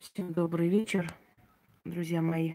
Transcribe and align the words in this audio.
Всем 0.00 0.32
добрый 0.32 0.70
вечер, 0.70 1.14
друзья 1.84 2.22
мои. 2.22 2.54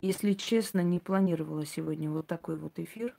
Если 0.00 0.34
честно, 0.34 0.84
не 0.84 1.00
планировала 1.00 1.66
сегодня 1.66 2.08
вот 2.08 2.28
такой 2.28 2.56
вот 2.56 2.78
эфир. 2.78 3.16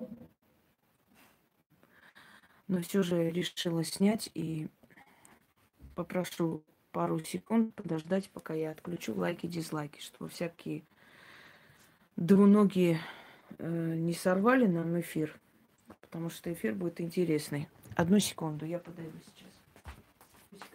Но 2.70 2.82
все 2.82 3.04
же 3.04 3.30
решила 3.30 3.84
снять 3.84 4.32
и 4.36 4.70
попрошу 5.96 6.64
пару 6.94 7.20
секунд 7.20 7.76
подождать, 7.76 8.30
пока 8.30 8.54
я 8.54 8.72
отключу 8.72 9.14
лайки, 9.14 9.48
дизлайки, 9.48 10.00
чтобы 10.00 10.30
всякие 10.30 10.84
двуногие 12.16 13.02
э, 13.58 13.96
не 13.98 14.14
сорвали 14.14 14.66
нам 14.66 14.98
эфир, 14.98 15.38
потому 16.00 16.30
что 16.30 16.54
эфир 16.54 16.74
будет 16.74 17.02
интересный. 17.02 17.68
Одну 17.98 18.20
секунду, 18.20 18.66
я 18.66 18.80
подойду 18.80 19.18
сейчас. 19.26 19.52
Пусть 20.52 20.72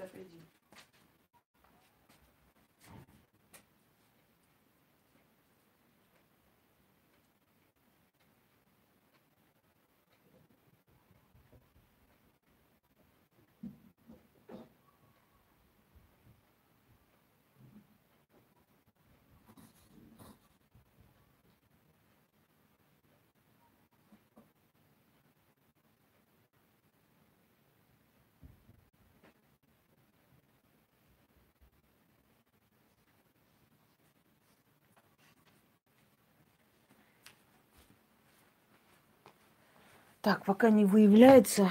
Так, 40.24 40.46
пока 40.46 40.70
не 40.70 40.86
выявляется 40.86 41.70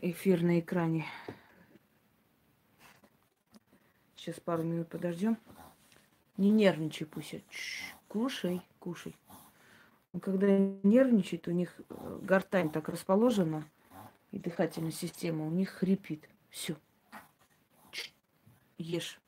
эфир 0.00 0.44
на 0.44 0.60
экране. 0.60 1.06
Сейчас 4.14 4.38
пару 4.38 4.62
минут 4.62 4.88
подождем. 4.88 5.36
Не 6.36 6.52
нервничай, 6.52 7.04
Пуся. 7.04 7.40
Чш, 7.50 7.96
кушай, 8.06 8.62
кушай. 8.78 9.16
Но 10.12 10.20
когда 10.20 10.56
нервничает, 10.56 11.48
у 11.48 11.50
них 11.50 11.74
э, 11.90 12.18
гортань 12.22 12.70
так 12.70 12.88
расположена, 12.88 13.68
и 14.30 14.38
дыхательная 14.38 14.92
система 14.92 15.44
у 15.44 15.50
них 15.50 15.70
хрипит. 15.70 16.28
Все. 16.50 16.76
Ешь. 18.78 19.20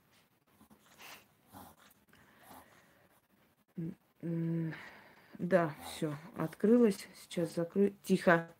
Да, 5.38 5.74
все, 5.84 6.16
открылось. 6.36 7.06
Сейчас 7.22 7.54
закрою. 7.54 7.94
Тихо. 8.04 8.50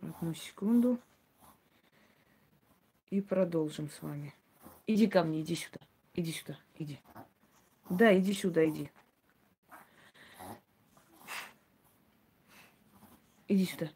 Одну 0.00 0.34
секунду. 0.34 0.98
И 3.10 3.20
продолжим 3.20 3.90
с 3.90 4.00
вами. 4.02 4.34
Иди 4.86 5.06
ко 5.08 5.24
мне, 5.24 5.42
иди 5.42 5.54
сюда. 5.54 5.80
Иди 6.14 6.32
сюда, 6.32 6.58
иди. 6.76 7.00
Да, 7.90 8.18
иди 8.18 8.32
сюда, 8.32 8.66
иди. 8.68 8.90
Иди 13.46 13.64
сюда. 13.66 13.90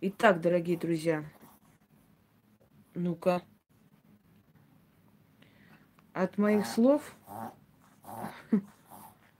Итак, 0.00 0.40
дорогие 0.40 0.78
друзья, 0.78 1.24
ну-ка, 2.94 3.42
от 6.12 6.38
моих 6.38 6.66
слов 6.66 7.14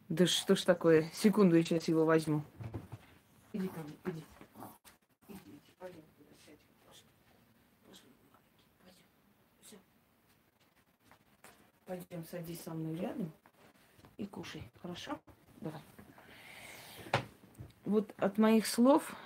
да 0.08 0.26
что 0.26 0.56
ж 0.56 0.62
такое? 0.62 1.10
Секунду, 1.14 1.56
я 1.56 1.62
сейчас 1.62 1.88
его 1.88 2.04
возьму. 2.04 2.42
Иди 3.52 3.68
ко 3.68 3.80
мне, 3.80 3.96
иди. 4.06 4.24
Пойдем, 11.86 12.24
садись 12.30 12.60
со 12.62 12.72
мной 12.72 12.94
рядом 12.94 13.32
и 14.16 14.26
кушай. 14.26 14.62
Хорошо? 14.80 15.18
Давай. 15.60 15.80
Вот 17.84 18.14
от 18.18 18.38
моих 18.38 18.66
слов, 18.66 19.16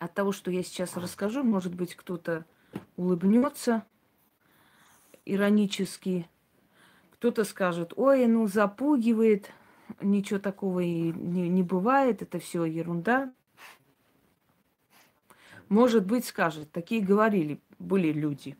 от 0.00 0.12
того, 0.12 0.32
что 0.32 0.50
я 0.50 0.64
сейчас 0.64 0.96
расскажу, 0.96 1.44
может 1.44 1.72
быть, 1.72 1.94
кто-то 1.94 2.44
улыбнется 2.96 3.86
иронически, 5.24 6.28
кто-то 7.18 7.44
скажет, 7.44 7.92
ой, 7.96 8.26
ну 8.26 8.46
запугивает, 8.46 9.50
ничего 10.00 10.38
такого 10.38 10.80
и 10.80 11.12
не, 11.12 11.48
не 11.48 11.62
бывает, 11.62 12.22
это 12.22 12.38
все 12.38 12.64
ерунда. 12.64 13.32
Может 15.68 16.06
быть, 16.06 16.26
скажет, 16.26 16.70
такие 16.70 17.02
говорили, 17.02 17.58
были 17.78 18.12
люди. 18.12 18.56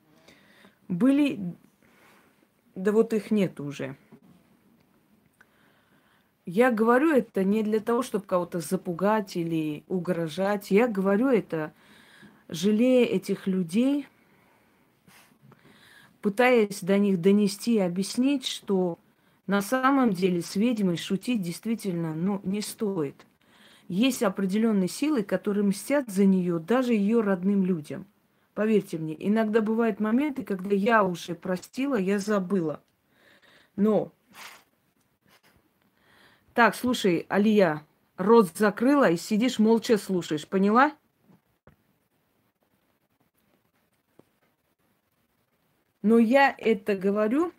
Были, 0.89 1.39
да 2.75 2.93
вот 2.93 3.13
их 3.13 3.31
нет 3.31 3.61
уже. 3.61 3.97
Я 6.47 6.71
говорю 6.71 7.11
это 7.11 7.45
не 7.45 7.63
для 7.63 7.81
того, 7.81 8.03
чтобы 8.03 8.25
кого-то 8.25 8.61
запугать 8.61 9.37
или 9.37 9.85
угрожать. 9.89 10.71
Я 10.71 10.89
говорю 10.89 11.29
это, 11.29 11.73
жалея 12.49 13.05
этих 13.05 13.47
людей– 13.47 14.09
пытаясь 16.21 16.81
до 16.81 16.99
них 16.99 17.21
донести 17.21 17.75
и 17.75 17.81
объяснить, 17.81 18.47
что 18.47 18.99
на 19.47 19.63
самом 19.63 20.13
деле 20.13 20.43
с 20.43 20.57
ведьмой 20.57 20.97
шутить 20.97 21.43
действительно 21.43 22.15
ну, 22.15 22.41
не 22.45 22.61
стоит. 22.61 23.27
Есть 23.89 24.23
определенные 24.23 24.89
силы, 24.89 25.23
которые 25.23 25.65
мстят 25.65 26.09
за 26.09 26.25
нее 26.25 26.59
даже 26.59 26.93
ее 26.93 27.21
родным 27.21 27.65
людям. 27.65 28.07
Поверьте 28.55 28.99
мне, 28.99 29.15
иногда 29.19 29.61
бывают 29.61 30.01
моменты, 30.01 30.43
когда 30.43 30.75
я 30.75 31.05
уже 31.05 31.35
простила, 31.35 31.95
я 31.97 32.19
забыла. 32.19 32.81
Но 33.77 34.13
так, 36.55 36.75
слушай, 36.75 37.27
Алия, 37.29 37.87
рот 38.17 38.49
закрыла 38.57 39.11
и 39.11 39.19
сидишь 39.19 39.59
молча 39.59 39.99
слушаешь, 39.99 40.49
поняла? 40.49 40.93
Но 46.07 46.21
я 46.21 46.55
это 46.57 46.95
говорю 46.95 47.53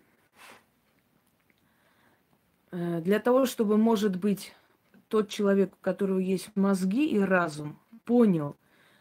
э, 2.71 3.01
для 3.01 3.19
того, 3.19 3.45
чтобы, 3.45 3.75
может 3.75 4.15
быть, 4.15 4.55
тот 5.09 5.27
человек, 5.27 5.73
у 5.73 5.83
которого 5.83 6.19
есть 6.19 6.55
мозги 6.55 7.09
и 7.09 7.19
разум, 7.19 7.77
понял, 8.05 8.55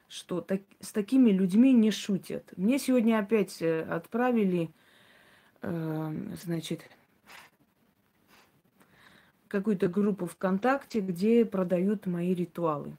что 0.09 0.41
так, 0.41 0.63
с 0.81 0.91
такими 0.91 1.31
людьми 1.31 1.73
не 1.73 1.93
шутят. 1.93 2.53
Мне 2.57 2.81
сегодня 2.81 3.21
опять 3.21 3.63
э, 3.63 3.83
отправили, 3.83 4.69
э, 5.63 6.13
значит, 6.43 6.81
какую-то 9.47 9.87
группу 9.87 10.27
ВКонтакте, 10.27 10.99
где 10.99 11.45
продают 11.45 12.07
мои 12.07 12.35
ритуалы. 12.35 12.97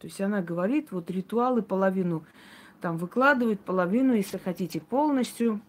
То 0.00 0.08
есть 0.08 0.20
она 0.20 0.42
говорит, 0.42 0.90
вот 0.90 1.12
ритуалы 1.12 1.62
половину 1.62 2.26
там 2.84 2.98
выкладывают 2.98 3.62
половину, 3.62 4.12
если 4.12 4.36
хотите 4.36 4.78
полностью, 4.78 5.62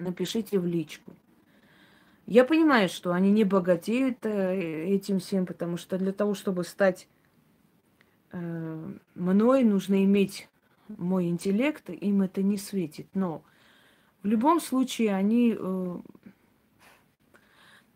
напишите 0.00 0.58
в 0.58 0.66
личку. 0.66 1.12
Я 2.26 2.44
понимаю, 2.44 2.88
что 2.88 3.12
они 3.12 3.30
не 3.30 3.44
богатеют 3.44 4.26
э, 4.26 4.84
этим 4.88 5.20
всем, 5.20 5.46
потому 5.46 5.76
что 5.76 5.96
для 5.96 6.12
того, 6.12 6.34
чтобы 6.34 6.64
стать 6.64 7.06
э, 8.32 8.94
мной, 9.14 9.62
нужно 9.62 10.02
иметь 10.02 10.48
мой 10.88 11.28
интеллект, 11.28 11.88
им 11.88 12.22
это 12.22 12.42
не 12.42 12.58
светит. 12.58 13.06
Но 13.14 13.44
в 14.24 14.26
любом 14.26 14.58
случае 14.58 15.14
они 15.14 15.56
э, 15.56 15.96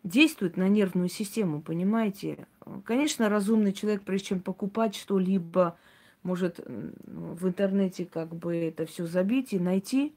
действуют 0.05 0.55
на 0.55 0.69
нервную 0.69 1.09
систему, 1.09 1.61
понимаете? 1.61 2.47
Конечно, 2.85 3.27
разумный 3.27 3.73
человек, 3.73 4.03
прежде 4.03 4.27
чем 4.27 4.39
покупать 4.39 4.95
что-либо, 4.95 5.77
может 6.23 6.59
в 6.59 7.47
интернете 7.47 8.05
как 8.05 8.35
бы 8.35 8.55
это 8.55 8.85
все 8.85 9.05
забить 9.05 9.53
и 9.53 9.59
найти, 9.59 10.13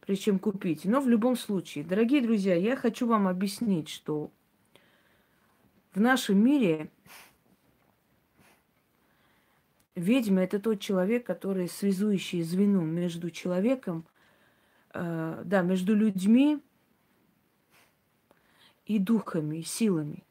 прежде 0.00 0.24
чем 0.24 0.38
купить. 0.38 0.84
Но 0.84 1.00
в 1.00 1.08
любом 1.08 1.36
случае, 1.36 1.84
дорогие 1.84 2.22
друзья, 2.22 2.54
я 2.54 2.76
хочу 2.76 3.06
вам 3.06 3.28
объяснить, 3.28 3.88
что 3.88 4.30
в 5.92 6.00
нашем 6.00 6.42
мире 6.42 6.90
ведьма 9.94 10.42
это 10.42 10.58
тот 10.58 10.80
человек, 10.80 11.26
который 11.26 11.68
связующий 11.68 12.42
звено 12.42 12.82
между 12.82 13.30
человеком, 13.30 14.06
э, 14.94 15.42
да, 15.44 15.62
между 15.62 15.94
людьми 15.94 16.60
и 18.86 18.98
духами, 18.98 19.58
и 19.58 19.62
силами. 19.62 20.24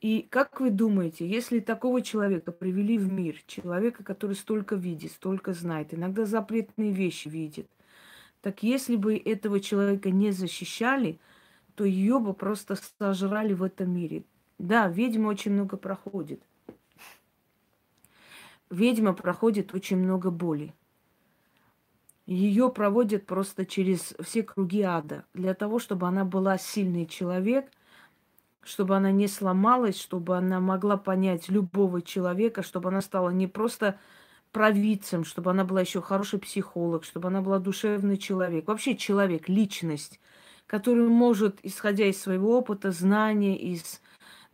И 0.00 0.26
как 0.30 0.60
вы 0.60 0.70
думаете, 0.70 1.26
если 1.26 1.58
такого 1.60 2.02
человека 2.02 2.52
привели 2.52 2.98
в 2.98 3.10
мир, 3.10 3.36
человека, 3.46 4.04
который 4.04 4.36
столько 4.36 4.74
видит, 4.74 5.12
столько 5.12 5.54
знает, 5.54 5.94
иногда 5.94 6.26
запретные 6.26 6.92
вещи 6.92 7.28
видит, 7.28 7.68
так 8.42 8.62
если 8.62 8.96
бы 8.96 9.16
этого 9.16 9.58
человека 9.58 10.10
не 10.10 10.32
защищали, 10.32 11.18
то 11.74 11.84
ее 11.84 12.18
бы 12.18 12.34
просто 12.34 12.76
сожрали 12.98 13.54
в 13.54 13.62
этом 13.62 13.90
мире. 13.90 14.24
Да, 14.58 14.88
ведьма 14.88 15.28
очень 15.28 15.52
много 15.52 15.76
проходит. 15.76 16.42
Ведьма 18.70 19.14
проходит 19.14 19.74
очень 19.74 19.96
много 19.96 20.30
боли. 20.30 20.74
Ее 22.26 22.70
проводят 22.70 23.24
просто 23.24 23.64
через 23.64 24.14
все 24.20 24.42
круги 24.42 24.82
ада, 24.82 25.24
для 25.32 25.54
того, 25.54 25.78
чтобы 25.78 26.08
она 26.08 26.24
была 26.24 26.58
сильный 26.58 27.06
человек, 27.06 27.70
чтобы 28.66 28.96
она 28.96 29.12
не 29.12 29.28
сломалась, 29.28 29.98
чтобы 30.00 30.36
она 30.36 30.60
могла 30.60 30.96
понять 30.96 31.48
любого 31.48 32.02
человека, 32.02 32.62
чтобы 32.62 32.88
она 32.88 33.00
стала 33.00 33.30
не 33.30 33.46
просто 33.46 33.98
провидцем, 34.52 35.24
чтобы 35.24 35.50
она 35.52 35.64
была 35.64 35.82
еще 35.82 36.00
хороший 36.02 36.38
психолог, 36.40 37.04
чтобы 37.04 37.28
она 37.28 37.42
была 37.42 37.58
душевный 37.58 38.16
человек, 38.16 38.66
вообще 38.66 38.96
человек, 38.96 39.48
личность, 39.48 40.20
который 40.66 41.06
может, 41.06 41.60
исходя 41.62 42.06
из 42.06 42.20
своего 42.20 42.58
опыта, 42.58 42.90
знания, 42.90 43.56
из 43.56 44.02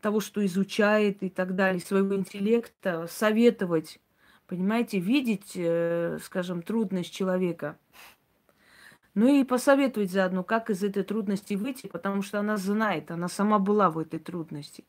того, 0.01 0.21
что 0.21 0.45
изучает 0.45 1.23
и 1.23 1.31
так 1.31 1.55
далее, 1.55 1.81
своего 1.81 2.15
интеллекта, 2.15 3.07
советовать, 3.09 3.99
понимаете, 4.47 4.99
видеть, 4.99 5.53
э, 5.55 6.19
скажем, 6.23 6.63
трудность 6.63 7.13
человека– 7.13 7.79
ну 9.15 9.29
и 9.29 9.45
посоветовать 9.45 10.11
заодно, 10.11 10.43
как 10.43 10.71
из 10.71 10.83
этой 10.83 11.03
трудности 11.03 11.55
выйти, 11.55 11.87
потому 11.87 12.23
что 12.23 12.39
она 12.41 12.57
знает, 12.57 13.11
она 13.11 13.29
сама 13.29 13.59
была 13.59 13.91
в 13.91 13.99
этой 13.99 14.19
трудности. 14.19 14.85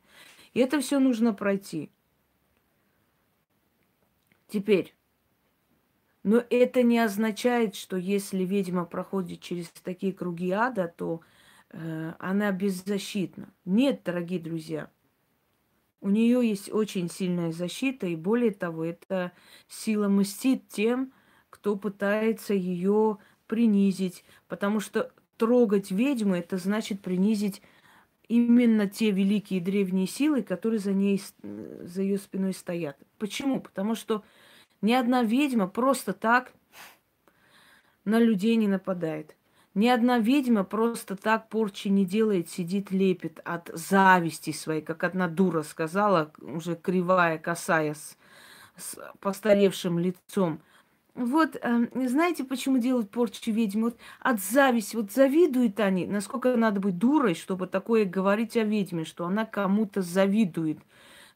И 0.54 0.60
это 0.60 0.80
все 0.80 1.00
нужно 1.00 1.34
пройти. 1.34 1.92
Теперь, 4.48 4.96
но 6.24 6.44
это 6.50 6.84
не 6.84 7.00
означает, 7.00 7.76
что 7.76 7.98
если 7.98 8.44
ведьма 8.44 8.86
проходит 8.86 9.42
через 9.42 9.70
такие 9.84 10.14
круги 10.14 10.52
ада, 10.52 10.88
то 10.88 11.22
э, 11.72 12.14
она 12.18 12.52
беззащитна. 12.52 13.54
Нет, 13.66 14.04
дорогие 14.06 14.40
друзья. 14.40 14.90
У 16.00 16.10
нее 16.10 16.48
есть 16.48 16.72
очень 16.72 17.10
сильная 17.10 17.52
защита, 17.52 18.08
и 18.08 18.16
более 18.16 18.52
того, 18.52 18.86
эта 18.86 19.32
сила 19.68 20.08
мстит 20.08 20.68
тем, 20.70 21.14
кто 21.50 21.76
пытается 21.76 22.54
ее 22.54 23.20
принизить, 23.54 24.24
потому 24.48 24.80
что 24.80 25.12
трогать 25.38 25.92
ведьму 25.92 26.34
это 26.34 26.58
значит 26.58 27.02
принизить 27.02 27.62
именно 28.28 28.88
те 28.88 29.12
великие 29.12 29.62
древние 29.62 30.08
силы, 30.08 30.42
которые 30.42 30.80
за 30.80 30.92
ней, 30.92 31.22
за 31.44 32.02
ее 32.02 32.18
спиной 32.18 32.56
стоят. 32.56 32.98
Почему? 33.20 33.62
Потому 33.62 33.94
что 33.94 34.24
ни 34.82 34.92
одна 34.92 35.22
ведьма 35.22 35.68
просто 35.68 36.14
так 36.14 36.52
на 38.06 38.20
людей 38.20 38.56
не 38.56 38.68
нападает. 38.68 39.36
Ни 39.76 39.86
одна 39.86 40.18
ведьма 40.18 40.64
просто 40.64 41.16
так 41.16 41.48
порчи 41.50 41.90
не 41.90 42.08
делает, 42.08 42.50
сидит, 42.50 42.90
лепит 42.90 43.40
от 43.46 43.70
зависти 43.72 44.52
своей, 44.52 44.82
как 44.82 45.04
одна 45.04 45.28
дура 45.28 45.62
сказала, 45.62 46.32
уже 46.42 46.76
кривая, 46.76 47.38
косая, 47.38 47.94
с, 47.94 48.18
с 48.78 49.14
постаревшим 49.20 50.00
лицом– 50.00 50.60
вот, 51.16 51.56
э, 51.62 52.08
знаете, 52.08 52.44
почему 52.44 52.80
делают 52.80 53.12
порчу 53.12 53.52
ведьмы? 53.52 53.84
Вот 53.90 53.98
от 54.20 54.42
зависти, 54.42 54.96
вот 54.96 55.12
завидуют 55.12 55.80
они. 55.80 56.08
Насколько 56.08 56.56
надо 56.56 56.80
быть 56.80 56.98
дурой, 56.98 57.36
чтобы 57.36 57.68
такое 57.68 58.06
говорить 58.06 58.58
о 58.58 58.64
ведьме, 58.64 59.06
что 59.06 59.26
она 59.26 59.46
кому-то 59.46 60.02
завидует. 60.02 60.80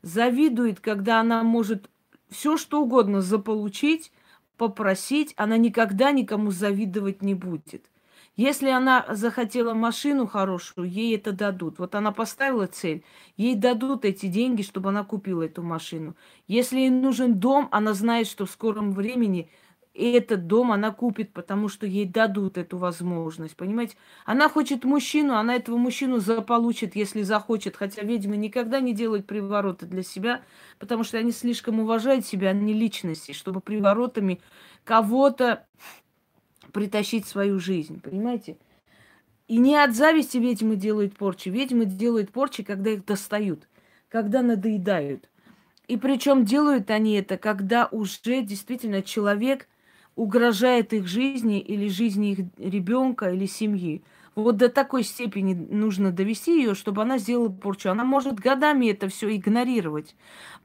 Завидует, 0.02 0.80
когда 0.80 1.20
она 1.20 1.44
может 1.44 1.90
все 2.30 2.58
что 2.58 2.82
угодно 2.82 3.22
заполучить, 3.22 4.12
попросить, 4.58 5.34
она 5.38 5.58
никогда 5.58 6.12
никому 6.12 6.50
завидовать 6.50 7.22
не 7.22 7.36
будет. 7.36 7.90
Если 8.36 8.70
она 8.70 9.04
захотела 9.10 9.74
машину 9.74 10.28
хорошую, 10.28 10.88
ей 10.90 11.16
это 11.16 11.32
дадут. 11.32 11.80
Вот 11.80 11.96
она 11.96 12.12
поставила 12.12 12.68
цель, 12.68 13.04
ей 13.36 13.56
дадут 13.56 14.06
эти 14.06 14.28
деньги, 14.28 14.62
чтобы 14.62 14.90
она 14.90 15.04
купила 15.04 15.42
эту 15.44 15.64
машину. 15.64 16.16
Если 16.48 16.80
ей 16.80 16.92
нужен 16.92 17.40
дом, 17.40 17.68
она 17.72 17.94
знает, 17.94 18.28
что 18.28 18.46
в 18.46 18.52
скором 18.52 18.92
времени 18.92 19.50
и 19.98 20.12
этот 20.12 20.46
дом 20.46 20.72
она 20.72 20.92
купит, 20.92 21.34
потому 21.34 21.70
что 21.70 21.88
ей 21.88 22.06
дадут 22.06 22.60
эту 22.60 22.78
возможность, 22.78 23.56
понимаете? 23.56 23.98
Она 24.26 24.48
хочет 24.48 24.84
мужчину, 24.84 25.34
она 25.34 25.56
этого 25.56 25.76
мужчину 25.78 26.20
заполучит, 26.20 26.96
если 26.96 27.24
захочет. 27.24 27.76
Хотя 27.76 28.04
ведьмы 28.04 28.38
никогда 28.38 28.80
не 28.80 28.94
делают 28.94 29.26
привороты 29.26 29.88
для 29.88 30.04
себя, 30.04 30.44
потому 30.78 31.04
что 31.04 31.18
они 31.18 31.32
слишком 31.32 31.80
уважают 31.80 32.28
себя, 32.28 32.50
они 32.50 32.74
личности, 32.74 33.32
чтобы 33.32 33.60
приворотами 33.60 34.40
кого-то 34.84 35.66
притащить 36.74 37.26
в 37.26 37.30
свою 37.30 37.60
жизнь, 37.60 38.00
понимаете? 38.00 38.58
И 39.48 39.58
не 39.58 39.76
от 39.78 39.96
зависти 39.96 40.38
ведьмы 40.38 40.76
делают 40.76 41.18
порчи. 41.18 41.50
Ведьмы 41.50 41.86
делают 41.86 42.32
порчи, 42.32 42.62
когда 42.62 42.92
их 42.92 43.04
достают, 43.04 43.68
когда 44.10 44.44
надоедают. 44.44 45.28
И 45.88 45.98
причем 45.98 46.46
делают 46.46 46.92
они 46.92 47.16
это, 47.16 47.40
когда 47.40 47.88
уже 47.88 48.44
действительно 48.44 49.02
человек– 49.02 49.68
угрожает 50.18 50.94
их 50.94 51.08
жизни 51.08 51.62
или 51.62 51.88
жизни 51.88 52.32
их 52.32 52.40
ребенка 52.58 53.30
или 53.30 53.46
семьи. 53.46 54.04
Вот 54.36 54.58
до 54.58 54.68
такой 54.68 55.04
степени 55.04 55.54
нужно 55.54 56.12
довести 56.12 56.60
ее, 56.60 56.74
чтобы 56.74 57.04
она 57.04 57.20
сделала 57.20 57.50
порчу. 57.50 57.90
Она 57.90 58.04
может 58.04 58.40
годами 58.40 58.88
это 58.88 59.10
все 59.10 59.34
игнорировать, 59.36 60.16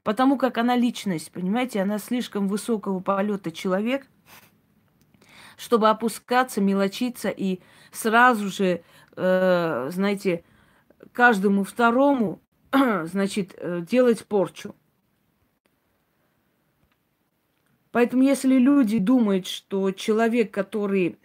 потому 0.02 0.36
как 0.36 0.58
она 0.58 0.74
личность, 0.74 1.30
понимаете, 1.32 1.80
она 1.80 1.98
слишком 1.98 2.48
высокого 2.48 3.00
полета 3.00 3.52
человек, 3.52 4.06
чтобы 5.58 5.90
опускаться, 5.90 6.60
мелочиться 6.60 7.28
и 7.28 7.60
сразу 7.92 8.48
же, 8.48 8.82
э, 9.16 9.90
знаете, 9.92 10.44
каждому 11.12 11.64
второму, 11.64 12.40
значит, 13.04 13.54
э, 13.58 13.82
делать 13.82 14.24
порчу. 14.24 14.74
Поэтому 17.92 18.22
если 18.22 18.58
люди 18.58 18.98
думают, 18.98 19.46
что 19.46 19.92
человек, 19.92 20.50
который 20.50 21.18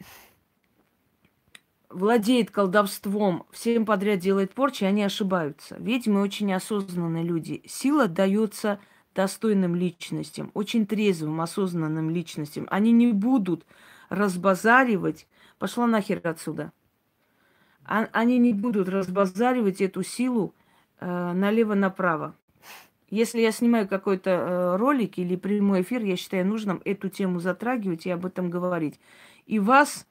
владеет 1.90 2.52
колдовством, 2.52 3.46
всем 3.52 3.86
подряд 3.86 4.20
делает 4.20 4.54
порчи, 4.54 4.84
они 4.84 5.04
ошибаются. 5.04 5.78
Ведьмы 5.80 6.22
очень 6.22 6.54
осознанные 6.54 7.24
люди. 7.24 7.64
Сила 7.66 8.08
дается 8.08 8.80
достойным 9.16 9.76
личностям, 9.76 10.52
очень 10.54 10.86
трезвым, 10.86 11.40
осознанным 11.42 12.10
личностям. 12.10 12.68
Они 12.70 12.92
не 12.92 13.14
будут 13.14 13.66
разбазаривать. 14.10 15.26
Пошла 15.58 15.88
нахер 15.88 16.22
отсюда. 16.24 16.72
А, 17.86 18.10
они 18.12 18.38
не 18.38 18.54
будут 18.54 18.90
разбазаривать 18.90 19.80
эту 19.82 20.04
силу 20.04 20.54
э, 21.00 21.32
налево-направо. 21.34 22.36
Если 23.10 23.40
я 23.40 23.52
снимаю 23.52 23.88
какой-то 23.88 24.30
э, 24.30 24.76
ролик 24.78 25.18
или 25.18 25.36
прямой 25.36 25.82
эфир, 25.82 26.04
я 26.04 26.18
считаю 26.18 26.46
нужным 26.46 26.82
эту 26.84 27.10
тему 27.10 27.40
затрагивать 27.40 28.06
и 28.06 28.10
об 28.10 28.26
этом 28.26 28.50
говорить. 28.50 29.00
И 29.46 29.60
вас 29.60 30.06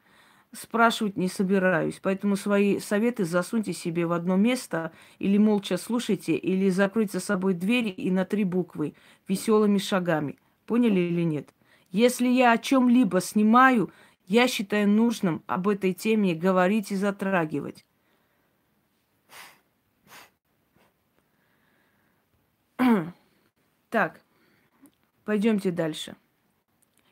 спрашивать 0.53 1.17
не 1.17 1.29
собираюсь. 1.29 2.01
Поэтому 2.03 2.37
свои 2.37 2.79
советы 2.79 3.25
засуньте 3.25 3.73
себе 3.73 4.07
в 4.07 4.13
одно 4.13 4.37
место 4.37 4.93
или 5.19 5.37
молча 5.37 5.77
слушайте, 5.77 6.37
или 6.37 6.71
закройте 6.71 7.19
за 7.19 7.25
собой 7.25 7.55
двери 7.55 7.91
и 7.91 8.11
на 8.11 8.25
три 8.25 8.45
буквы 8.45 8.95
веселыми 9.29 9.79
шагами. 9.79 10.39
Поняли 10.65 11.01
или 11.01 11.23
нет? 11.23 11.51
Если 11.91 12.29
я 12.29 12.53
о 12.53 12.59
чем-либо 12.59 13.21
снимаю, 13.21 13.91
я 14.27 14.49
считаю 14.49 14.89
нужным 14.89 15.43
об 15.47 15.69
этой 15.69 15.93
теме 15.93 16.35
говорить 16.35 16.91
и 16.91 16.97
затрагивать. 16.97 17.85
Так, 23.91 24.21
пойдемте 25.25 25.71
дальше. 25.71 26.17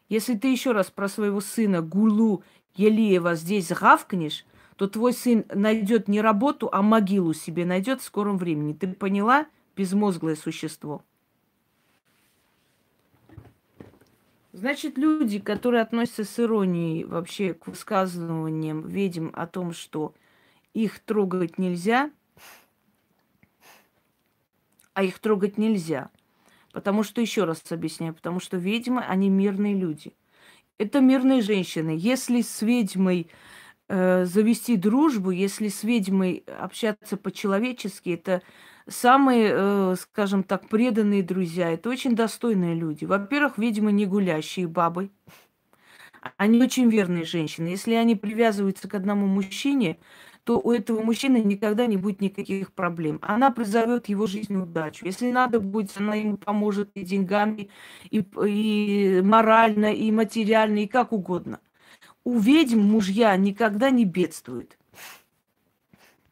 Если 0.09 0.35
ты 0.35 0.49
еще 0.49 0.73
раз 0.73 0.91
про 0.91 1.09
своего 1.09 1.41
сына 1.41 1.81
Гулу 1.81 2.43
Елиева 2.75 3.35
здесь 3.35 3.71
гавкнешь, 3.71 4.45
то 4.77 4.89
твой 4.89 5.13
сын 5.13 5.45
найдет 5.55 6.09
не 6.09 6.21
работу, 6.21 6.69
а 6.73 6.83
могилу 6.83 7.33
себе 7.33 7.65
найдет 7.65 8.01
в 8.01 8.05
скором 8.05 8.39
времени. 8.39 8.75
Ты 8.75 8.89
поняла, 8.89 9.47
безмозглое 9.77 10.35
существо? 10.35 11.03
Значит, 14.53 14.99
люди, 14.99 15.39
которые 15.39 15.83
относятся 15.83 16.25
с 16.25 16.39
иронией 16.39 17.05
вообще 17.05 17.55
к 17.55 17.67
высказываниям 17.67 18.87
ведьм 18.87 19.31
о 19.33 19.47
том, 19.47 19.73
что 19.73 20.15
их 20.75 20.99
трогать 21.01 21.59
нельзя– 21.59 22.11
а 24.95 25.03
их 25.03 25.19
трогать 25.19 25.59
нельзя. 25.59 26.11
Потому 26.73 27.03
что, 27.03 27.21
еще 27.21 27.45
раз 27.45 27.63
объясняю, 27.71 28.15
потому 28.15 28.41
что 28.41 28.57
ведьмы, 28.57 29.03
они 29.03 29.29
мирные 29.29 29.75
люди. 29.75 30.13
Это 30.79 31.01
мирные 31.01 31.41
женщины. 31.41 31.95
Если 31.97 32.41
с 32.41 32.63
ведьмой 32.63 33.29
э, 33.89 34.25
завести 34.25 34.77
дружбу, 34.77 35.31
если 35.31 35.69
с 35.69 35.85
ведьмой 35.85 36.45
общаться 36.59 37.17
по-человечески, 37.17 38.11
это 38.11 38.43
самые, 38.89 39.51
э, 39.53 39.95
скажем 39.99 40.43
так, 40.43 40.69
преданные 40.69 41.23
друзья. 41.23 41.71
Это 41.71 41.91
очень 41.91 42.17
достойные 42.17 42.75
люди. 42.75 43.05
Во-первых, 43.05 43.59
видимо, 43.59 43.93
не 43.93 44.07
гулящие 44.07 44.67
бабы. 44.67 45.11
Они 46.37 46.61
очень 46.63 46.89
верные 46.89 47.25
женщины. 47.25 47.69
Если 47.69 47.95
они 47.95 48.17
привязываются 48.17 48.89
к 48.89 48.95
одному 48.95 49.27
мужчине, 49.27 49.99
то 50.45 50.61
у 50.61 50.73
этого 50.73 51.03
мужчины 51.03 51.39
никогда 51.39 51.87
не 51.87 51.97
будет 51.97 52.21
никаких 52.21 52.73
проблем. 52.73 53.19
Она 53.23 53.51
призовет 53.51 54.09
его 54.11 54.27
жизнь 54.27 54.55
удачу. 54.55 55.07
Если 55.07 55.31
надо 55.31 55.59
будет, 55.59 55.93
она 55.97 56.15
ему 56.15 56.37
поможет 56.37 56.91
и 56.95 57.03
деньгами, 57.03 57.71
и, 58.11 58.19
и 58.47 59.23
морально, 59.23 59.93
и 59.93 60.11
материально, 60.13 60.81
и 60.81 60.87
как 60.87 61.13
угодно. 61.13 61.61
У 62.25 62.39
ведьм 62.39 62.81
мужья 62.81 63.35
никогда 63.37 63.89
не 63.91 64.05
бедствуют. 64.05 64.77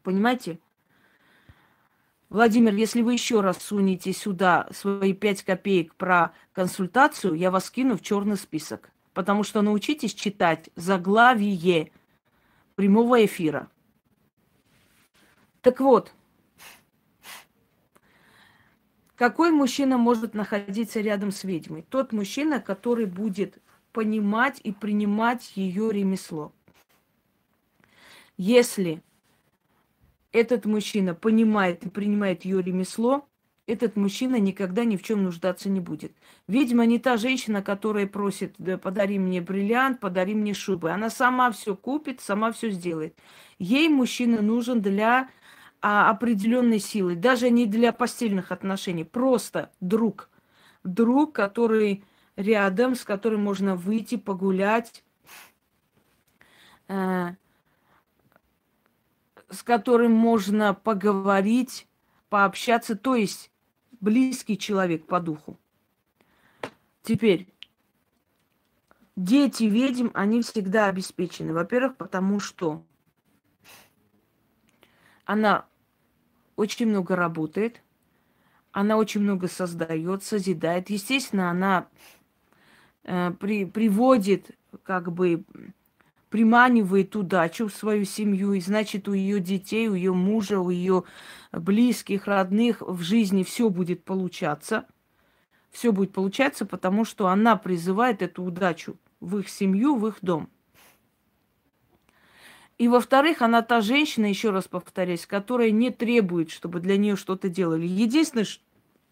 Понимаете? 0.03 0.59
Владимир, 2.29 2.73
если 2.75 3.01
вы 3.01 3.13
еще 3.13 3.41
раз 3.41 3.57
сунете 3.57 4.13
сюда 4.13 4.67
свои 4.71 5.13
пять 5.13 5.43
копеек 5.43 5.95
про 5.95 6.33
консультацию, 6.51 7.33
я 7.33 7.49
вас 7.51 7.69
кину 7.69 7.97
в 7.97 8.01
черный 8.01 8.37
список. 8.37 8.91
Потому 9.13 9.43
что 9.43 9.61
научитесь 9.61 10.13
читать 10.13 10.69
заглавие 10.75 11.91
прямого 12.75 13.23
эфира. 13.23 13.69
Так 15.63 15.79
вот, 15.79 16.11
какой 19.15 19.51
мужчина 19.51 19.97
может 19.97 20.33
находиться 20.33 20.99
рядом 20.99 21.31
с 21.31 21.45
ведьмой? 21.45 21.83
Тот 21.89 22.11
мужчина, 22.11 22.59
который 22.59 23.05
будет 23.05 23.59
понимать 23.93 24.59
и 24.61 24.73
принимать 24.73 25.53
ее 25.55 25.89
ремесло. 25.93 26.51
Если 28.35 29.01
этот 30.33 30.65
мужчина 30.65 31.15
понимает 31.15 31.85
и 31.85 31.89
принимает 31.89 32.43
ее 32.43 32.61
ремесло, 32.61 33.25
этот 33.65 33.95
мужчина 33.95 34.41
никогда 34.41 34.83
ни 34.83 34.97
в 34.97 35.03
чем 35.03 35.23
нуждаться 35.23 35.69
не 35.69 35.79
будет. 35.79 36.11
Ведьма 36.49 36.85
не 36.85 36.99
та 36.99 37.15
женщина, 37.15 37.63
которая 37.63 38.05
просит, 38.05 38.55
да, 38.57 38.77
подари 38.77 39.17
мне 39.17 39.39
бриллиант, 39.39 40.01
подари 40.01 40.35
мне 40.35 40.53
шубы. 40.53 40.91
Она 40.91 41.09
сама 41.09 41.51
все 41.51 41.73
купит, 41.73 42.19
сама 42.19 42.51
все 42.51 42.69
сделает. 42.69 43.17
Ей 43.59 43.87
мужчина 43.87 44.41
нужен 44.41 44.81
для 44.81 45.29
а, 45.85 46.09
определенной 46.09 46.79
силы, 46.79 47.17
даже 47.17 47.49
не 47.49 47.65
для 47.65 47.91
постельных 47.91 48.53
отношений, 48.53 49.03
просто 49.03 49.69
друг. 49.81 50.29
Друг, 50.85 51.35
который 51.35 52.05
рядом, 52.37 52.95
с 52.95 53.03
которым 53.03 53.43
можно 53.43 53.75
выйти, 53.75 54.15
погулять, 54.15 55.03
э, 56.87 57.31
с 59.49 59.61
которым 59.61 60.13
можно 60.13 60.73
поговорить, 60.73 61.85
пообщаться, 62.29 62.95
то 62.95 63.15
есть 63.15 63.51
близкий 63.99 64.57
человек 64.57 65.05
по 65.05 65.19
духу. 65.19 65.59
Теперь, 67.01 67.53
дети 69.17 69.65
ведьм, 69.65 70.11
они 70.13 70.43
всегда 70.43 70.85
обеспечены. 70.85 71.53
Во-первых, 71.53 71.97
потому 71.97 72.39
что 72.39 72.85
она 75.25 75.65
очень 76.55 76.87
много 76.87 77.15
работает, 77.15 77.81
она 78.71 78.97
очень 78.97 79.21
много 79.21 79.47
создает, 79.47 80.23
созидает. 80.23 80.89
Естественно, 80.89 81.49
она 81.49 81.87
э, 83.03 83.31
при, 83.39 83.65
приводит, 83.65 84.51
как 84.83 85.11
бы 85.11 85.45
приманивает 86.29 87.15
удачу 87.15 87.67
в 87.67 87.75
свою 87.75 88.05
семью, 88.05 88.53
и 88.53 88.59
значит, 88.59 89.07
у 89.07 89.13
ее 89.13 89.39
детей, 89.39 89.87
у 89.87 89.93
ее 89.93 90.13
мужа, 90.13 90.59
у 90.59 90.71
ее 90.71 91.03
близких, 91.51 92.25
родных 92.25 92.81
в 92.81 93.01
жизни 93.03 93.43
все 93.43 93.69
будет 93.69 94.03
получаться. 94.03 94.87
Все 95.69 95.91
будет 95.91 96.11
получаться, 96.11 96.65
потому 96.65 97.05
что 97.05 97.27
она 97.27 97.55
призывает 97.55 98.23
эту 98.23 98.43
удачу 98.43 98.97
в 99.19 99.37
их 99.37 99.49
семью, 99.49 99.95
в 99.95 100.07
их 100.07 100.17
дом. 100.21 100.49
И 102.77 102.87
во-вторых, 102.87 103.41
она 103.41 103.61
та 103.61 103.81
женщина, 103.81 104.25
еще 104.25 104.49
раз 104.49 104.67
повторяюсь, 104.67 105.25
которая 105.25 105.71
не 105.71 105.91
требует, 105.91 106.49
чтобы 106.49 106.79
для 106.79 106.97
нее 106.97 107.15
что-то 107.15 107.49
делали. 107.49 107.85
Единственное, 107.85 108.47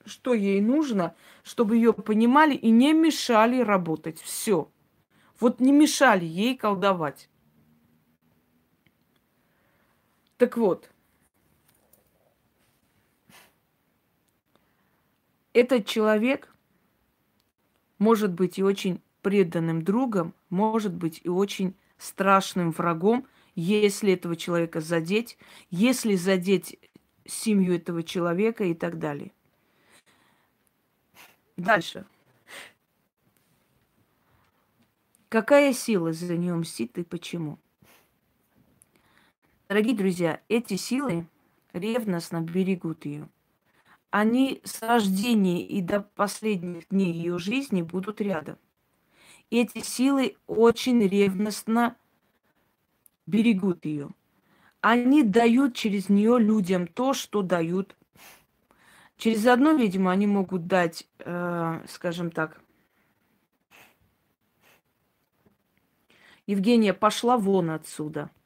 что 0.06 0.34
ей 0.34 0.62
нужно, 0.62 1.15
чтобы 1.44 1.75
ее 1.75 1.94
понимали 1.94 2.56
и 2.56 2.70
не 2.72 2.94
мешали 2.94 3.62
работать. 3.62 4.20
Все. 4.22 4.70
Вот 5.39 5.60
не 5.60 5.72
мешали 5.72 6.25
ей 6.25 6.58
колдовать. 6.58 7.30
Так 10.38 10.58
вот, 10.58 10.89
этот 15.53 15.86
человек 15.86 16.53
может 18.00 18.34
быть 18.34 18.58
и 18.58 18.63
очень 18.63 19.01
преданным 19.22 19.84
другом, 19.84 20.34
может 20.50 20.94
быть 20.94 21.22
и 21.24 21.30
очень 21.30 21.75
страшным 22.00 22.72
врагом, 22.72 23.27
если 23.55 24.13
этого 24.13 24.36
человека 24.36 24.81
задеть, 24.81 25.38
если 25.70 26.15
задеть 26.15 26.79
семью 27.25 27.75
этого 27.75 28.03
человека 28.03 28.63
и 28.63 28.74
так 28.74 29.00
далее. 29.00 29.31
Дальше. 31.58 32.05
Какая 35.29 35.74
сила 35.74 36.12
за 36.12 36.36
нее 36.38 36.55
мстит 36.55 36.98
и 36.98 37.03
почему? 37.03 37.60
Дорогие 39.70 39.96
друзья, 39.96 40.41
эти 40.50 40.75
силы 40.75 41.27
ревностно 41.74 42.41
берегут 42.41 43.05
ее 43.05 43.29
они 44.12 44.62
с 44.65 44.81
рождения 44.81 45.65
и 45.65 45.81
до 45.81 46.01
последних 46.01 46.89
дней 46.89 47.13
ее 47.13 47.39
жизни 47.39 47.81
будут 47.81 48.22
рядом. 48.22 48.58
Эти 49.50 49.79
силы 49.79 50.36
очень 50.48 51.01
ревностно 51.08 51.96
берегут 53.25 53.86
ее. 53.86 54.10
Они 54.82 55.24
дают 55.24 55.75
через 55.75 56.10
нее 56.10 56.40
людям 56.40 56.88
то, 56.88 57.13
что 57.13 57.42
дают. 57.42 57.96
Через 59.18 59.46
одно, 59.46 59.74
видимо, 59.74 60.12
они 60.12 60.25
могут 60.25 60.68
дать, 60.68 61.08
э, 61.20 61.86
скажем 61.88 62.32
так, 62.32 62.60
Евгения 66.48 66.94
пошла 66.94 67.38
вон 67.38 67.70
отсюда– 67.70 68.32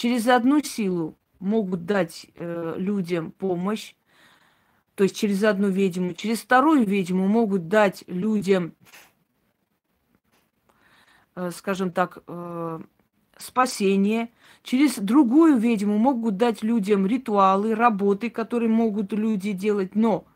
через 0.00 0.28
одну 0.28 0.62
силу 0.62 1.18
могут 1.40 1.84
дать 1.84 2.26
э, 2.36 2.74
людям 2.78 3.32
помощь, 3.32 3.94
то 4.94 5.04
есть 5.04 5.14
через 5.14 5.44
одну 5.44 5.68
ведьму, 5.68 6.14
через 6.14 6.40
вторую 6.40 6.86
ведьму 6.86 7.28
могут 7.28 7.68
дать 7.68 8.04
людям, 8.06 8.74
скажем 11.52 11.92
так, 11.92 12.22
э, 12.26 12.80
спасение, 13.36 14.30
через 14.62 14.98
другую 14.98 15.56
ведьму 15.56 15.98
могут 15.98 16.36
дать 16.36 16.62
людям 16.62 17.06
ритуалы, 17.06 17.74
работы, 17.74 18.30
которые 18.30 18.68
могут 18.68 19.12
люди 19.12 19.52
делать, 19.52 19.94
но, 19.94 20.26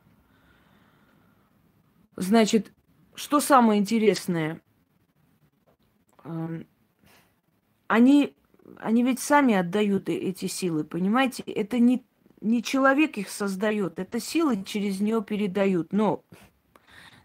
значит, 2.16 2.72
что 3.14 3.40
самое 3.40 3.80
интересное, 3.80 4.60
э, 6.24 6.62
они 7.86 8.34
они 8.78 9.02
ведь 9.02 9.20
сами 9.20 9.54
отдают 9.54 10.08
эти 10.08 10.46
силы, 10.46 10.84
понимаете? 10.84 11.42
Это 11.42 11.78
не, 11.78 12.04
не 12.40 12.62
человек 12.62 13.18
их 13.18 13.28
создает, 13.28 13.98
это 13.98 14.20
силы 14.20 14.62
через 14.64 15.00
нее 15.00 15.22
передают. 15.22 15.92
Но 15.92 16.24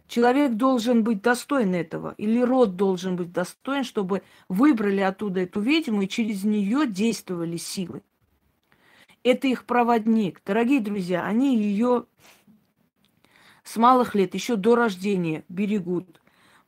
человек 0.09 0.55
должен 0.55 1.03
быть 1.03 1.21
достоин 1.21 1.73
этого, 1.73 2.15
или 2.17 2.41
род 2.41 2.75
должен 2.75 3.15
быть 3.15 3.31
достоин, 3.31 3.85
чтобы 3.85 4.23
выбрали 4.49 4.99
оттуда 4.99 5.41
эту 5.41 5.61
ведьму 5.61 6.01
и 6.01 6.07
через 6.09 6.43
нее 6.43 6.85
действовали 6.85 7.55
силы. 7.55 8.01
Это 9.23 9.47
их 9.47 9.65
проводник. 9.65 10.41
Дорогие 10.45 10.81
друзья, 10.81 11.25
они 11.25 11.57
ее 11.57 12.05
с 13.63 13.77
малых 13.77 14.15
лет, 14.15 14.33
еще 14.33 14.55
до 14.55 14.75
рождения 14.75 15.43
берегут. 15.47 16.19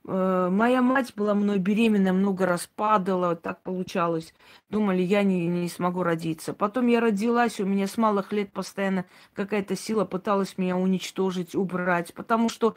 Э, 0.08 0.50
моя 0.52 0.82
мать 0.82 1.14
была 1.16 1.34
мной 1.36 1.60
беременна, 1.60 2.12
много 2.12 2.46
раз 2.46 2.70
падала, 2.76 3.36
так 3.36 3.62
получалось. 3.62 4.34
Думали, 4.70 5.02
я 5.02 5.24
не, 5.24 5.48
не 5.48 5.70
смогу 5.70 6.04
родиться. 6.04 6.54
Потом 6.54 6.88
я 6.88 7.00
родилась, 7.00 7.60
у 7.60 7.66
меня 7.66 7.88
с 7.88 7.98
малых 7.98 8.32
лет 8.32 8.52
постоянно 8.52 9.06
какая-то 9.34 9.76
сила 9.76 10.06
пыталась 10.06 10.58
меня 10.58 10.76
уничтожить, 10.76 11.56
убрать. 11.56 12.14
Потому 12.14 12.50
что 12.50 12.76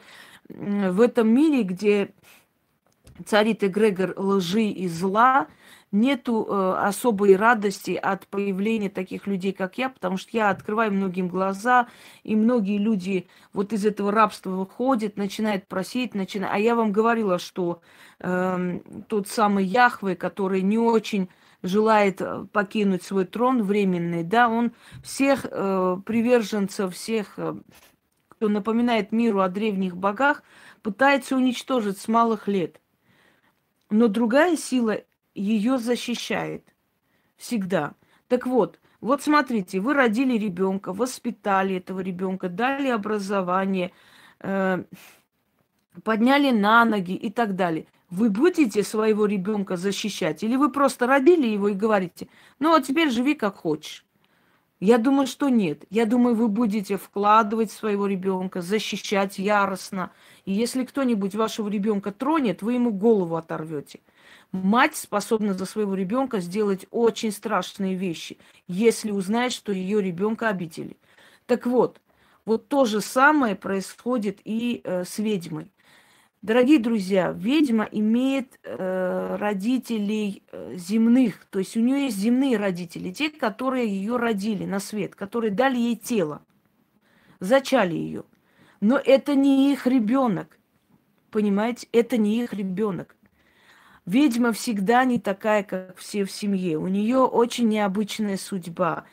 в 0.49 1.01
этом 1.01 1.27
мире, 1.29 1.63
где 1.63 2.13
царит 3.25 3.63
эгрегор 3.63 4.13
лжи 4.17 4.63
и 4.65 4.87
зла, 4.87 5.47
нету 5.91 6.45
э, 6.47 6.75
особой 6.87 7.35
радости 7.35 7.91
от 7.91 8.27
появления 8.27 8.89
таких 8.89 9.27
людей, 9.27 9.53
как 9.53 9.77
я, 9.77 9.89
потому 9.89 10.17
что 10.17 10.29
я 10.33 10.49
открываю 10.49 10.91
многим 10.91 11.29
глаза, 11.29 11.87
и 12.23 12.35
многие 12.35 12.77
люди 12.77 13.27
вот 13.53 13.71
из 13.73 13.85
этого 13.85 14.11
рабства 14.11 14.51
выходят, 14.51 15.15
начинают 15.17 15.67
просить, 15.67 16.13
начинают... 16.13 16.53
А 16.53 16.59
я 16.59 16.75
вам 16.75 16.91
говорила, 16.91 17.39
что 17.39 17.81
э, 18.19 18.79
тот 19.07 19.27
самый 19.27 19.65
Яхве, 19.65 20.15
который 20.15 20.61
не 20.61 20.77
очень 20.77 21.29
желает 21.63 22.21
э, 22.21 22.45
покинуть 22.51 23.03
свой 23.03 23.25
трон 23.25 23.63
временный, 23.63 24.23
да, 24.23 24.49
он 24.49 24.73
всех 25.03 25.45
э, 25.49 25.97
приверженцев, 26.05 26.93
всех, 26.93 27.33
э, 27.37 27.55
кто 28.35 28.49
напоминает 28.49 29.11
миру 29.11 29.41
о 29.41 29.49
древних 29.49 29.95
богах, 29.95 30.43
пытается 30.81 31.35
уничтожить 31.35 31.97
с 31.97 32.07
малых 32.07 32.47
лет. 32.47 32.81
Но 33.89 34.07
другая 34.07 34.57
сила 34.57 35.01
ее 35.33 35.77
защищает 35.77 36.63
всегда. 37.37 37.93
Так 38.27 38.45
вот, 38.45 38.79
вот 38.99 39.21
смотрите, 39.21 39.79
вы 39.79 39.93
родили 39.93 40.37
ребенка, 40.37 40.91
воспитали 40.93 41.75
этого 41.77 41.99
ребенка, 42.01 42.49
дали 42.49 42.89
образование, 42.89 43.91
э, 44.39 44.83
подняли 46.03 46.51
на 46.51 46.85
ноги 46.85 47.13
и 47.13 47.29
так 47.31 47.55
далее. 47.55 47.87
Вы 48.09 48.29
будете 48.29 48.83
своего 48.83 49.25
ребенка 49.25 49.77
защищать? 49.77 50.43
Или 50.43 50.55
вы 50.55 50.71
просто 50.71 51.07
родили 51.07 51.47
его 51.47 51.69
и 51.69 51.73
говорите, 51.73 52.27
ну 52.59 52.73
а 52.73 52.81
теперь 52.81 53.09
живи 53.09 53.35
как 53.35 53.57
хочешь? 53.57 54.04
Я 54.81 54.97
думаю, 54.97 55.25
что 55.25 55.49
нет. 55.49 55.85
Я 55.89 56.05
думаю, 56.05 56.35
вы 56.35 56.49
будете 56.49 56.97
вкладывать 56.97 57.71
своего 57.71 58.07
ребенка, 58.07 58.61
защищать 58.61 59.39
яростно. 59.39 60.11
И 60.43 60.51
если 60.51 60.83
кто-нибудь 60.83 61.33
вашего 61.33 61.69
ребенка 61.69 62.11
тронет, 62.11 62.61
вы 62.61 62.73
ему 62.73 62.91
голову 62.91 63.37
оторвете. 63.37 64.01
Мать 64.51 64.95
способна 64.95 65.53
за 65.53 65.65
своего 65.65 65.95
ребенка 65.95 66.39
сделать 66.39 66.85
очень 66.91 67.31
страшные 67.31 67.95
вещи, 67.95 68.37
если 68.67 69.11
узнает, 69.11 69.53
что 69.53 69.71
ее 69.71 70.01
ребенка 70.01 70.49
обидели. 70.49 70.97
Так 71.45 71.65
вот, 71.65 72.01
вот 72.45 72.67
то 72.67 72.85
же 72.85 73.01
самое 73.01 73.55
происходит 73.55 74.39
и 74.43 74.81
э, 74.83 75.03
с 75.05 75.19
ведьмой. 75.19 75.71
Дорогие 76.45 76.77
друзья, 76.77 77.31
ведьма 77.31 77.89
имеет 77.91 78.59
э, 78.61 79.35
родителей 79.39 80.43
э, 80.51 80.75
земных, 80.75 81.43
то 81.49 81.57
есть 81.57 81.75
у 81.75 81.79
нее 81.79 82.03
есть 82.03 82.17
земные 82.17 82.57
родители, 82.57 83.11
те, 83.11 83.31
которые 83.31 83.87
ее 83.87 84.17
родили 84.17 84.63
на 84.65 84.79
свет, 84.79 85.15
которые 85.15 85.49
дали 85.49 85.77
ей 85.77 85.95
тело, 85.95 86.43
зачали 87.39 87.95
ее. 87.95 88.25
Но 88.79 89.01
это 89.03 89.33
не 89.33 89.73
их 89.73 89.87
ребенок, 89.87 90.59
понимаете, 91.31 91.87
это 91.91 92.15
не 92.17 92.43
их 92.43 92.53
ребенок. 92.53 93.15
Ведьма 94.05 94.51
всегда 94.51 95.03
не 95.03 95.19
такая, 95.19 95.63
как 95.63 95.97
все 95.97 96.25
в 96.25 96.31
семье. 96.31 96.77
У 96.77 96.87
нее 96.87 97.21
очень 97.21 97.69
необычная 97.69 98.37
судьба 98.37 99.05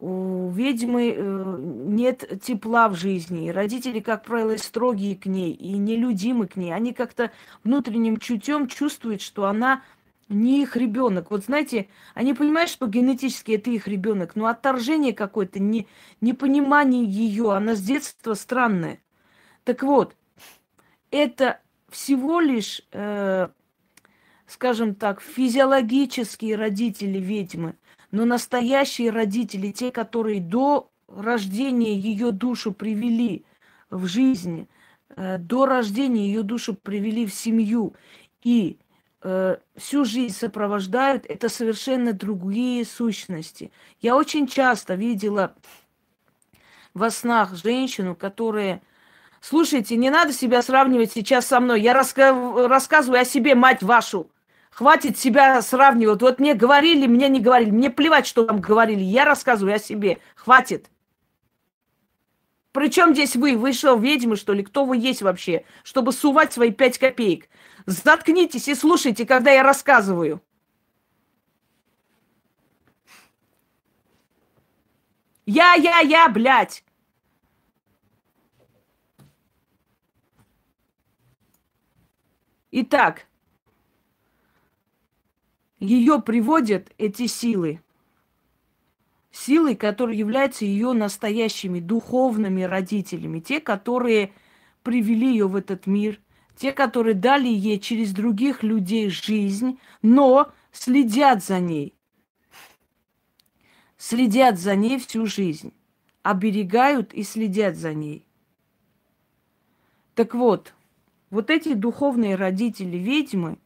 у 0.00 0.50
ведьмы 0.50 1.14
э, 1.14 1.56
нет 1.60 2.40
тепла 2.42 2.88
в 2.88 2.96
жизни. 2.96 3.50
Родители, 3.50 4.00
как 4.00 4.24
правило, 4.24 4.56
строгие 4.56 5.14
к 5.14 5.26
ней 5.26 5.52
и 5.52 5.76
нелюдимы 5.76 6.46
к 6.46 6.56
ней. 6.56 6.72
Они 6.72 6.94
как-то 6.94 7.30
внутренним 7.64 8.16
чутьем 8.16 8.66
чувствуют, 8.66 9.20
что 9.20 9.44
она 9.44 9.82
не 10.30 10.62
их 10.62 10.76
ребенок. 10.76 11.30
Вот 11.30 11.44
знаете, 11.44 11.88
они 12.14 12.32
понимают, 12.32 12.70
что 12.70 12.86
генетически 12.86 13.52
это 13.52 13.70
их 13.70 13.86
ребенок, 13.88 14.36
но 14.36 14.46
отторжение 14.46 15.12
какое-то, 15.12 15.60
не, 15.60 15.86
непонимание 16.20 17.04
ее, 17.04 17.52
она 17.52 17.74
с 17.74 17.82
детства 17.82 18.34
странная. 18.34 19.00
Так 19.64 19.82
вот, 19.82 20.16
это 21.10 21.60
всего 21.90 22.40
лишь, 22.40 22.80
э, 22.92 23.48
скажем 24.46 24.94
так, 24.94 25.20
физиологические 25.20 26.56
родители 26.56 27.18
ведьмы. 27.18 27.74
Но 28.10 28.24
настоящие 28.24 29.10
родители, 29.10 29.70
те, 29.70 29.90
которые 29.90 30.40
до 30.40 30.90
рождения 31.08 31.94
ее 31.94 32.32
душу 32.32 32.72
привели 32.72 33.44
в 33.88 34.06
жизнь, 34.06 34.68
э, 35.16 35.38
до 35.38 35.66
рождения 35.66 36.26
ее 36.26 36.42
душу 36.42 36.74
привели 36.74 37.26
в 37.26 37.34
семью 37.34 37.94
и 38.42 38.78
э, 39.22 39.56
всю 39.76 40.04
жизнь 40.04 40.34
сопровождают, 40.34 41.24
это 41.26 41.48
совершенно 41.48 42.12
другие 42.12 42.84
сущности. 42.84 43.70
Я 44.00 44.16
очень 44.16 44.46
часто 44.46 44.94
видела 44.94 45.54
во 46.94 47.10
снах 47.10 47.54
женщину, 47.54 48.14
которая... 48.14 48.82
Слушайте, 49.40 49.96
не 49.96 50.10
надо 50.10 50.34
себя 50.34 50.60
сравнивать 50.60 51.12
сейчас 51.12 51.46
со 51.46 51.60
мной. 51.60 51.80
Я 51.80 51.94
раска... 51.94 52.68
рассказываю 52.68 53.22
о 53.22 53.24
себе, 53.24 53.54
мать 53.54 53.82
вашу. 53.82 54.30
Хватит 54.70 55.18
себя 55.18 55.60
сравнивать. 55.62 56.22
Вот 56.22 56.38
мне 56.38 56.54
говорили, 56.54 57.06
мне 57.06 57.28
не 57.28 57.40
говорили. 57.40 57.70
Мне 57.70 57.90
плевать, 57.90 58.26
что 58.26 58.46
вам 58.46 58.60
говорили. 58.60 59.02
Я 59.02 59.24
рассказываю 59.24 59.74
о 59.74 59.78
себе. 59.78 60.18
Хватит. 60.36 60.90
Причем 62.72 63.12
здесь 63.12 63.34
вы? 63.34 63.56
Вы 63.56 63.72
что, 63.72 63.96
ведьмы, 63.96 64.36
что 64.36 64.52
ли? 64.52 64.62
Кто 64.62 64.84
вы 64.84 64.96
есть 64.96 65.22
вообще? 65.22 65.64
Чтобы 65.82 66.12
сувать 66.12 66.52
свои 66.52 66.70
пять 66.70 66.98
копеек. 66.98 67.48
Заткнитесь 67.86 68.68
и 68.68 68.74
слушайте, 68.74 69.26
когда 69.26 69.50
я 69.50 69.64
рассказываю. 69.64 70.40
Я, 75.46 75.74
я, 75.74 75.98
я, 75.98 76.28
блядь. 76.28 76.84
Итак, 82.70 83.26
ее 85.80 86.20
приводят 86.20 86.92
эти 86.98 87.26
силы. 87.26 87.82
Силы, 89.32 89.74
которые 89.74 90.18
являются 90.18 90.64
ее 90.64 90.92
настоящими 90.92 91.80
духовными 91.80 92.62
родителями. 92.62 93.40
Те, 93.40 93.60
которые 93.60 94.32
привели 94.82 95.30
ее 95.30 95.48
в 95.48 95.56
этот 95.56 95.86
мир. 95.86 96.20
Те, 96.56 96.72
которые 96.72 97.14
дали 97.14 97.48
ей 97.48 97.78
через 97.80 98.12
других 98.12 98.62
людей 98.62 99.08
жизнь, 99.08 99.78
но 100.02 100.52
следят 100.72 101.42
за 101.42 101.58
ней. 101.58 101.94
Следят 103.96 104.58
за 104.58 104.76
ней 104.76 104.98
всю 104.98 105.24
жизнь. 105.24 105.72
Оберегают 106.22 107.14
и 107.14 107.22
следят 107.22 107.76
за 107.76 107.94
ней. 107.94 108.26
Так 110.14 110.34
вот, 110.34 110.74
вот 111.30 111.48
эти 111.48 111.72
духовные 111.72 112.34
родители 112.34 112.98
ведьмы 112.98 113.56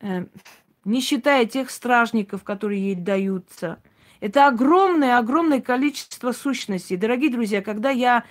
э,– 0.00 0.26
не 0.84 1.00
считая 1.00 1.46
тех 1.46 1.70
стражников, 1.70 2.44
которые 2.44 2.82
ей 2.82 2.94
даются. 2.94 3.78
Это 4.20 4.46
огромное-огромное 4.46 5.60
количество 5.60 6.32
сущностей. 6.32 6.96
Дорогие 6.96 7.30
друзья, 7.30 7.62
когда 7.62 7.90
я 7.90 8.24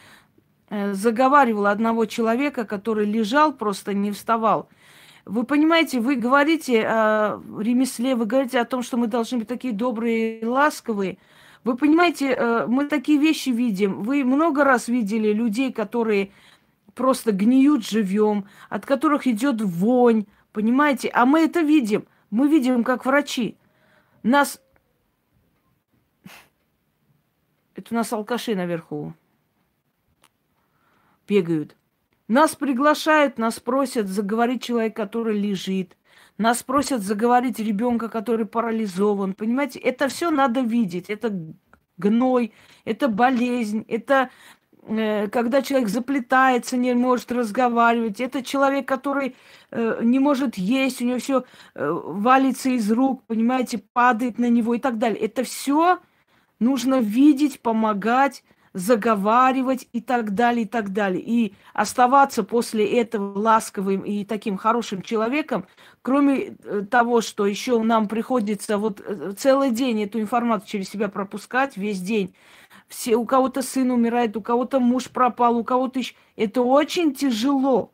э, 0.69 0.93
заговаривала 0.93 1.71
одного 1.71 2.05
человека, 2.05 2.65
который 2.65 3.05
лежал, 3.05 3.53
просто 3.53 3.93
не 3.93 4.11
вставал, 4.11 4.69
вы 5.25 5.43
понимаете, 5.43 5.99
вы 5.99 6.15
говорите 6.15 6.83
о 6.85 7.41
ремесле, 7.59 8.15
вы 8.15 8.25
говорите 8.25 8.59
о 8.59 8.65
том, 8.65 8.83
что 8.83 8.97
мы 8.97 9.07
должны 9.07 9.39
быть 9.39 9.47
такие 9.47 9.73
добрые 9.73 10.39
и 10.39 10.45
ласковые. 10.45 11.17
Вы 11.63 11.77
понимаете, 11.77 12.33
э, 12.33 12.65
мы 12.67 12.87
такие 12.87 13.19
вещи 13.19 13.49
видим. 13.49 14.03
Вы 14.03 14.25
много 14.25 14.63
раз 14.63 14.87
видели 14.89 15.31
людей, 15.31 15.71
которые 15.71 16.31
просто 16.93 17.31
гниют 17.31 17.85
живьем, 17.85 18.45
от 18.69 18.85
которых 18.85 19.27
идет 19.27 19.61
вонь, 19.61 20.25
понимаете? 20.51 21.09
А 21.13 21.25
мы 21.25 21.41
это 21.41 21.61
видим. 21.61 22.05
Мы 22.33 22.47
видим, 22.47 22.83
как 22.83 23.05
врачи. 23.05 23.59
Нас... 24.23 24.59
Это 27.75 27.93
у 27.93 27.93
нас 27.93 28.11
алкаши 28.11 28.55
наверху 28.55 29.13
бегают. 31.27 31.75
Нас 32.27 32.55
приглашают, 32.55 33.37
нас 33.37 33.59
просят 33.59 34.07
заговорить 34.07 34.63
человек, 34.63 34.95
который 34.95 35.39
лежит. 35.39 35.95
Нас 36.39 36.63
просят 36.63 37.03
заговорить 37.03 37.59
ребенка, 37.59 38.09
который 38.09 38.47
парализован. 38.47 39.35
Понимаете, 39.35 39.77
это 39.77 40.07
все 40.07 40.31
надо 40.31 40.61
видеть. 40.61 41.11
Это 41.11 41.31
гной, 41.97 42.51
это 42.83 43.09
болезнь, 43.09 43.85
это 43.87 44.31
когда 44.85 45.61
человек 45.61 45.89
заплетается, 45.89 46.77
не 46.77 46.93
может 46.93 47.31
разговаривать, 47.31 48.19
это 48.19 48.43
человек, 48.43 48.87
который 48.87 49.35
э, 49.71 49.99
не 50.01 50.19
может 50.19 50.57
есть, 50.57 51.01
у 51.01 51.05
него 51.05 51.19
все 51.19 51.45
э, 51.73 51.89
валится 51.89 52.69
из 52.69 52.91
рук, 52.91 53.23
понимаете, 53.25 53.81
падает 53.93 54.39
на 54.39 54.49
него 54.49 54.73
и 54.75 54.79
так 54.79 54.97
далее. 54.97 55.19
Это 55.19 55.43
все 55.43 55.99
нужно 56.59 56.99
видеть, 56.99 57.61
помогать, 57.61 58.43
заговаривать 58.73 59.87
и 59.93 60.01
так 60.01 60.33
далее, 60.33 60.65
и 60.65 60.67
так 60.67 60.91
далее. 60.91 61.21
И 61.21 61.53
оставаться 61.73 62.43
после 62.43 62.85
этого 62.99 63.37
ласковым 63.37 64.01
и 64.01 64.25
таким 64.25 64.57
хорошим 64.57 65.01
человеком, 65.01 65.65
кроме 66.01 66.55
того, 66.89 67.21
что 67.21 67.45
еще 67.45 67.81
нам 67.81 68.07
приходится 68.07 68.77
вот 68.77 69.01
целый 69.37 69.71
день 69.71 70.03
эту 70.03 70.19
информацию 70.19 70.69
через 70.69 70.89
себя 70.89 71.07
пропускать, 71.07 71.77
весь 71.77 72.01
день, 72.01 72.33
все, 72.93 73.15
у 73.15 73.25
кого-то 73.25 73.63
сын 73.63 73.89
умирает, 73.89 74.37
у 74.37 74.41
кого-то 74.41 74.79
муж 74.79 75.09
пропал, 75.09 75.57
у 75.57 75.63
кого-то 75.63 75.99
еще. 75.99 76.13
Это 76.35 76.61
очень 76.61 77.13
тяжело. 77.13 77.91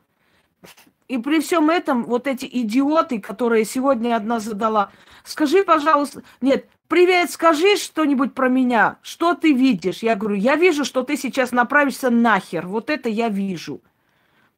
И 1.07 1.17
при 1.17 1.39
всем 1.39 1.69
этом 1.69 2.03
вот 2.03 2.27
эти 2.27 2.45
идиоты, 2.45 3.19
которые 3.19 3.63
сегодня 3.63 4.15
одна 4.15 4.39
задала, 4.39 4.91
скажи, 5.23 5.63
пожалуйста, 5.63 6.21
нет, 6.41 6.67
привет, 6.89 7.31
скажи 7.31 7.77
что-нибудь 7.77 8.33
про 8.33 8.49
меня, 8.49 8.97
что 9.01 9.35
ты 9.35 9.53
видишь? 9.53 10.03
Я 10.03 10.15
говорю, 10.15 10.35
я 10.35 10.55
вижу, 10.55 10.83
что 10.83 11.03
ты 11.03 11.15
сейчас 11.15 11.53
направишься 11.53 12.09
нахер, 12.09 12.67
вот 12.67 12.89
это 12.89 13.07
я 13.07 13.29
вижу. 13.29 13.81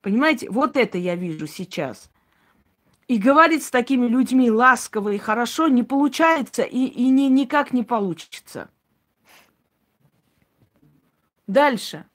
Понимаете, 0.02 0.50
вот 0.50 0.76
это 0.76 0.98
я 0.98 1.16
вижу 1.16 1.46
сейчас. 1.46 2.10
И 3.08 3.18
говорить 3.18 3.64
с 3.64 3.70
такими 3.70 4.08
людьми 4.08 4.50
ласково 4.50 5.10
и 5.10 5.20
хорошо 5.20 5.68
не 5.68 5.84
получается 5.84 6.64
и, 6.64 6.86
и 6.86 7.10
ни, 7.10 7.24
никак 7.24 7.74
не 7.74 7.84
получится. 7.84 8.70
Дальше. 11.52 12.06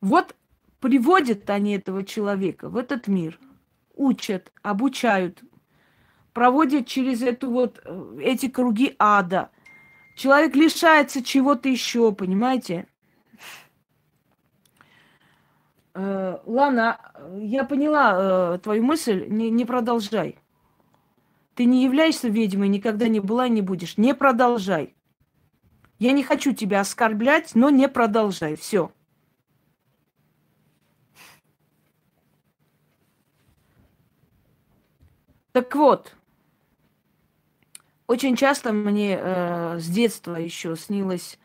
Вот 0.00 0.34
приводят 0.80 1.48
они 1.48 1.76
этого 1.76 2.04
человека 2.04 2.68
в 2.68 2.76
этот 2.76 3.06
мир, 3.06 3.38
учат, 3.94 4.50
обучают, 4.62 5.44
проводят 6.32 6.88
через 6.88 7.22
эту 7.22 7.48
вот, 7.48 7.80
э, 7.84 8.18
эти 8.22 8.48
круги 8.48 8.96
ада. 8.98 9.50
Человек 10.16 10.56
лишается 10.56 11.22
чего-то 11.22 11.68
еще, 11.68 12.10
понимаете? 12.10 12.88
Э, 15.94 16.38
Лана, 16.44 17.12
я 17.38 17.62
поняла 17.62 18.54
э, 18.54 18.58
твою 18.58 18.82
мысль, 18.82 19.26
не, 19.28 19.48
не 19.48 19.64
продолжай. 19.64 20.40
Ты 21.54 21.66
не 21.66 21.84
являешься 21.84 22.28
ведьмой, 22.28 22.66
никогда 22.66 23.06
не 23.06 23.20
была 23.20 23.46
и 23.46 23.50
не 23.50 23.62
будешь. 23.62 23.96
Не 23.96 24.12
продолжай. 24.12 24.96
Я 26.00 26.12
не 26.12 26.24
хочу 26.24 26.54
тебя 26.54 26.80
оскорблять, 26.80 27.54
но 27.54 27.68
не 27.68 27.86
продолжай. 27.86 28.56
Все. 28.56 28.90
Так 35.52 35.74
вот, 35.74 36.16
очень 38.06 38.34
часто 38.34 38.72
мне 38.72 39.18
э, 39.20 39.78
с 39.78 39.86
детства 39.88 40.36
еще 40.36 40.74
снилось 40.74 41.38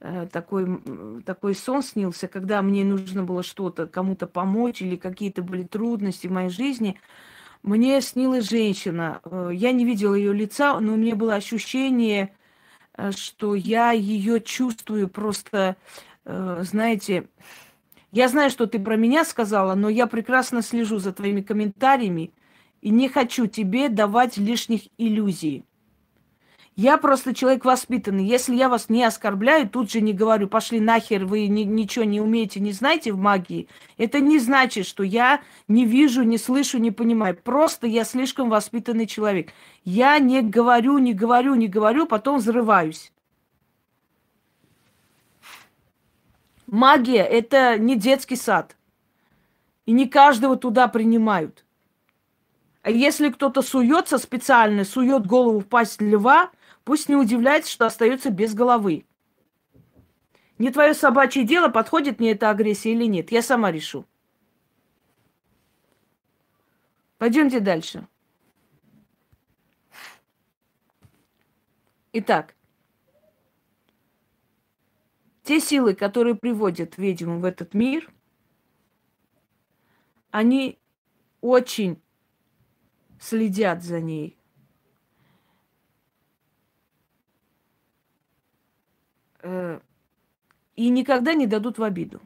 э, 0.00 0.28
такой, 0.30 0.82
такой 1.24 1.54
сон 1.54 1.82
снился, 1.82 2.28
когда 2.28 2.60
мне 2.60 2.84
нужно 2.84 3.22
было 3.22 3.42
что-то 3.42 3.86
кому-то 3.86 4.26
помочь 4.26 4.82
или 4.82 4.96
какие-то 4.96 5.40
были 5.40 5.62
трудности 5.62 6.26
в 6.26 6.32
моей 6.32 6.50
жизни. 6.50 7.00
Мне 7.62 8.02
снилась 8.02 8.50
женщина. 8.50 9.22
Э, 9.24 9.50
я 9.54 9.72
не 9.72 9.86
видела 9.86 10.14
ее 10.14 10.34
лица, 10.34 10.78
но 10.80 10.92
у 10.92 10.96
меня 10.96 11.16
было 11.16 11.36
ощущение, 11.36 12.34
что 13.16 13.54
я 13.54 13.92
ее 13.92 14.40
чувствую 14.40 15.08
просто, 15.08 15.76
э, 16.24 16.62
знаете, 16.62 17.28
я 18.12 18.28
знаю, 18.28 18.50
что 18.50 18.66
ты 18.66 18.78
про 18.78 18.96
меня 18.96 19.24
сказала, 19.24 19.74
но 19.74 19.88
я 19.88 20.06
прекрасно 20.06 20.62
слежу 20.62 20.98
за 20.98 21.12
твоими 21.12 21.42
комментариями 21.42 22.32
и 22.80 22.90
не 22.90 23.08
хочу 23.08 23.46
тебе 23.46 23.88
давать 23.88 24.36
лишних 24.38 24.82
иллюзий. 24.96 25.64
Я 26.76 26.98
просто 26.98 27.34
человек 27.34 27.64
воспитанный. 27.64 28.26
Если 28.26 28.54
я 28.54 28.68
вас 28.68 28.90
не 28.90 29.02
оскорбляю, 29.02 29.66
тут 29.66 29.90
же 29.90 30.02
не 30.02 30.12
говорю, 30.12 30.46
пошли 30.46 30.78
нахер, 30.78 31.24
вы 31.24 31.46
ни, 31.46 31.62
ничего 31.62 32.04
не 32.04 32.20
умеете, 32.20 32.60
не 32.60 32.72
знаете 32.72 33.12
в 33.12 33.18
магии. 33.18 33.66
Это 33.96 34.20
не 34.20 34.38
значит, 34.38 34.84
что 34.84 35.02
я 35.02 35.40
не 35.68 35.86
вижу, 35.86 36.22
не 36.22 36.36
слышу, 36.36 36.76
не 36.76 36.90
понимаю. 36.90 37.34
Просто 37.34 37.86
я 37.86 38.04
слишком 38.04 38.50
воспитанный 38.50 39.06
человек. 39.06 39.52
Я 39.84 40.18
не 40.18 40.42
говорю, 40.42 40.98
не 40.98 41.14
говорю, 41.14 41.54
не 41.54 41.66
говорю, 41.66 42.04
потом 42.04 42.38
взрываюсь. 42.38 43.10
Магия– 46.66 47.22
это 47.24 47.78
не 47.78 47.96
детский 47.96 48.36
сад. 48.36 48.76
И 49.86 49.92
не 49.92 50.06
каждого 50.08 50.56
туда 50.56 50.88
принимают. 50.88 51.64
А 52.82 52.90
если 52.90 53.30
кто-то 53.30 53.62
суется 53.62 54.18
специально, 54.18 54.84
сует 54.84 55.26
голову 55.26 55.60
в 55.60 55.66
пасть 55.66 56.02
льва, 56.02 56.50
пусть 56.86 57.08
не 57.08 57.16
удивляется, 57.16 57.70
что 57.70 57.84
остается 57.84 58.30
без 58.30 58.54
головы. 58.54 59.06
Не 60.56 60.70
твое 60.70 60.94
собачье 60.94 61.42
дело, 61.44 61.68
подходит 61.68 62.20
мне 62.20 62.30
эта 62.30 62.48
агрессия 62.48 62.92
или 62.92 63.06
нет. 63.06 63.32
Я 63.32 63.42
сама 63.42 63.72
решу. 63.72 64.06
Пойдемте 67.18 67.58
дальше. 67.58 68.06
Итак, 72.12 72.54
те 75.42 75.58
силы, 75.58 75.96
которые 75.96 76.36
приводят 76.36 76.98
ведьму 76.98 77.40
в 77.40 77.44
этот 77.44 77.74
мир, 77.74 78.08
они 80.30 80.78
очень 81.40 82.00
следят 83.18 83.82
за 83.82 84.00
ней. 84.00 84.35
И 90.74 90.88
никогда 90.88 91.34
не 91.34 91.46
дадут 91.46 91.78
в 91.78 91.82
обиду. 91.82 92.20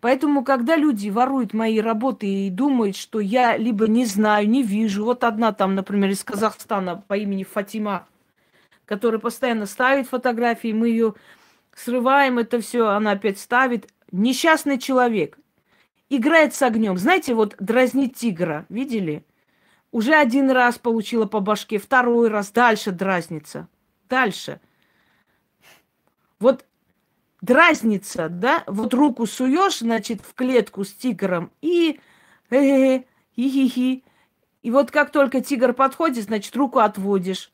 Поэтому, 0.00 0.44
когда 0.44 0.76
люди 0.76 1.08
воруют 1.08 1.54
мои 1.54 1.80
работы 1.80 2.26
и 2.26 2.50
думают, 2.50 2.96
что 2.96 3.18
я 3.18 3.56
либо 3.56 3.88
не 3.88 4.04
знаю, 4.04 4.48
не 4.48 4.62
вижу, 4.62 5.04
вот 5.04 5.24
одна 5.24 5.52
там, 5.52 5.74
например, 5.74 6.10
из 6.10 6.22
Казахстана 6.22 7.02
по 7.08 7.16
имени 7.16 7.44
Фатима, 7.44 8.06
которая 8.84 9.20
постоянно 9.20 9.66
ставит 9.66 10.06
фотографии, 10.06 10.72
мы 10.72 10.90
ее 10.90 11.14
срываем, 11.74 12.38
это 12.38 12.60
все, 12.60 12.88
она 12.88 13.12
опять 13.12 13.38
ставит. 13.38 13.88
Несчастный 14.12 14.78
человек 14.78 15.38
играет 16.08 16.54
с 16.54 16.62
огнем. 16.62 16.96
Знаете, 16.98 17.34
вот 17.34 17.56
дразнить 17.58 18.16
тигра, 18.16 18.66
видели? 18.68 19.24
Уже 19.92 20.14
один 20.14 20.50
раз 20.50 20.78
получила 20.78 21.26
по 21.26 21.40
башке, 21.40 21.78
второй 21.78 22.28
раз, 22.28 22.50
дальше 22.50 22.92
дразнится. 22.92 23.66
Дальше. 24.08 24.60
Вот 26.38 26.64
дразнится, 27.40 28.28
да, 28.28 28.64
вот 28.66 28.94
руку 28.94 29.26
суешь, 29.26 29.78
значит, 29.78 30.20
в 30.20 30.34
клетку 30.34 30.84
с 30.84 30.92
тигром 30.92 31.50
и 31.60 32.00
э 32.50 32.56
-э 32.56 33.04
хи-хи-хи. 33.36 34.04
И 34.62 34.70
вот 34.70 34.90
как 34.90 35.12
только 35.12 35.40
тигр 35.40 35.72
подходит, 35.72 36.24
значит, 36.24 36.56
руку 36.56 36.80
отводишь. 36.80 37.52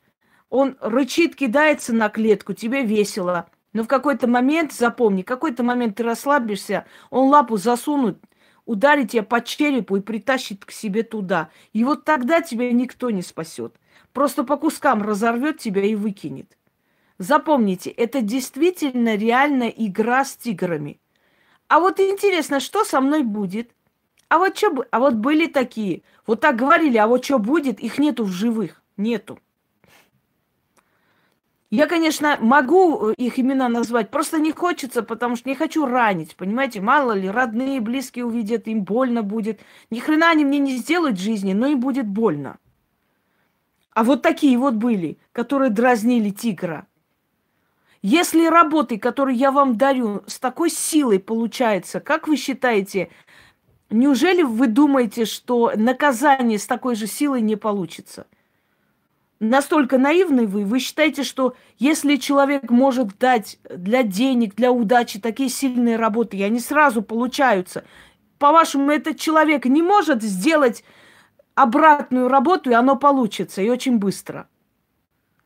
Он 0.49 0.77
рычит, 0.81 1.35
кидается 1.35 1.93
на 1.93 2.09
клетку, 2.09 2.53
тебе 2.53 2.83
весело. 2.83 3.49
Но 3.73 3.83
в 3.83 3.87
какой-то 3.87 4.27
момент, 4.27 4.71
запомни, 4.71 5.23
какой-то 5.23 5.63
момент 5.63 5.97
ты 5.97 6.03
расслабишься, 6.03 6.85
он 7.09 7.29
лапу 7.29 7.57
засунут, 7.57 8.19
ударит 8.65 9.11
тебя 9.11 9.23
по 9.23 9.41
черепу 9.41 9.97
и 9.97 10.01
притащит 10.01 10.63
к 10.63 10.71
себе 10.71 11.03
туда. 11.03 11.49
И 11.73 11.83
вот 11.83 12.05
тогда 12.05 12.41
тебя 12.41 12.71
никто 12.71 13.09
не 13.09 13.23
спасет. 13.23 13.75
Просто 14.11 14.43
по 14.43 14.57
кускам 14.57 15.01
разорвет 15.01 15.57
тебя 15.57 15.83
и 15.83 15.95
выкинет. 15.95 16.55
Запомните, 17.23 17.89
это 17.89 18.21
действительно 18.21 19.15
реальная 19.15 19.69
игра 19.69 20.25
с 20.25 20.35
тиграми. 20.35 20.99
А 21.69 21.79
вот 21.79 22.01
интересно, 22.01 22.59
что 22.59 22.83
со 22.83 22.99
мной 22.99 23.23
будет? 23.23 23.71
А 24.27 24.39
вот 24.39 24.57
что, 24.57 24.85
а 24.91 24.99
вот 24.99 25.13
были 25.13 25.47
такие, 25.47 26.03
вот 26.27 26.41
так 26.41 26.57
говорили, 26.57 26.97
а 26.97 27.07
вот 27.07 27.23
что 27.23 27.39
будет, 27.39 27.79
их 27.79 27.97
нету 27.97 28.25
в 28.25 28.31
живых, 28.31 28.83
нету. 28.97 29.39
Я, 31.69 31.87
конечно, 31.87 32.37
могу 32.41 33.11
э, 33.11 33.13
их 33.15 33.39
имена 33.39 33.69
назвать, 33.69 34.11
просто 34.11 34.39
не 34.39 34.51
хочется, 34.51 35.01
потому 35.01 35.37
что 35.37 35.47
не 35.47 35.55
хочу 35.55 35.85
ранить, 35.85 36.35
понимаете? 36.35 36.81
Мало 36.81 37.13
ли, 37.13 37.29
родные, 37.29 37.79
близкие 37.79 38.25
увидят, 38.25 38.67
им 38.67 38.83
больно 38.83 39.23
будет. 39.23 39.61
Ни 39.89 39.99
хрена 39.99 40.29
они 40.29 40.43
мне 40.43 40.59
не 40.59 40.75
сделают 40.75 41.17
в 41.17 41.21
жизни, 41.21 41.53
но 41.53 41.67
им 41.67 41.79
будет 41.79 42.05
больно. 42.05 42.57
А 43.91 44.03
вот 44.03 44.21
такие 44.23 44.57
вот 44.57 44.73
были, 44.73 45.19
которые 45.31 45.69
дразнили 45.69 46.29
тигра. 46.29 46.85
Если 48.03 48.45
работы, 48.45 48.99
которые 48.99 49.37
я 49.37 49.51
вам 49.51 49.77
дарю, 49.77 50.23
с 50.27 50.37
такой 50.37 50.69
силой 50.69 51.19
получается, 51.19 51.99
как 51.99 52.27
вы 52.27 52.35
считаете, 52.35 53.09
неужели 53.89 54.43
вы 54.43 54.67
думаете, 54.67 55.25
что 55.25 55.71
наказание 55.75 56.59
с 56.59 56.67
такой 56.67 56.95
же 56.95 57.07
силой 57.07 57.41
не 57.41 57.55
получится? 57.55 58.27
настолько 59.43 59.97
наивны 59.97 60.47
вы, 60.47 60.65
вы 60.65 60.79
считаете, 60.79 61.23
что 61.23 61.55
если 61.77 62.15
человек 62.15 62.69
может 62.69 63.17
дать 63.17 63.59
для 63.69 64.03
денег, 64.03 64.55
для 64.55 64.71
удачи 64.71 65.19
такие 65.19 65.49
сильные 65.49 65.97
работы, 65.97 66.37
и 66.37 66.43
они 66.43 66.59
сразу 66.59 67.01
получаются, 67.01 67.83
по-вашему, 68.39 68.91
этот 68.91 69.19
человек 69.19 69.65
не 69.65 69.81
может 69.81 70.23
сделать 70.23 70.83
обратную 71.55 72.27
работу, 72.27 72.71
и 72.71 72.73
оно 72.73 72.95
получится, 72.95 73.61
и 73.61 73.69
очень 73.69 73.97
быстро. 73.97 74.47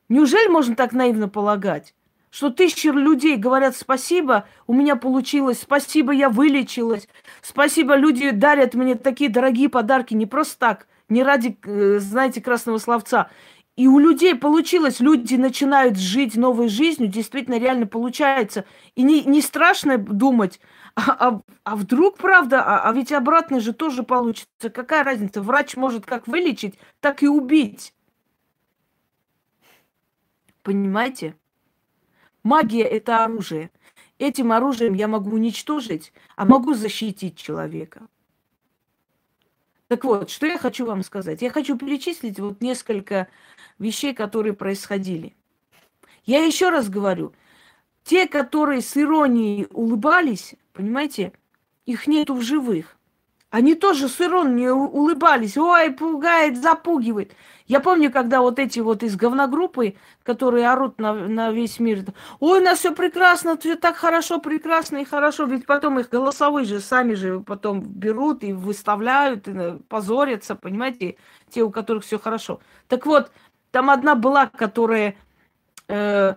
Неужели 0.09 0.47
можно 0.47 0.75
так 0.75 0.93
наивно 0.93 1.27
полагать? 1.27 1.93
Что 2.29 2.49
тысячи 2.49 2.87
людей 2.87 3.37
говорят 3.37 3.75
спасибо, 3.75 4.47
у 4.67 4.73
меня 4.73 4.95
получилось, 4.95 5.59
спасибо, 5.61 6.11
я 6.11 6.29
вылечилась, 6.29 7.07
спасибо, 7.41 7.95
люди 7.95 8.31
дарят 8.31 8.73
мне 8.73 8.95
такие 8.95 9.29
дорогие 9.29 9.69
подарки 9.69 10.13
не 10.13 10.25
просто 10.25 10.59
так, 10.59 10.87
не 11.07 11.23
ради, 11.23 11.57
э, 11.63 11.99
знаете, 11.99 12.41
красного 12.41 12.79
словца. 12.79 13.29
И 13.77 13.87
у 13.87 13.99
людей 13.99 14.33
получилось, 14.35 14.99
люди 14.99 15.35
начинают 15.35 15.97
жить 15.97 16.35
новой 16.35 16.67
жизнью, 16.67 17.09
действительно 17.09 17.59
реально 17.59 17.85
получается. 17.85 18.65
И 18.95 19.03
не, 19.03 19.23
не 19.23 19.39
страшно 19.39 19.99
думать, 19.99 20.59
а, 20.95 21.11
а, 21.11 21.41
а 21.63 21.75
вдруг 21.75 22.17
правда, 22.17 22.63
а, 22.63 22.89
а 22.89 22.93
ведь 22.93 23.11
обратно 23.11 23.59
же 23.59 23.73
тоже 23.73 24.01
получится. 24.01 24.71
Какая 24.73 25.03
разница? 25.03 25.43
Врач 25.43 25.75
может 25.75 26.07
как 26.07 26.27
вылечить, 26.27 26.73
так 27.01 27.21
и 27.21 27.27
убить. 27.27 27.93
Понимаете? 30.63 31.35
Магия– 32.43 32.83
это 32.85 33.23
оружие. 33.23 33.71
Этим 34.19 34.51
оружием 34.51 34.93
я 34.93 35.07
могу 35.07 35.31
уничтожить, 35.31 36.11
а 36.35 36.45
могу 36.45 36.73
защитить 36.73 37.37
человека. 37.37 38.07
Так 39.87 40.03
вот, 40.03 40.29
что 40.29 40.47
я 40.47 40.57
хочу 40.57 40.85
вам 40.85 41.03
сказать. 41.03 41.41
Я 41.41 41.49
хочу 41.49 41.77
перечислить 41.77 42.39
вот 42.39 42.61
несколько 42.61 43.27
вещей, 43.79 44.13
которые 44.13 44.53
происходили. 44.53 45.35
Я 46.25 46.43
еще 46.43 46.69
раз 46.69 46.89
говорю, 46.89 47.33
те, 48.03 48.27
которые 48.27 48.81
с 48.81 48.97
иронией 48.97 49.67
улыбались, 49.71 50.55
понимаете, 50.73 51.31
их 51.85 52.07
нету 52.07 52.35
в 52.35 52.41
живых. 52.41 52.96
Они 53.49 53.75
тоже 53.75 54.09
с 54.09 54.19
иронией 54.19 54.71
улыбались. 54.71 55.57
Ой, 55.57 55.91
пугает, 55.91 56.61
запугивает. 56.61 57.33
Я 57.65 57.79
помню, 57.79 58.11
когда 58.11 58.41
вот 58.41 58.59
эти 58.59 58.79
вот 58.79 59.03
из 59.03 59.15
говногруппы, 59.15 59.95
которые 60.23 60.69
орут 60.69 60.99
на, 60.99 61.13
на 61.13 61.51
весь 61.51 61.79
мир, 61.79 62.05
ой, 62.39 62.59
у 62.59 62.63
нас 62.63 62.79
все 62.79 62.93
прекрасно, 62.93 63.57
все 63.57 63.75
так 63.75 63.95
хорошо, 63.95 64.39
прекрасно 64.39 64.97
и 64.97 65.05
хорошо. 65.05 65.45
Ведь 65.45 65.65
потом 65.65 65.99
их 65.99 66.09
голосовые 66.09 66.65
же 66.65 66.81
сами 66.81 67.13
же 67.13 67.39
потом 67.39 67.81
берут 67.81 68.43
и 68.43 68.51
выставляют, 68.51 69.47
и 69.47 69.77
позорятся, 69.87 70.55
понимаете, 70.55 71.15
те, 71.49 71.63
у 71.63 71.71
которых 71.71 72.03
все 72.03 72.19
хорошо. 72.19 72.59
Так 72.89 73.05
вот, 73.05 73.31
там 73.71 73.89
одна 73.89 74.15
была, 74.15 74.47
которая 74.47 75.15
э, 75.87 76.35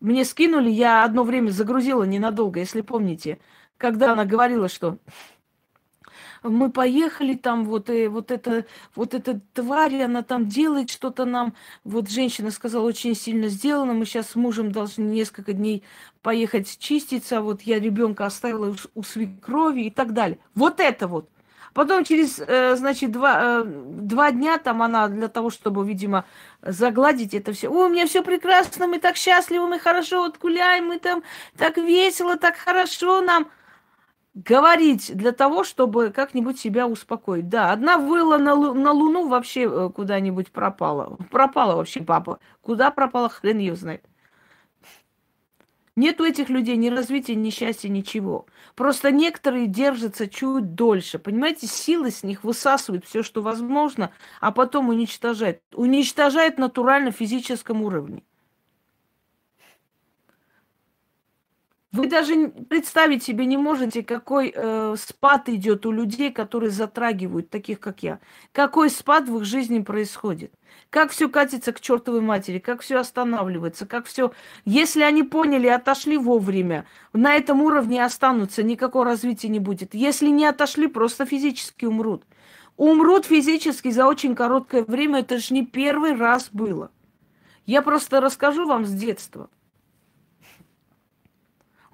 мне 0.00 0.24
скинули, 0.24 0.70
я 0.70 1.04
одно 1.04 1.24
время 1.24 1.50
загрузила 1.50 2.04
ненадолго, 2.04 2.60
если 2.60 2.82
помните, 2.82 3.38
когда 3.78 4.12
она 4.12 4.24
говорила, 4.24 4.68
что 4.68 4.98
мы 6.48 6.70
поехали 6.70 7.34
там, 7.34 7.64
вот, 7.64 7.90
и, 7.90 8.04
э, 8.04 8.08
вот, 8.08 8.30
это, 8.30 8.64
вот 8.94 9.14
эта 9.14 9.40
тварь, 9.54 10.02
она 10.02 10.22
там 10.22 10.48
делает 10.48 10.90
что-то 10.90 11.24
нам. 11.24 11.54
Вот 11.84 12.10
женщина 12.10 12.50
сказала, 12.50 12.84
очень 12.84 13.14
сильно 13.14 13.48
сделано, 13.48 13.92
мы 13.92 14.04
сейчас 14.04 14.30
с 14.30 14.34
мужем 14.36 14.72
должны 14.72 15.04
несколько 15.04 15.52
дней 15.52 15.82
поехать 16.22 16.78
чиститься, 16.78 17.40
вот 17.40 17.62
я 17.62 17.78
ребенка 17.78 18.26
оставила 18.26 18.74
у 18.94 19.02
свекрови 19.02 19.82
и 19.82 19.90
так 19.90 20.12
далее. 20.12 20.38
Вот 20.54 20.80
это 20.80 21.08
вот. 21.08 21.28
Потом 21.76 22.04
через, 22.04 22.38
э, 22.40 22.74
значит, 22.76 23.12
два, 23.12 23.60
э, 23.60 23.64
два 23.66 24.32
дня 24.32 24.56
там 24.56 24.82
она 24.82 25.08
для 25.08 25.28
того, 25.28 25.50
чтобы, 25.50 25.86
видимо, 25.86 26.24
загладить 26.62 27.34
это 27.34 27.52
все. 27.52 27.68
О, 27.68 27.84
у 27.84 27.88
меня 27.90 28.06
все 28.06 28.22
прекрасно, 28.22 28.86
мы 28.86 28.98
так 28.98 29.16
счастливы, 29.16 29.68
мы 29.68 29.78
хорошо 29.78 30.22
вот 30.22 30.38
гуляем, 30.38 30.86
мы 30.86 30.98
там 30.98 31.22
так 31.58 31.76
весело, 31.76 32.36
так 32.36 32.56
хорошо 32.56 33.20
нам 33.20 33.50
говорить 34.36 35.16
для 35.16 35.32
того, 35.32 35.64
чтобы 35.64 36.10
как-нибудь 36.10 36.60
себя 36.60 36.86
успокоить. 36.86 37.48
Да, 37.48 37.72
одна 37.72 37.96
выла 37.96 38.36
на, 38.36 38.54
на 38.54 38.92
Луну 38.92 39.28
вообще 39.28 39.62
э, 39.62 39.90
куда-нибудь 39.90 40.52
пропала. 40.52 41.16
Пропала 41.30 41.76
вообще 41.76 42.02
папа. 42.02 42.38
Куда 42.60 42.90
пропала, 42.90 43.30
хрен 43.30 43.58
ее 43.58 43.74
знает. 43.74 44.04
Нет 45.96 46.20
у 46.20 46.24
этих 46.24 46.50
людей 46.50 46.76
ни 46.76 46.90
развития, 46.90 47.34
ни 47.34 47.48
счастья, 47.48 47.88
ничего. 47.88 48.44
Просто 48.74 49.10
некоторые 49.10 49.66
держатся 49.66 50.28
чуть 50.28 50.74
дольше. 50.74 51.18
Понимаете, 51.18 51.66
силы 51.66 52.10
с 52.10 52.22
них 52.22 52.44
высасывают 52.44 53.06
все, 53.06 53.22
что 53.22 53.40
возможно, 53.40 54.12
а 54.42 54.52
потом 54.52 54.90
уничтожают. 54.90 55.62
Уничтожают 55.72 56.58
натурально 56.58 57.10
физическом 57.10 57.80
уровне. 57.80 58.22
Вы 61.92 62.08
даже 62.08 62.48
представить 62.48 63.22
себе 63.22 63.46
не 63.46 63.56
можете, 63.56 64.02
какой 64.02 64.52
э, 64.54 64.96
спад 64.98 65.48
идет 65.48 65.86
у 65.86 65.92
людей, 65.92 66.32
которые 66.32 66.70
затрагивают, 66.70 67.48
таких 67.48 67.80
как 67.80 68.02
я. 68.02 68.18
Какой 68.52 68.90
спад 68.90 69.28
в 69.28 69.38
их 69.38 69.44
жизни 69.44 69.80
происходит. 69.80 70.52
Как 70.90 71.10
все 71.10 71.28
катится 71.28 71.72
к 71.72 71.80
чертовой 71.80 72.20
матери, 72.20 72.58
как 72.58 72.82
все 72.82 72.98
останавливается, 72.98 73.86
как 73.86 74.06
все... 74.06 74.32
Если 74.64 75.02
они 75.02 75.22
поняли, 75.22 75.68
отошли 75.68 76.18
вовремя, 76.18 76.86
на 77.12 77.34
этом 77.34 77.62
уровне 77.62 78.04
останутся, 78.04 78.62
никакого 78.62 79.04
развития 79.04 79.48
не 79.48 79.60
будет. 79.60 79.94
Если 79.94 80.28
не 80.28 80.44
отошли, 80.44 80.88
просто 80.88 81.24
физически 81.24 81.84
умрут. 81.84 82.24
Умрут 82.76 83.26
физически 83.26 83.90
за 83.90 84.06
очень 84.06 84.34
короткое 84.34 84.84
время, 84.84 85.20
это 85.20 85.38
же 85.38 85.54
не 85.54 85.64
первый 85.64 86.14
раз 86.14 86.50
было. 86.52 86.90
Я 87.64 87.80
просто 87.80 88.20
расскажу 88.20 88.66
вам 88.66 88.84
с 88.84 88.92
детства. 88.92 89.48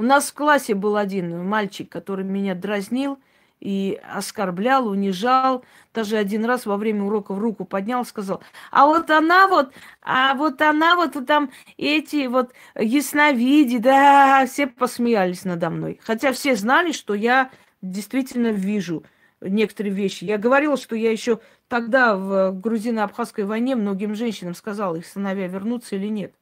У 0.02 0.04
нас 0.04 0.32
в 0.32 0.34
классе 0.34 0.74
был 0.74 0.96
один 0.96 1.46
мальчик, 1.46 1.88
который 1.88 2.24
меня 2.24 2.56
дразнил 2.56 3.20
и 3.60 4.00
оскорблял, 4.12 4.88
унижал. 4.88 5.64
Даже 5.94 6.16
один 6.16 6.44
раз 6.44 6.66
во 6.66 6.76
время 6.76 7.04
урока 7.04 7.34
в 7.34 7.38
руку 7.38 7.64
поднял, 7.64 8.04
сказал, 8.04 8.42
а 8.72 8.86
вот 8.86 9.10
она 9.12 9.46
вот, 9.46 9.72
а 10.02 10.34
вот 10.34 10.60
она 10.60 10.96
вот, 10.96 11.14
вот 11.14 11.26
там 11.28 11.52
эти 11.76 12.26
вот 12.26 12.50
ясновиди, 12.74 13.78
да, 13.78 14.44
все 14.46 14.66
посмеялись 14.66 15.44
надо 15.44 15.70
мной. 15.70 16.00
Хотя 16.02 16.32
все 16.32 16.56
знали, 16.56 16.90
что 16.90 17.14
я 17.14 17.52
действительно 17.80 18.48
вижу 18.48 19.04
некоторые 19.40 19.94
вещи. 19.94 20.24
Я 20.24 20.36
говорила, 20.36 20.76
что 20.76 20.96
я 20.96 21.12
еще 21.12 21.38
тогда 21.68 22.16
в 22.16 22.50
грузино-абхазской 22.60 23.44
войне 23.44 23.76
многим 23.76 24.16
женщинам 24.16 24.56
сказала, 24.56 24.96
их 24.96 25.06
сыновья 25.06 25.46
вернутся 25.46 25.94
или 25.94 26.08
нет. 26.08 26.34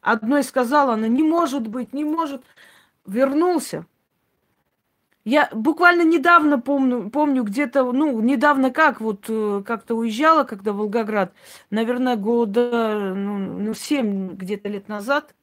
Одной 0.00 0.42
сказала 0.42 0.94
она, 0.94 1.06
не 1.06 1.22
может 1.22 1.68
быть, 1.68 1.92
не 1.92 2.04
может 2.04 2.42
вернулся. 3.08 3.86
Я 5.24 5.50
буквально 5.52 6.04
недавно 6.04 6.58
помню, 6.58 7.10
помню 7.10 7.42
где-то, 7.42 7.92
ну, 7.92 8.18
недавно 8.20 8.70
как, 8.70 9.00
вот 9.00 9.26
э, 9.28 9.62
как-то 9.66 9.94
уезжала, 9.94 10.44
когда 10.44 10.72
Волгоград, 10.72 11.34
наверное, 11.68 12.16
года, 12.16 13.12
ну, 13.14 13.36
ну 13.36 13.74
7 13.74 14.36
где-то 14.36 14.70
лет 14.70 14.88
назад. 14.88 15.34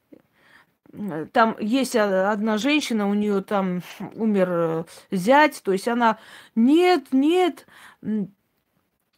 Там 1.32 1.56
есть 1.60 1.94
одна 1.94 2.58
женщина, 2.58 3.08
у 3.08 3.14
нее 3.14 3.42
там 3.42 3.82
умер 4.16 4.48
э, 4.50 4.84
зять, 5.12 5.62
то 5.62 5.70
есть 5.70 5.86
она, 5.86 6.18
нет, 6.56 7.12
нет, 7.12 7.66
э, 8.02 8.24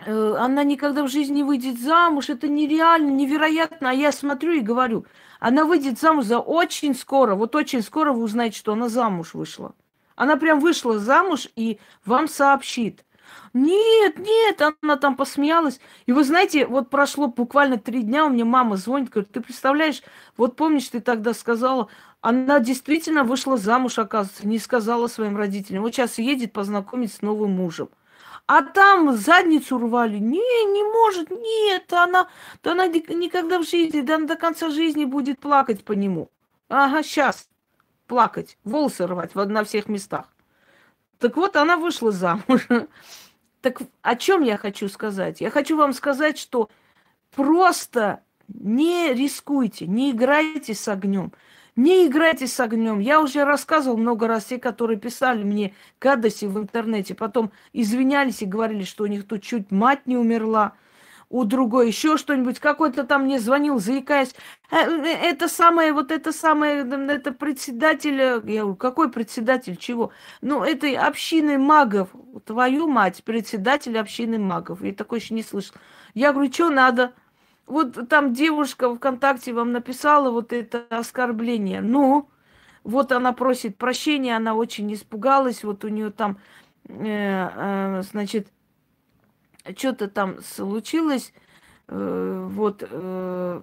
она 0.07 0.65
никогда 0.65 1.03
в 1.03 1.09
жизни 1.09 1.37
не 1.37 1.45
выйдет 1.45 1.81
замуж, 1.81 2.29
это 2.29 2.47
нереально, 2.47 3.11
невероятно. 3.11 3.89
А 3.89 3.95
я 3.95 4.13
смотрю 4.13 4.53
и 4.53 4.61
говорю, 4.61 5.07
она 5.39 5.65
выйдет 5.65 5.99
замуж 5.99 6.25
за 6.25 6.39
очень 6.39 6.95
скоро. 6.95 7.35
Вот 7.35 7.55
очень 7.55 7.83
скоро 7.83 8.13
вы 8.13 8.23
узнаете, 8.23 8.59
что 8.59 8.73
она 8.73 8.89
замуж 8.89 9.35
вышла. 9.35 9.75
Она 10.17 10.37
прям 10.37 10.61
вышла 10.61 10.99
замуж 10.99 11.49
и 11.55 11.79
вам 12.05 12.29
сообщит. 12.29 13.05
Нет, 13.53 14.19
нет, 14.19 14.63
она 14.83 14.97
там 14.97 15.17
посмеялась. 15.17 15.81
И 16.07 16.13
вы 16.13 16.25
знаете, 16.25 16.67
вот 16.67 16.91
прошло 16.91 17.29
буквально 17.29 17.79
три 17.79 18.03
дня, 18.03 18.27
у 18.27 18.31
меня 18.31 18.45
мама 18.45 18.77
звонит, 18.77 19.11
говорит, 19.11 19.33
ты 19.33 19.41
представляешь, 19.41 20.03
вот 20.37 20.57
помнишь, 20.57 20.89
ты 20.89 21.01
тогда 21.01 21.35
сказала, 21.35 21.89
она 22.21 22.59
действительно 22.59 23.25
вышла 23.25 23.57
замуж, 23.57 23.99
оказывается, 23.99 24.47
не 24.47 24.59
сказала 24.59 25.07
своим 25.07 25.37
родителям. 25.37 25.83
Вот 25.83 25.95
сейчас 25.95 26.19
едет 26.19 26.53
познакомить 26.53 27.13
с 27.13 27.23
новым 27.23 27.53
мужем. 27.53 27.89
А 28.49 28.63
там 28.63 29.15
задницу 29.15 29.77
рвали. 29.79 30.17
Не, 30.17 30.65
не 30.73 30.83
может, 30.83 31.31
нет, 31.31 31.93
она, 31.93 32.29
да 32.63 32.73
она 32.73 32.87
никогда 32.87 33.59
в 33.59 33.69
жизни, 33.69 34.01
да 34.01 34.17
до 34.17 34.37
конца 34.37 34.71
жизни 34.71 35.05
будет 35.05 35.39
плакать 35.39 35.85
по 35.85 35.93
нему. 35.93 36.31
Ага, 36.71 37.03
сейчас 37.03 37.47
плакать, 38.07 38.57
волосы 38.65 39.07
рвать 39.07 39.35
на 39.35 39.65
всех 39.65 39.87
местах. 39.87 40.29
Так 41.19 41.37
вот, 41.37 41.57
она 41.57 41.77
вышла 41.77 42.11
замуж. 42.11 42.67
Так 43.61 43.83
о 44.03 44.15
чем 44.15 44.45
я 44.45 44.57
хочу 44.57 44.89
сказать? 44.89 45.41
Я 45.41 45.51
хочу 45.51 45.77
вам 45.77 45.93
сказать, 45.93 46.39
что 46.39 46.71
просто 47.35 48.23
не 48.47 49.13
рискуйте, 49.13 49.89
не 49.89 50.13
играйте 50.13 50.75
с 50.75 50.87
огнем. 50.87 51.33
Не 51.79 52.09
играйте 52.09 52.49
с 52.49 52.59
огнем. 52.59 52.99
Я 52.99 53.21
уже 53.21 53.45
рассказывал 53.45 53.97
много 53.99 54.27
раз, 54.27 54.47
те, 54.47 54.59
которые 54.59 54.99
писали 54.99 55.45
мне 55.45 55.77
гадости 56.01 56.45
в 56.45 56.59
интернете, 56.59 57.15
потом 57.15 57.53
извинялись 57.73 58.43
и 58.43 58.47
говорили, 58.47 58.83
что 58.83 59.05
у 59.05 59.07
них 59.07 59.29
тут 59.29 59.45
чуть 59.45 59.71
мать 59.71 60.05
не 60.09 60.17
умерла, 60.17 60.73
у 61.31 61.45
другой 61.45 61.87
еще 61.87 62.17
что-нибудь, 62.17 62.59
какой-то 62.59 63.05
там 63.05 63.27
мне 63.27 63.39
звонил, 63.39 63.79
заикаясь, 63.79 64.35
«Э, 64.73 64.91
э, 64.91 65.07
это 65.07 65.47
самое, 65.47 65.93
вот 65.93 66.11
это 66.11 66.33
самое, 66.33 66.81
это 66.81 67.31
председатель, 67.31 68.21
я 68.21 68.41
говорю, 68.41 68.75
какой 68.75 69.09
председатель, 69.09 69.77
чего? 69.77 70.11
Ну, 70.41 70.65
этой 70.65 70.95
общины 70.97 71.59
магов, 71.59 72.09
твою 72.45 72.89
мать, 72.89 73.23
председатель 73.23 73.97
общины 73.97 74.41
магов, 74.41 74.83
я 74.83 74.93
такой 74.93 75.21
еще 75.21 75.33
не 75.33 75.45
слышал. 75.45 75.77
Я 76.13 76.33
говорю, 76.33 76.53
что 76.53 76.71
надо? 76.71 77.13
Вот 77.69 78.09
там 78.09 78.33
девушка 78.33 78.95
ВКонтакте 78.95 79.53
вам 79.53 79.73
написала 79.73 80.31
вот 80.31 80.55
это 80.55 80.87
оскорбление. 80.89 81.83
Ну, 81.83 82.31
вот 82.83 83.13
она 83.13 83.35
просит 83.35 83.77
прощения, 83.77 84.35
она 84.35 84.55
очень 84.55 84.93
испугалась, 84.95 85.63
вот 85.65 85.85
у 85.85 85.89
нее 85.89 86.11
там, 86.11 86.39
э, 86.89 86.95
э, 87.05 88.03
значит, 88.11 88.49
что-то 89.77 90.09
там 90.09 90.41
случилось, 90.43 91.35
э, 91.89 92.49
вот, 92.51 92.83
э, 92.91 93.61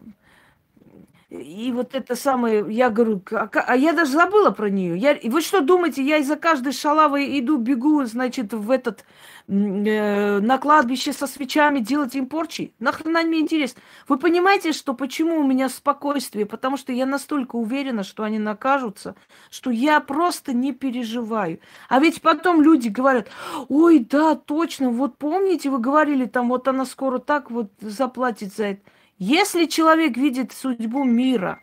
и 1.29 1.71
вот 1.73 1.95
это 1.95 2.15
самое, 2.15 2.63
я 2.69 2.91
говорю, 2.91 3.23
а, 3.31 3.49
а 3.51 3.75
я 3.75 3.93
даже 3.93 4.11
забыла 4.11 4.51
про 4.51 4.69
нее. 4.69 4.95
Я, 4.97 5.13
и 5.13 5.29
вы 5.29 5.41
что 5.41 5.61
думаете, 5.61 6.03
я 6.03 6.17
из-за 6.17 6.35
каждой 6.35 6.71
шалавы 6.71 7.39
иду, 7.39 7.57
бегу, 7.57 8.03
значит, 8.05 8.53
в 8.53 8.69
этот, 8.69 9.05
на 9.47 10.57
кладбище 10.57 11.13
со 11.13 11.27
свечами 11.27 11.79
делать 11.79 12.15
им 12.15 12.27
порчи? 12.27 12.73
Нахрена 12.79 13.21
мне 13.21 13.39
интересно? 13.39 13.81
Вы 14.07 14.17
понимаете, 14.17 14.71
что 14.71 14.93
почему 14.93 15.39
у 15.39 15.43
меня 15.43 15.69
спокойствие? 15.69 16.45
Потому 16.45 16.77
что 16.77 16.91
я 16.91 17.05
настолько 17.05 17.55
уверена, 17.55 18.03
что 18.03 18.23
они 18.23 18.39
накажутся, 18.39 19.15
что 19.51 19.69
я 19.69 19.99
просто 19.99 20.53
не 20.53 20.73
переживаю. 20.73 21.59
А 21.89 21.99
ведь 21.99 22.21
потом 22.21 22.61
люди 22.61 22.87
говорят, 22.87 23.29
ой, 23.69 23.99
да, 23.99 24.35
точно, 24.35 24.89
вот 24.89 25.17
помните, 25.17 25.69
вы 25.69 25.79
говорили, 25.79 26.25
там, 26.25 26.49
вот 26.49 26.67
она 26.67 26.85
скоро 26.85 27.19
так 27.19 27.51
вот 27.51 27.71
заплатит 27.81 28.53
за 28.53 28.65
это. 28.65 28.81
Если 29.17 29.65
человек 29.65 30.17
видит 30.17 30.51
судьбу 30.51 31.03
мира, 31.03 31.59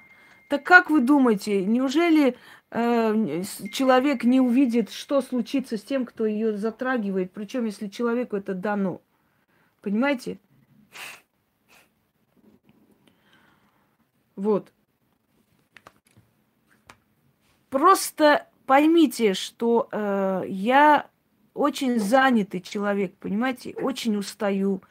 так 0.49 0.65
как 0.65 0.91
вы 0.91 1.01
думаете, 1.01 1.65
неужели 1.65 2.29
э, 2.29 2.35
человек 2.73 4.25
не 4.25 4.41
увидит, 4.41 4.91
что 4.91 5.21
случится 5.21 5.77
с 5.77 5.83
тем, 5.83 6.07
кто 6.07 6.25
ее 6.25 6.57
затрагивает, 6.57 7.31
причем 7.33 7.67
если 7.67 7.89
человеку 7.89 8.37
это 8.37 8.55
дано? 8.55 9.03
Понимаете? 9.83 10.39
Вот. 14.37 14.73
Просто 17.69 18.49
поймите, 18.65 19.35
что 19.35 19.89
э, 19.93 20.45
я 20.49 21.07
очень 21.53 21.99
занятый 22.01 22.61
человек, 22.61 23.15
понимаете, 23.17 23.75
очень 23.75 24.17
устаю. 24.17 24.83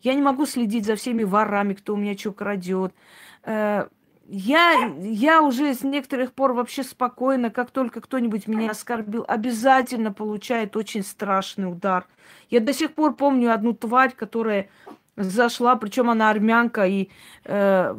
Я 0.00 0.14
не 0.14 0.22
могу 0.22 0.46
следить 0.46 0.86
за 0.86 0.94
всеми 0.94 1.24
ворами, 1.24 1.74
кто 1.74 1.94
у 1.94 1.96
меня 1.96 2.16
что 2.16 2.32
крадет. 2.32 2.94
Э, 3.42 3.88
я, 4.26 4.94
я 5.00 5.42
уже 5.42 5.74
с 5.74 5.82
некоторых 5.82 6.32
пор 6.32 6.52
вообще 6.52 6.82
спокойно, 6.82 7.50
как 7.50 7.70
только 7.70 8.00
кто-нибудь 8.00 8.46
меня 8.46 8.70
оскорбил, 8.70 9.24
обязательно 9.28 10.12
получает 10.12 10.76
очень 10.76 11.02
страшный 11.02 11.70
удар. 11.70 12.06
Я 12.50 12.60
до 12.60 12.72
сих 12.72 12.94
пор 12.94 13.14
помню 13.14 13.52
одну 13.52 13.74
тварь, 13.74 14.14
которая 14.14 14.68
зашла, 15.16 15.76
причем 15.76 16.10
она 16.10 16.30
армянка, 16.30 16.86
и 16.86 17.10
э, 17.44 17.94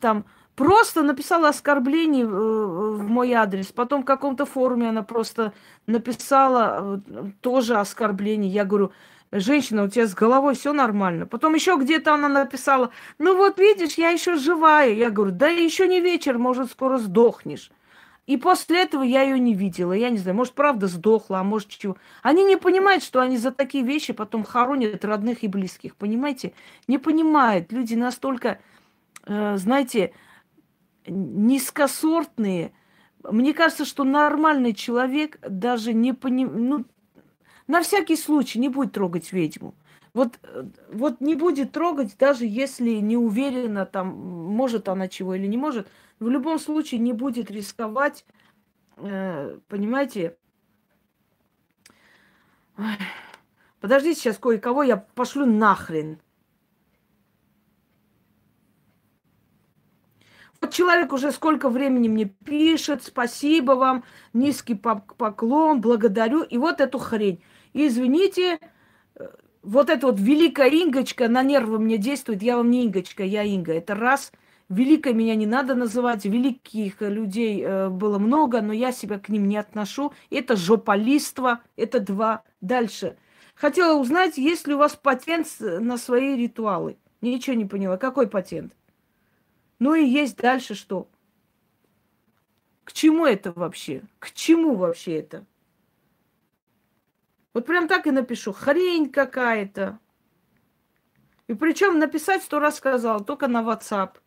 там 0.00 0.24
просто 0.54 1.02
написала 1.02 1.48
оскорбление 1.48 2.24
э, 2.24 2.28
в 2.28 3.08
мой 3.08 3.32
адрес. 3.32 3.66
Потом 3.66 4.02
в 4.02 4.04
каком-то 4.04 4.44
форуме 4.44 4.88
она 4.88 5.02
просто 5.02 5.52
написала 5.86 7.00
э, 7.06 7.30
тоже 7.40 7.76
оскорбление. 7.76 8.50
Я 8.50 8.64
говорю, 8.64 8.92
женщина, 9.32 9.84
у 9.84 9.88
тебя 9.88 10.06
с 10.06 10.14
головой 10.14 10.54
все 10.54 10.72
нормально. 10.72 11.26
Потом 11.26 11.54
еще 11.54 11.76
где-то 11.76 12.14
она 12.14 12.28
написала, 12.28 12.90
ну 13.18 13.36
вот 13.36 13.58
видишь, 13.58 13.94
я 13.94 14.10
еще 14.10 14.36
живая. 14.36 14.92
Я 14.92 15.10
говорю, 15.10 15.32
да 15.32 15.48
еще 15.48 15.86
не 15.86 16.00
вечер, 16.00 16.38
может, 16.38 16.70
скоро 16.70 16.98
сдохнешь. 16.98 17.70
И 18.26 18.36
после 18.36 18.82
этого 18.82 19.02
я 19.02 19.22
ее 19.22 19.38
не 19.38 19.54
видела. 19.54 19.94
Я 19.94 20.10
не 20.10 20.18
знаю, 20.18 20.36
может, 20.36 20.52
правда 20.52 20.86
сдохла, 20.86 21.40
а 21.40 21.44
может, 21.44 21.70
чего. 21.70 21.96
Они 22.22 22.44
не 22.44 22.56
понимают, 22.56 23.02
что 23.02 23.20
они 23.20 23.38
за 23.38 23.52
такие 23.52 23.82
вещи 23.82 24.12
потом 24.12 24.44
хоронят 24.44 25.02
родных 25.02 25.44
и 25.44 25.48
близких. 25.48 25.96
Понимаете? 25.96 26.52
Не 26.88 26.98
понимают. 26.98 27.72
Люди 27.72 27.94
настолько, 27.94 28.58
э, 29.24 29.56
знаете, 29.56 30.12
низкосортные. 31.06 32.72
Мне 33.24 33.54
кажется, 33.54 33.86
что 33.86 34.04
нормальный 34.04 34.74
человек 34.74 35.38
даже 35.40 35.94
не 35.94 36.12
понимает, 36.12 36.58
ну, 36.58 36.84
на 37.68 37.82
всякий 37.82 38.16
случай 38.16 38.58
не 38.58 38.68
будет 38.68 38.92
трогать 38.92 39.32
ведьму. 39.32 39.74
Вот, 40.14 40.38
э, 40.42 40.64
вот 40.90 41.20
не 41.20 41.36
будет 41.36 41.70
трогать, 41.72 42.16
даже 42.18 42.44
если 42.46 42.90
не 42.94 43.16
уверена, 43.16 43.86
там, 43.86 44.08
может 44.08 44.88
она 44.88 45.06
чего 45.06 45.34
или 45.34 45.46
не 45.46 45.56
может. 45.56 45.86
В 46.18 46.28
любом 46.28 46.58
случае 46.58 47.00
не 47.00 47.12
будет 47.12 47.50
рисковать, 47.50 48.24
э, 48.96 49.58
понимаете? 49.68 50.36
Подождите, 53.80 54.20
сейчас 54.20 54.38
кое-кого 54.38 54.82
я 54.82 54.96
пошлю 54.96 55.46
нахрен. 55.46 56.18
Вот 60.60 60.72
человек 60.72 61.12
уже 61.12 61.30
сколько 61.30 61.68
времени 61.68 62.08
мне 62.08 62.24
пишет, 62.24 63.04
спасибо 63.04 63.72
вам, 63.72 64.04
низкий 64.32 64.74
поклон, 64.74 65.80
благодарю. 65.80 66.42
И 66.42 66.58
вот 66.58 66.80
эту 66.80 66.98
хрень. 66.98 67.40
Извините, 67.72 68.58
э, 69.14 69.26
вот 69.62 69.90
эта 69.90 70.06
вот 70.06 70.20
великая 70.20 70.68
Ингочка 70.68 71.28
на 71.28 71.42
нервы 71.42 71.78
мне 71.78 71.98
действует. 71.98 72.42
Я 72.42 72.56
вам 72.56 72.70
не 72.70 72.86
Ингочка, 72.86 73.24
я 73.24 73.42
Инга. 73.42 73.74
Это 73.74 73.94
раз. 73.94 74.32
Великой 74.68 75.14
меня 75.14 75.34
не 75.34 75.46
надо 75.46 75.74
называть. 75.74 76.24
Великих 76.24 77.00
людей 77.00 77.62
э, 77.62 77.88
было 77.88 78.18
много, 78.18 78.60
но 78.60 78.72
я 78.72 78.92
себя 78.92 79.18
к 79.18 79.28
ним 79.28 79.48
не 79.48 79.56
отношу. 79.56 80.12
Это 80.30 80.56
жополиство. 80.56 81.62
Это 81.76 82.00
два. 82.00 82.42
Дальше. 82.60 83.16
Хотела 83.54 83.98
узнать, 83.98 84.38
есть 84.38 84.68
ли 84.68 84.74
у 84.74 84.78
вас 84.78 84.94
патент 84.94 85.48
на 85.60 85.98
свои 85.98 86.36
ритуалы. 86.36 86.96
Ничего 87.20 87.56
не 87.56 87.64
поняла. 87.64 87.96
Какой 87.96 88.28
патент? 88.28 88.72
Ну 89.78 89.94
и 89.94 90.04
есть 90.04 90.36
дальше 90.36 90.74
что? 90.74 91.08
К 92.84 92.92
чему 92.92 93.26
это 93.26 93.52
вообще? 93.52 94.02
К 94.18 94.30
чему 94.30 94.76
вообще 94.76 95.18
это? 95.18 95.44
Вот 97.58 97.66
прям 97.66 97.88
так 97.88 98.06
и 98.06 98.12
напишу. 98.12 98.52
Хрень 98.52 99.10
какая-то. 99.10 99.98
И 101.48 101.54
причем 101.54 101.98
написать 101.98 102.44
сто 102.44 102.60
раз 102.60 102.76
сказал, 102.76 103.24
только 103.24 103.48
на 103.48 103.62
WhatsApp. 103.62 104.18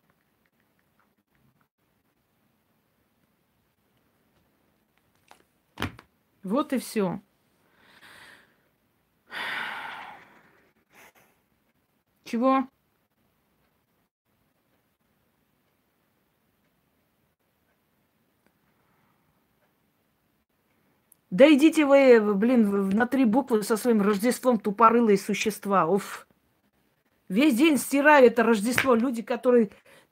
Вот 6.44 6.74
и 6.74 6.78
все. 6.78 7.22
Чего? 12.26 12.68
Да 21.32 21.52
идите 21.52 21.86
вы, 21.86 22.20
блин, 22.36 22.90
на 22.90 23.08
три 23.08 23.24
буквы 23.24 23.64
со 23.64 23.78
своим 23.78 24.02
Рождеством 24.02 24.60
тупорылые 24.60 25.18
существа. 25.18 25.88
Уф. 25.88 26.28
Весь 27.30 27.56
день 27.56 27.78
стираю 27.78 28.28
это 28.28 28.44
Рождество. 28.44 28.96
Люди, 28.96 29.22
которые 29.22 29.70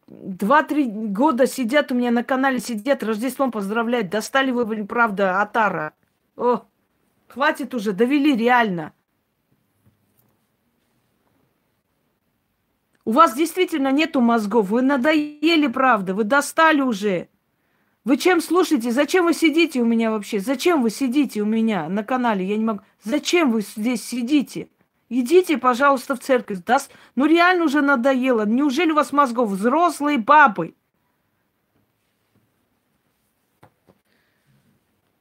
два-три 0.08 0.86
года 0.86 1.45
сидят 1.45 1.91
у 1.91 1.95
меня 1.95 2.12
на 2.12 2.23
канале, 2.23 2.60
сидят, 2.60 3.03
Рождеством 3.03 3.51
поздравляют. 3.51 4.10
Достали 4.10 4.51
вы, 4.51 4.65
блин, 4.65 4.88
правда, 4.88 5.41
Атара. 5.41 5.93
О, 6.38 6.62
хватит 7.27 7.75
уже, 7.75 7.91
довели 7.91 8.38
реально. 8.38 8.93
У 13.03 13.12
вас 13.12 13.36
действительно 13.36 13.91
нету 13.91 14.21
мозгов. 14.21 14.69
Вы 14.69 14.84
надоели, 14.84 15.67
правда. 15.67 16.13
Вы 16.13 16.23
достали 16.23 16.79
уже. 16.79 17.27
Вы 18.05 18.17
чем 18.17 18.41
слушаете? 18.41 18.91
Зачем 18.91 19.25
вы 19.25 19.33
сидите 19.33 19.81
у 19.81 19.85
меня 19.85 20.09
вообще? 20.09 20.39
Зачем 20.39 20.81
вы 20.81 20.89
сидите 20.89 21.41
у 21.41 21.45
меня 21.45 21.89
на 21.89 22.03
канале? 22.03 22.45
Я 22.45 22.57
не 22.57 22.63
могу. 22.63 22.81
Зачем 23.03 23.51
вы 23.51 23.62
здесь 23.62 24.03
сидите? 24.03 24.69
Идите, 25.09 25.57
пожалуйста, 25.57 26.15
в 26.15 26.19
церковь. 26.19 26.59
Да, 26.65 26.79
ну 27.15 27.25
реально 27.25 27.65
уже 27.65 27.81
надоело. 27.81 28.45
Неужели 28.45 28.91
у 28.91 28.95
вас 28.95 29.12
мозгов 29.12 29.49
взрослые 29.49 30.17
бабы? 30.17 30.75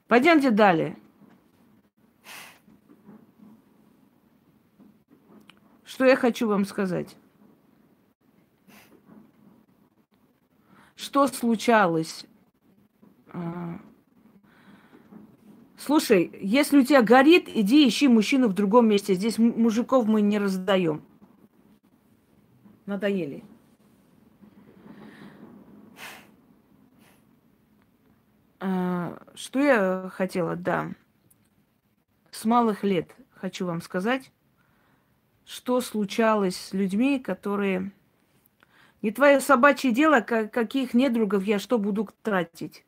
Пойдемте 0.07 0.51
далее. 0.51 0.97
Что 5.85 6.05
я 6.05 6.17
хочу 6.17 6.47
вам 6.47 6.64
сказать? 6.64 7.17
Что 10.95 11.27
случалось. 11.27 12.28
Слушай, 15.77 16.31
если 16.41 16.79
у 16.79 16.85
тебя 16.85 17.03
горит, 17.03 17.49
иди 17.49 17.87
ищи 17.88 18.09
мужчину 18.09 18.49
в 18.49 18.53
другом 18.53 18.88
месте. 18.88 19.14
Здесь 19.14 19.38
мужиков 19.38 20.07
мы 20.07 20.21
не 20.21 20.38
раздаем. 20.38 21.03
Надоели. 22.85 23.45
А, 28.61 29.23
что 29.35 29.61
я 29.61 30.11
хотела, 30.12 30.57
да. 30.57 30.91
С 32.33 32.45
малых 32.45 32.83
лет 32.83 33.14
хочу 33.31 33.64
вам 33.64 33.81
сказать, 33.81 34.33
что 35.45 35.81
случалось 35.81 36.57
с 36.57 36.73
людьми, 36.73 37.19
которые... 37.19 37.93
Не 39.01 39.12
твое 39.12 39.41
собачье 39.41 39.93
дело, 39.93 40.20
каких 40.20 40.93
недругов 40.93 41.45
я 41.45 41.61
что 41.61 41.79
буду 41.79 42.09
тратить. 42.22 42.85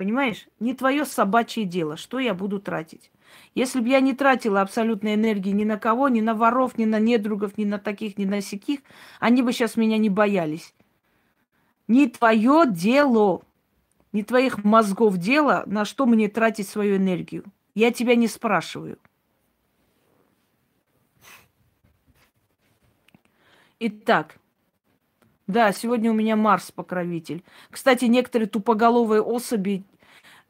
Понимаешь? 0.00 0.48
Не 0.60 0.72
твое 0.72 1.04
собачье 1.04 1.66
дело, 1.66 1.98
что 1.98 2.18
я 2.18 2.32
буду 2.32 2.58
тратить. 2.58 3.10
Если 3.54 3.80
бы 3.80 3.90
я 3.90 4.00
не 4.00 4.14
тратила 4.14 4.62
абсолютной 4.62 5.12
энергии 5.12 5.50
ни 5.50 5.64
на 5.64 5.76
кого, 5.76 6.08
ни 6.08 6.22
на 6.22 6.32
воров, 6.32 6.78
ни 6.78 6.86
на 6.86 6.98
недругов, 6.98 7.58
ни 7.58 7.66
на 7.66 7.78
таких, 7.78 8.16
ни 8.16 8.24
на 8.24 8.40
сяких, 8.40 8.80
они 9.18 9.42
бы 9.42 9.52
сейчас 9.52 9.76
меня 9.76 9.98
не 9.98 10.08
боялись. 10.08 10.72
Не 11.86 12.08
твое 12.08 12.64
дело, 12.66 13.42
не 14.12 14.22
твоих 14.22 14.64
мозгов 14.64 15.18
дело, 15.18 15.64
на 15.66 15.84
что 15.84 16.06
мне 16.06 16.28
тратить 16.30 16.66
свою 16.66 16.96
энергию. 16.96 17.44
Я 17.74 17.92
тебя 17.92 18.14
не 18.14 18.26
спрашиваю. 18.26 18.96
Итак, 23.80 24.38
да, 25.50 25.72
сегодня 25.72 26.10
у 26.10 26.14
меня 26.14 26.36
Марс 26.36 26.70
покровитель. 26.70 27.44
Кстати, 27.70 28.06
некоторые 28.06 28.48
тупоголовые 28.48 29.22
особи 29.22 29.84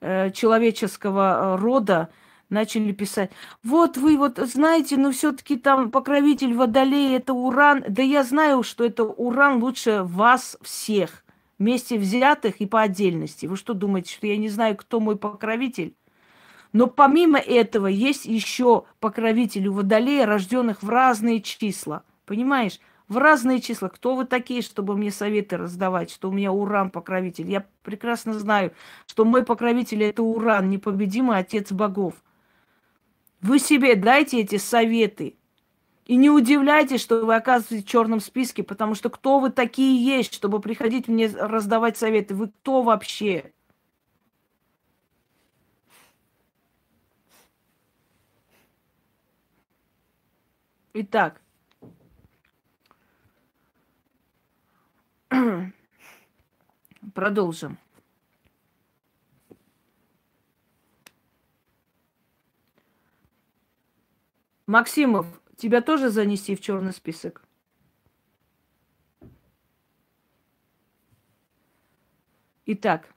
э, 0.01 0.31
человеческого 0.31 1.57
э, 1.57 1.61
рода 1.61 2.11
начали 2.51 2.93
писать. 2.93 3.31
Вот 3.63 3.97
вы 3.97 4.17
вот 4.17 4.39
знаете, 4.39 4.97
ну 4.97 5.13
все-таки 5.13 5.57
там 5.57 5.91
покровитель 5.91 6.55
водолея 6.55 7.19
это 7.19 7.33
Уран. 7.33 7.85
Да 7.89 8.03
я 8.03 8.23
знаю, 8.25 8.63
что 8.63 8.85
это 8.85 9.05
Уран 9.05 9.63
лучше 9.63 10.03
вас 10.03 10.57
всех 10.63 11.25
вместе 11.59 11.99
взятых 11.99 12.61
и 12.61 12.67
по 12.67 12.81
отдельности. 12.81 13.47
Вы 13.47 13.57
что 13.57 13.75
думаете, 13.75 14.13
что 14.13 14.27
я 14.27 14.37
не 14.37 14.49
знаю, 14.49 14.77
кто 14.77 14.99
мой 14.99 15.17
покровитель? 15.17 15.95
Но 16.73 16.87
помимо 16.87 17.39
этого 17.39 17.87
есть 17.87 18.25
еще 18.25 18.85
покровители 19.01 19.69
водолея, 19.69 20.27
рожденных 20.27 20.83
в 20.83 20.89
разные 20.89 21.41
числа. 21.43 22.05
Понимаешь? 22.27 22.79
В 23.11 23.19
разные 23.19 23.61
числа. 23.61 23.89
Кто 23.89 24.15
вы 24.15 24.25
такие, 24.25 24.63
чтобы 24.63 24.97
мне 24.97 25.11
советы 25.11 25.57
раздавать, 25.57 26.13
что 26.13 26.31
у 26.31 26.33
меня 26.33 26.53
Уран 26.53 26.91
покровитель? 26.91 27.51
Я 27.51 27.67
прекрасно 27.83 28.39
знаю, 28.39 28.73
что 29.09 29.25
мой 29.25 29.45
покровитель 29.45 30.05
это 30.05 30.23
Уран, 30.23 30.71
непобедимый 30.71 31.37
отец 31.37 31.73
богов. 31.73 32.15
Вы 33.41 33.59
себе 33.59 33.97
дайте 33.97 34.41
эти 34.41 34.59
советы. 34.59 35.37
И 36.07 36.15
не 36.15 36.31
удивляйтесь, 36.31 37.01
что 37.01 37.27
вы 37.27 37.35
оказываетесь 37.35 37.85
в 37.85 37.89
черном 37.89 38.21
списке, 38.21 38.63
потому 38.63 38.95
что 38.95 39.11
кто 39.11 39.41
вы 39.41 39.51
такие 39.51 40.05
есть, 40.05 40.33
чтобы 40.33 40.61
приходить 40.61 41.09
мне 41.09 41.27
раздавать 41.27 41.99
советы? 41.99 42.37
Вы 42.37 42.49
кто 42.49 42.83
вообще? 42.83 43.53
Итак, 50.95 51.41
продолжим. 57.15 57.79
Максимов, 64.67 65.27
тебя 65.57 65.81
тоже 65.83 66.11
занести 66.11 66.55
в 66.55 66.61
черный 66.61 66.93
список? 66.93 67.45
Итак, 72.67 73.13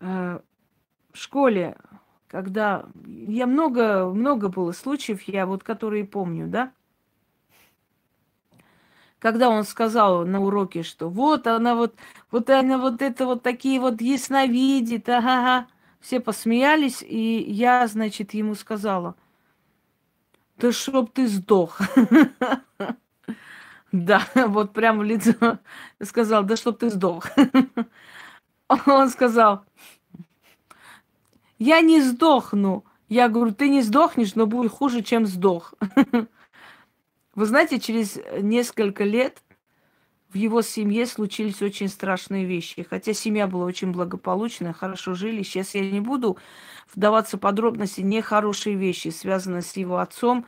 э, 0.00 0.40
в 1.12 1.16
школе, 1.16 1.78
когда 2.32 2.86
я 3.06 3.46
много, 3.46 4.06
много 4.06 4.48
было 4.48 4.72
случаев, 4.72 5.22
я 5.28 5.44
вот 5.44 5.62
которые 5.62 6.06
помню, 6.06 6.48
да, 6.48 6.72
когда 9.18 9.50
он 9.50 9.64
сказал 9.64 10.26
на 10.26 10.40
уроке, 10.40 10.82
что 10.82 11.10
вот 11.10 11.46
она 11.46 11.74
вот, 11.74 11.94
вот 12.30 12.48
она 12.48 12.78
вот 12.78 13.02
это 13.02 13.26
вот 13.26 13.42
такие 13.42 13.78
вот 13.78 14.00
ясновидит, 14.00 15.10
ага, 15.10 15.68
все 16.00 16.20
посмеялись, 16.20 17.02
и 17.02 17.44
я, 17.46 17.86
значит, 17.86 18.32
ему 18.32 18.54
сказала, 18.54 19.14
да 20.56 20.72
чтоб 20.72 21.12
ты 21.12 21.28
сдох. 21.28 21.80
Да, 23.92 24.26
вот 24.34 24.72
прямо 24.72 25.00
в 25.00 25.02
лицо 25.02 25.58
сказал, 26.02 26.44
да 26.44 26.56
чтоб 26.56 26.78
ты 26.78 26.88
сдох. 26.88 27.26
Он 28.86 29.10
сказал, 29.10 29.66
я 31.62 31.80
не 31.80 32.00
сдохну. 32.00 32.84
Я 33.08 33.28
говорю, 33.28 33.54
ты 33.54 33.68
не 33.68 33.82
сдохнешь, 33.82 34.34
но 34.34 34.46
будет 34.46 34.72
хуже, 34.72 35.02
чем 35.02 35.26
сдох. 35.26 35.74
Вы 37.34 37.46
знаете, 37.46 37.78
через 37.78 38.18
несколько 38.40 39.04
лет 39.04 39.42
в 40.30 40.36
его 40.36 40.62
семье 40.62 41.06
случились 41.06 41.62
очень 41.62 41.88
страшные 41.88 42.46
вещи. 42.46 42.84
Хотя 42.88 43.12
семья 43.12 43.46
была 43.46 43.66
очень 43.66 43.92
благополучная, 43.92 44.72
хорошо 44.72 45.14
жили. 45.14 45.42
Сейчас 45.42 45.74
я 45.74 45.88
не 45.88 46.00
буду 46.00 46.36
вдаваться 46.94 47.36
в 47.36 47.40
подробности. 47.40 48.00
Нехорошие 48.00 48.74
вещи, 48.74 49.08
связанные 49.08 49.62
с 49.62 49.76
его 49.76 49.98
отцом, 49.98 50.46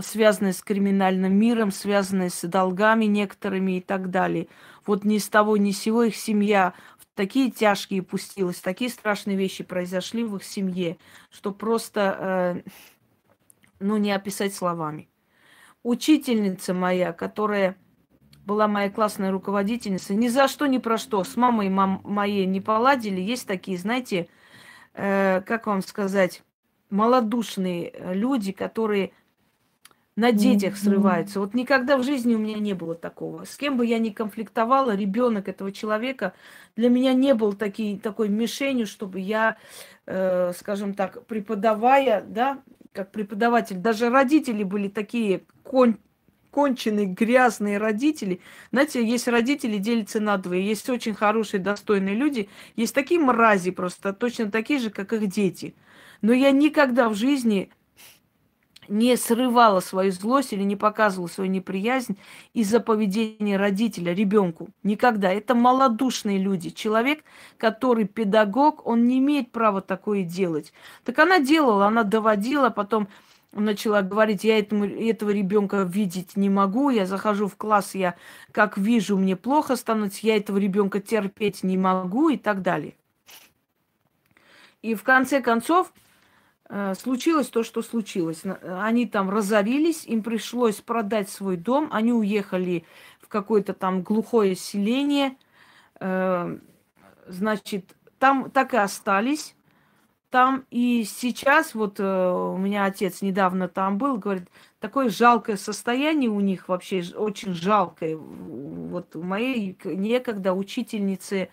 связанные 0.00 0.54
с 0.54 0.62
криминальным 0.62 1.34
миром, 1.34 1.70
связанные 1.70 2.30
с 2.30 2.48
долгами 2.48 3.04
некоторыми 3.04 3.78
и 3.78 3.80
так 3.80 4.10
далее. 4.10 4.48
Вот 4.86 5.04
ни 5.04 5.18
с 5.18 5.28
того, 5.28 5.58
ни 5.58 5.72
с 5.72 5.78
сего 5.78 6.04
их 6.04 6.16
семья 6.16 6.72
такие 7.14 7.50
тяжкие 7.50 8.02
пустилась, 8.02 8.60
такие 8.60 8.90
страшные 8.90 9.36
вещи 9.36 9.64
произошли 9.64 10.24
в 10.24 10.36
их 10.36 10.44
семье, 10.44 10.96
что 11.30 11.52
просто, 11.52 12.62
э, 12.66 12.70
ну, 13.78 13.96
не 13.96 14.12
описать 14.12 14.54
словами 14.54 15.10
учительница 15.82 16.74
моя, 16.74 17.12
которая 17.12 17.76
была 18.44 18.68
моя 18.68 18.90
классная 18.90 19.30
руководительница, 19.30 20.14
ни 20.14 20.28
за 20.28 20.48
что, 20.48 20.66
ни 20.66 20.78
про 20.78 20.98
что, 20.98 21.22
с 21.24 21.36
мамой 21.36 21.68
мам 21.68 22.00
моей 22.04 22.46
не 22.46 22.60
поладили. 22.60 23.20
Есть 23.20 23.46
такие, 23.46 23.78
знаете, 23.78 24.28
э, 24.94 25.42
как 25.42 25.66
вам 25.66 25.82
сказать, 25.82 26.42
малодушные 26.90 27.92
люди, 28.12 28.52
которые 28.52 29.12
на 30.16 30.32
детях 30.32 30.76
срываются. 30.76 31.40
Вот 31.40 31.54
никогда 31.54 31.96
в 31.96 32.02
жизни 32.02 32.34
у 32.34 32.38
меня 32.38 32.58
не 32.58 32.74
было 32.74 32.94
такого. 32.94 33.44
С 33.44 33.56
кем 33.56 33.76
бы 33.76 33.86
я 33.86 33.98
ни 33.98 34.10
конфликтовала, 34.10 34.94
ребенок 34.94 35.48
этого 35.48 35.72
человека 35.72 36.34
для 36.76 36.88
меня 36.88 37.12
не 37.14 37.34
был 37.34 37.52
таки, 37.52 37.98
такой 37.98 38.28
мишенью, 38.28 38.86
чтобы 38.86 39.20
я, 39.20 39.56
э, 40.06 40.52
скажем 40.56 40.94
так, 40.94 41.24
преподавая, 41.26 42.22
да, 42.22 42.58
как 42.92 43.12
преподаватель, 43.12 43.76
даже 43.76 44.10
родители 44.10 44.64
были 44.64 44.88
такие 44.88 45.44
кон 45.62 45.98
конченые, 46.50 47.06
грязные 47.06 47.78
родители. 47.78 48.40
Знаете, 48.72 49.06
есть 49.06 49.28
родители, 49.28 49.78
делятся 49.78 50.18
на 50.18 50.36
двое. 50.36 50.66
Есть 50.66 50.88
очень 50.90 51.14
хорошие, 51.14 51.60
достойные 51.60 52.16
люди. 52.16 52.48
Есть 52.74 52.92
такие 52.92 53.20
мрази 53.20 53.70
просто, 53.70 54.12
точно 54.12 54.50
такие 54.50 54.80
же, 54.80 54.90
как 54.90 55.12
их 55.12 55.28
дети. 55.28 55.76
Но 56.22 56.32
я 56.32 56.50
никогда 56.50 57.08
в 57.08 57.14
жизни 57.14 57.70
не 58.90 59.16
срывала 59.16 59.80
свою 59.80 60.10
злость 60.10 60.52
или 60.52 60.64
не 60.64 60.74
показывала 60.74 61.28
свою 61.28 61.48
неприязнь 61.48 62.18
из-за 62.52 62.80
поведения 62.80 63.56
родителя 63.56 64.12
ребенку. 64.12 64.68
Никогда. 64.82 65.32
Это 65.32 65.54
малодушные 65.54 66.38
люди. 66.38 66.70
Человек, 66.70 67.24
который 67.56 68.04
педагог, 68.04 68.84
он 68.86 69.06
не 69.06 69.18
имеет 69.18 69.52
права 69.52 69.80
такое 69.80 70.24
делать. 70.24 70.72
Так 71.04 71.18
она 71.20 71.38
делала, 71.38 71.86
она 71.86 72.02
доводила, 72.02 72.70
потом 72.70 73.08
начала 73.52 74.02
говорить, 74.02 74.42
я 74.42 74.58
этому, 74.58 74.84
этого 74.84 75.30
ребенка 75.30 75.82
видеть 75.82 76.36
не 76.36 76.50
могу, 76.50 76.90
я 76.90 77.06
захожу 77.06 77.46
в 77.46 77.56
класс, 77.56 77.94
я 77.94 78.16
как 78.52 78.76
вижу, 78.76 79.16
мне 79.16 79.36
плохо 79.36 79.76
становится, 79.76 80.26
я 80.26 80.36
этого 80.36 80.58
ребенка 80.58 81.00
терпеть 81.00 81.62
не 81.62 81.78
могу 81.78 82.28
и 82.28 82.36
так 82.36 82.62
далее. 82.62 82.94
И 84.82 84.94
в 84.94 85.02
конце 85.02 85.40
концов, 85.40 85.92
случилось 86.96 87.48
то, 87.48 87.62
что 87.62 87.82
случилось. 87.82 88.42
Они 88.62 89.06
там 89.06 89.28
разорились, 89.28 90.04
им 90.04 90.22
пришлось 90.22 90.76
продать 90.76 91.28
свой 91.28 91.56
дом, 91.56 91.88
они 91.90 92.12
уехали 92.12 92.84
в 93.20 93.28
какое-то 93.28 93.74
там 93.74 94.02
глухое 94.02 94.54
селение, 94.54 95.36
э, 95.98 96.58
значит, 97.26 97.96
там 98.18 98.50
так 98.50 98.74
и 98.74 98.76
остались. 98.76 99.56
Там 100.30 100.64
и 100.70 101.02
сейчас, 101.02 101.74
вот 101.74 101.98
э, 101.98 102.04
у 102.04 102.56
меня 102.56 102.84
отец 102.84 103.20
недавно 103.20 103.66
там 103.66 103.98
был, 103.98 104.16
говорит, 104.16 104.48
такое 104.78 105.08
жалкое 105.08 105.56
состояние 105.56 106.30
у 106.30 106.38
них 106.38 106.68
вообще, 106.68 107.02
очень 107.16 107.52
жалкое. 107.52 108.16
Вот 108.16 109.16
у 109.16 109.22
моей 109.24 109.76
некогда 109.82 110.54
учительницы 110.54 111.50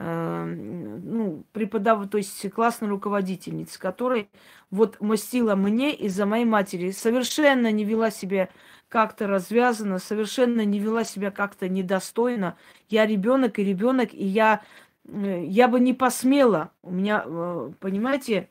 ну, 0.00 1.44
преподав, 1.52 2.08
то 2.08 2.18
есть 2.18 2.48
классной 2.50 2.88
руководительницы, 2.88 3.80
которая 3.80 4.28
вот 4.70 5.00
мстила 5.00 5.56
мне 5.56 5.92
из-за 5.92 6.24
моей 6.24 6.44
матери, 6.44 6.92
совершенно 6.92 7.72
не 7.72 7.84
вела 7.84 8.12
себя 8.12 8.48
как-то 8.88 9.26
развязанно, 9.26 9.98
совершенно 9.98 10.64
не 10.64 10.78
вела 10.78 11.02
себя 11.02 11.32
как-то 11.32 11.68
недостойно. 11.68 12.56
Я 12.88 13.06
ребенок 13.06 13.58
и 13.58 13.64
ребенок, 13.64 14.14
и 14.14 14.24
я, 14.24 14.62
э, 15.04 15.44
я 15.44 15.66
бы 15.66 15.80
не 15.80 15.94
посмела. 15.94 16.70
У 16.82 16.92
меня, 16.92 17.24
э, 17.26 17.72
понимаете, 17.80 18.50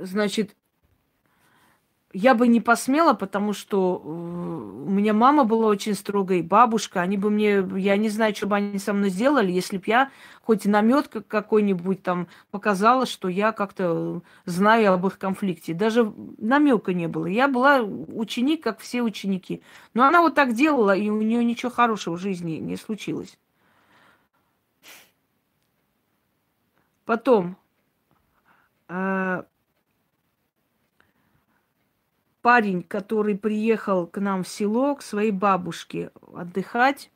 значит, 0.00 0.56
я 2.12 2.34
бы 2.34 2.46
не 2.48 2.60
посмела, 2.60 3.14
потому 3.14 3.52
что 3.52 4.00
э, 4.04 4.08
у 4.08 4.90
меня 4.90 5.14
мама 5.14 5.44
была 5.44 5.66
очень 5.66 5.94
строгая, 5.94 6.38
и 6.38 6.42
бабушка. 6.42 7.00
Они 7.00 7.16
бы 7.16 7.30
мне, 7.30 7.66
я 7.76 7.96
не 7.96 8.08
знаю, 8.08 8.34
что 8.34 8.46
бы 8.46 8.56
они 8.56 8.78
со 8.78 8.92
мной 8.92 9.10
сделали, 9.10 9.50
если 9.50 9.78
бы 9.78 9.84
я 9.86 10.10
хоть 10.42 10.64
намет 10.64 11.08
какой-нибудь 11.08 12.02
там 12.02 12.28
показала, 12.50 13.06
что 13.06 13.28
я 13.28 13.52
как-то 13.52 14.22
знаю 14.44 14.92
об 14.92 15.06
их 15.06 15.18
конфликте. 15.18 15.74
Даже 15.74 16.12
намека 16.38 16.92
не 16.92 17.08
было. 17.08 17.26
Я 17.26 17.48
была 17.48 17.80
ученик, 17.80 18.62
как 18.62 18.80
все 18.80 19.02
ученики. 19.02 19.62
Но 19.94 20.04
она 20.04 20.20
вот 20.20 20.34
так 20.34 20.54
делала, 20.54 20.94
и 20.94 21.08
у 21.08 21.22
нее 21.22 21.44
ничего 21.44 21.70
хорошего 21.70 22.16
в 22.16 22.20
жизни 22.20 22.52
не 22.56 22.76
случилось. 22.76 23.38
Потом, 27.04 27.56
э, 28.88 29.42
парень, 32.42 32.82
который 32.82 33.38
приехал 33.38 34.06
к 34.06 34.20
нам 34.20 34.42
в 34.42 34.48
село, 34.48 34.96
к 34.96 35.02
своей 35.02 35.30
бабушке 35.30 36.10
отдыхать. 36.34 37.10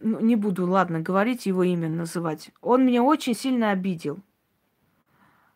Ну, 0.00 0.20
не 0.20 0.36
буду, 0.36 0.66
ладно, 0.66 1.00
говорить 1.00 1.46
его 1.46 1.64
имя 1.64 1.88
называть. 1.88 2.50
Он 2.60 2.86
меня 2.86 3.02
очень 3.02 3.34
сильно 3.34 3.70
обидел. 3.70 4.20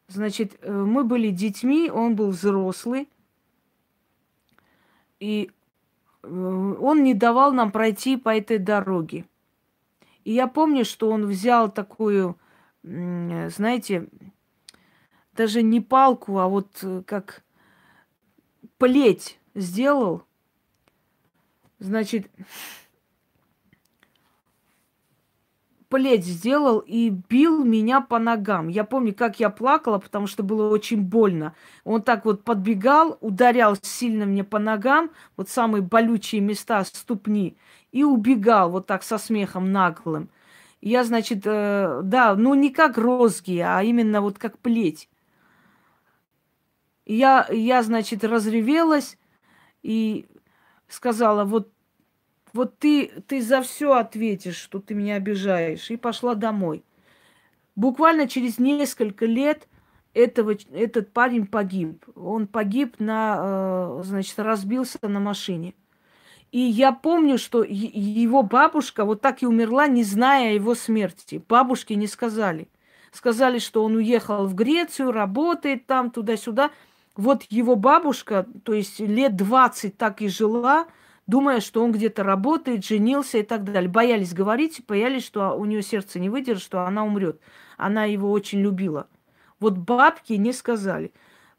Значит, 0.08 0.58
э, 0.60 0.72
мы 0.72 1.04
были 1.04 1.30
детьми, 1.30 1.90
он 1.90 2.16
был 2.16 2.30
взрослый. 2.30 3.08
И 5.20 5.50
э, 6.22 6.28
он 6.28 7.02
не 7.02 7.14
давал 7.14 7.52
нам 7.52 7.70
пройти 7.70 8.16
по 8.16 8.36
этой 8.36 8.58
дороге. 8.58 9.24
И 10.24 10.32
я 10.32 10.48
помню, 10.48 10.84
что 10.84 11.10
он 11.10 11.26
взял 11.26 11.70
такую, 11.70 12.36
знаете, 12.82 14.08
даже 15.36 15.62
не 15.62 15.80
палку, 15.80 16.38
а 16.38 16.48
вот 16.48 16.78
э, 16.82 17.02
как 17.06 17.42
плеть 18.78 19.38
сделал. 19.54 20.24
Значит, 21.78 22.30
плеть 25.88 26.24
сделал 26.24 26.80
и 26.80 27.10
бил 27.10 27.64
меня 27.64 28.00
по 28.00 28.18
ногам. 28.18 28.68
Я 28.68 28.84
помню, 28.84 29.14
как 29.14 29.40
я 29.40 29.50
плакала, 29.50 29.98
потому 29.98 30.26
что 30.26 30.42
было 30.42 30.70
очень 30.70 31.00
больно. 31.00 31.54
Он 31.84 32.02
так 32.02 32.24
вот 32.24 32.44
подбегал, 32.44 33.18
ударял 33.20 33.76
сильно 33.80 34.26
мне 34.26 34.44
по 34.44 34.58
ногам, 34.58 35.10
вот 35.36 35.48
самые 35.48 35.82
болючие 35.82 36.40
места 36.40 36.84
ступни, 36.84 37.56
и 37.92 38.04
убегал 38.04 38.70
вот 38.70 38.86
так 38.86 39.02
со 39.02 39.18
смехом 39.18 39.72
наглым. 39.72 40.28
Я, 40.80 41.04
значит, 41.04 41.42
э, 41.44 42.00
да, 42.02 42.34
ну 42.36 42.54
не 42.54 42.70
как 42.70 42.98
розги, 42.98 43.58
а 43.58 43.82
именно 43.82 44.20
вот 44.20 44.38
как 44.38 44.58
плеть. 44.58 45.08
Я, 47.06 47.46
я, 47.52 47.84
значит, 47.84 48.24
разревелась 48.24 49.16
и 49.82 50.26
сказала, 50.88 51.44
вот, 51.44 51.70
вот 52.52 52.78
ты, 52.80 53.12
ты 53.28 53.40
за 53.40 53.62
все 53.62 53.92
ответишь, 53.92 54.56
что 54.56 54.80
ты 54.80 54.94
меня 54.94 55.14
обижаешь, 55.14 55.88
и 55.90 55.96
пошла 55.96 56.34
домой. 56.34 56.84
Буквально 57.76 58.26
через 58.26 58.58
несколько 58.58 59.24
лет 59.24 59.68
этого, 60.14 60.56
этот 60.72 61.12
парень 61.12 61.46
погиб. 61.46 62.04
Он 62.16 62.48
погиб 62.48 62.96
на, 62.98 63.98
э, 64.00 64.02
значит, 64.02 64.38
разбился 64.40 64.98
на 65.02 65.20
машине. 65.20 65.74
И 66.50 66.58
я 66.58 66.90
помню, 66.90 67.38
что 67.38 67.62
его 67.62 68.42
бабушка 68.42 69.04
вот 69.04 69.20
так 69.20 69.42
и 69.42 69.46
умерла, 69.46 69.86
не 69.86 70.02
зная 70.02 70.54
его 70.54 70.74
смерти. 70.74 71.42
Бабушке 71.48 71.94
не 71.94 72.06
сказали. 72.06 72.68
Сказали, 73.12 73.58
что 73.58 73.84
он 73.84 73.96
уехал 73.96 74.46
в 74.46 74.54
Грецию, 74.54 75.12
работает 75.12 75.86
там, 75.86 76.10
туда-сюда– 76.10 76.72
вот 77.16 77.44
его 77.44 77.76
бабушка, 77.76 78.46
то 78.64 78.72
есть 78.72 79.00
лет 79.00 79.36
20 79.36 79.96
так 79.96 80.22
и 80.22 80.28
жила, 80.28 80.86
думая, 81.26 81.60
что 81.60 81.82
он 81.82 81.92
где-то 81.92 82.22
работает, 82.22 82.84
женился 82.84 83.38
и 83.38 83.42
так 83.42 83.64
далее. 83.64 83.90
Боялись 83.90 84.34
говорить, 84.34 84.82
боялись, 84.86 85.24
что 85.24 85.52
у 85.52 85.64
нее 85.64 85.82
сердце 85.82 86.18
не 86.18 86.28
выдержит, 86.28 86.62
что 86.62 86.82
она 86.82 87.04
умрет. 87.04 87.40
Она 87.76 88.04
его 88.04 88.30
очень 88.30 88.60
любила. 88.60 89.08
Вот 89.60 89.78
бабки 89.78 90.34
не 90.34 90.52
сказали. 90.52 91.12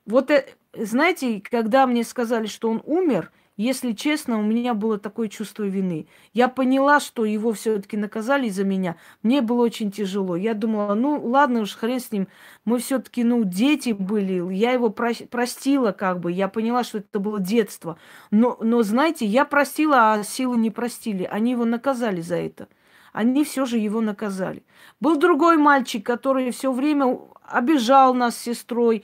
Вот, 0.05 0.31
э, 0.31 0.45
знаете, 0.73 1.41
когда 1.41 1.87
мне 1.87 2.03
сказали, 2.03 2.47
что 2.47 2.69
он 2.69 2.81
умер, 2.85 3.31
если 3.57 3.93
честно, 3.93 4.37
у 4.37 4.43
меня 4.43 4.75
было 4.75 4.99
такое 4.99 5.29
чувство 5.29 5.63
вины. 5.63 6.07
Я 6.31 6.47
поняла, 6.47 6.99
что 6.99 7.25
его 7.25 7.53
все-таки 7.53 7.97
наказали 7.97 8.49
за 8.49 8.63
меня. 8.63 8.97
Мне 9.23 9.41
было 9.41 9.63
очень 9.63 9.91
тяжело. 9.91 10.35
Я 10.35 10.53
думала, 10.53 10.93
ну 10.93 11.19
ладно 11.25 11.61
уж, 11.61 11.75
хрен 11.75 11.99
с 11.99 12.11
ним. 12.11 12.27
Мы 12.65 12.77
все-таки, 12.77 13.23
ну, 13.23 13.43
дети 13.43 13.93
были. 13.93 14.53
Я 14.53 14.73
его 14.73 14.91
простила, 14.91 15.91
как 15.91 16.19
бы. 16.19 16.31
Я 16.31 16.49
поняла, 16.49 16.83
что 16.83 16.99
это 16.99 17.19
было 17.19 17.39
детство. 17.39 17.97
Но, 18.29 18.59
но 18.61 18.83
знаете, 18.83 19.25
я 19.25 19.43
простила, 19.43 20.13
а 20.13 20.23
силы 20.23 20.55
не 20.57 20.69
простили. 20.69 21.23
Они 21.23 21.51
его 21.51 21.65
наказали 21.65 22.21
за 22.21 22.35
это. 22.35 22.67
Они 23.11 23.43
все 23.43 23.65
же 23.65 23.79
его 23.79 24.01
наказали. 24.01 24.63
Был 24.99 25.17
другой 25.17 25.57
мальчик, 25.57 26.05
который 26.05 26.51
все 26.51 26.71
время 26.71 27.17
обижал 27.41 28.13
нас 28.13 28.35
с 28.35 28.41
сестрой, 28.41 29.03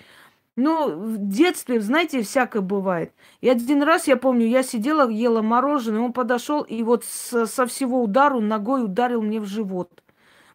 ну, 0.56 0.96
в 0.96 1.18
детстве, 1.18 1.82
знаете, 1.82 2.22
всякое 2.22 2.62
бывает. 2.62 3.14
И 3.42 3.50
один 3.50 3.82
раз, 3.82 4.08
я 4.08 4.18
помню, 4.18 4.48
я 4.48 4.62
сидела, 4.62 5.10
ела 5.10 5.42
мороженое, 5.42 6.02
он 6.02 6.14
подошел 6.14 6.62
и 6.62 6.84
вот 6.84 7.04
со, 7.06 7.48
со 7.48 7.66
всего 7.66 8.04
удару 8.04 8.40
ногой 8.40 8.86
ударил 8.86 9.22
мне 9.24 9.40
в 9.40 9.46
живот. 9.46 10.04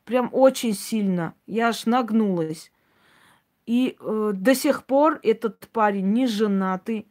Прям 0.05 0.31
очень 0.33 0.73
сильно. 0.73 1.35
Я 1.47 1.69
аж 1.69 1.87
нагнулась. 1.87 2.71
И 3.67 3.97
э, 4.01 4.33
до 4.35 4.55
сих 4.55 4.85
пор 4.85 5.19
этот 5.23 5.69
парень 5.69 6.13
не 6.13 6.27
женатый, 6.27 7.07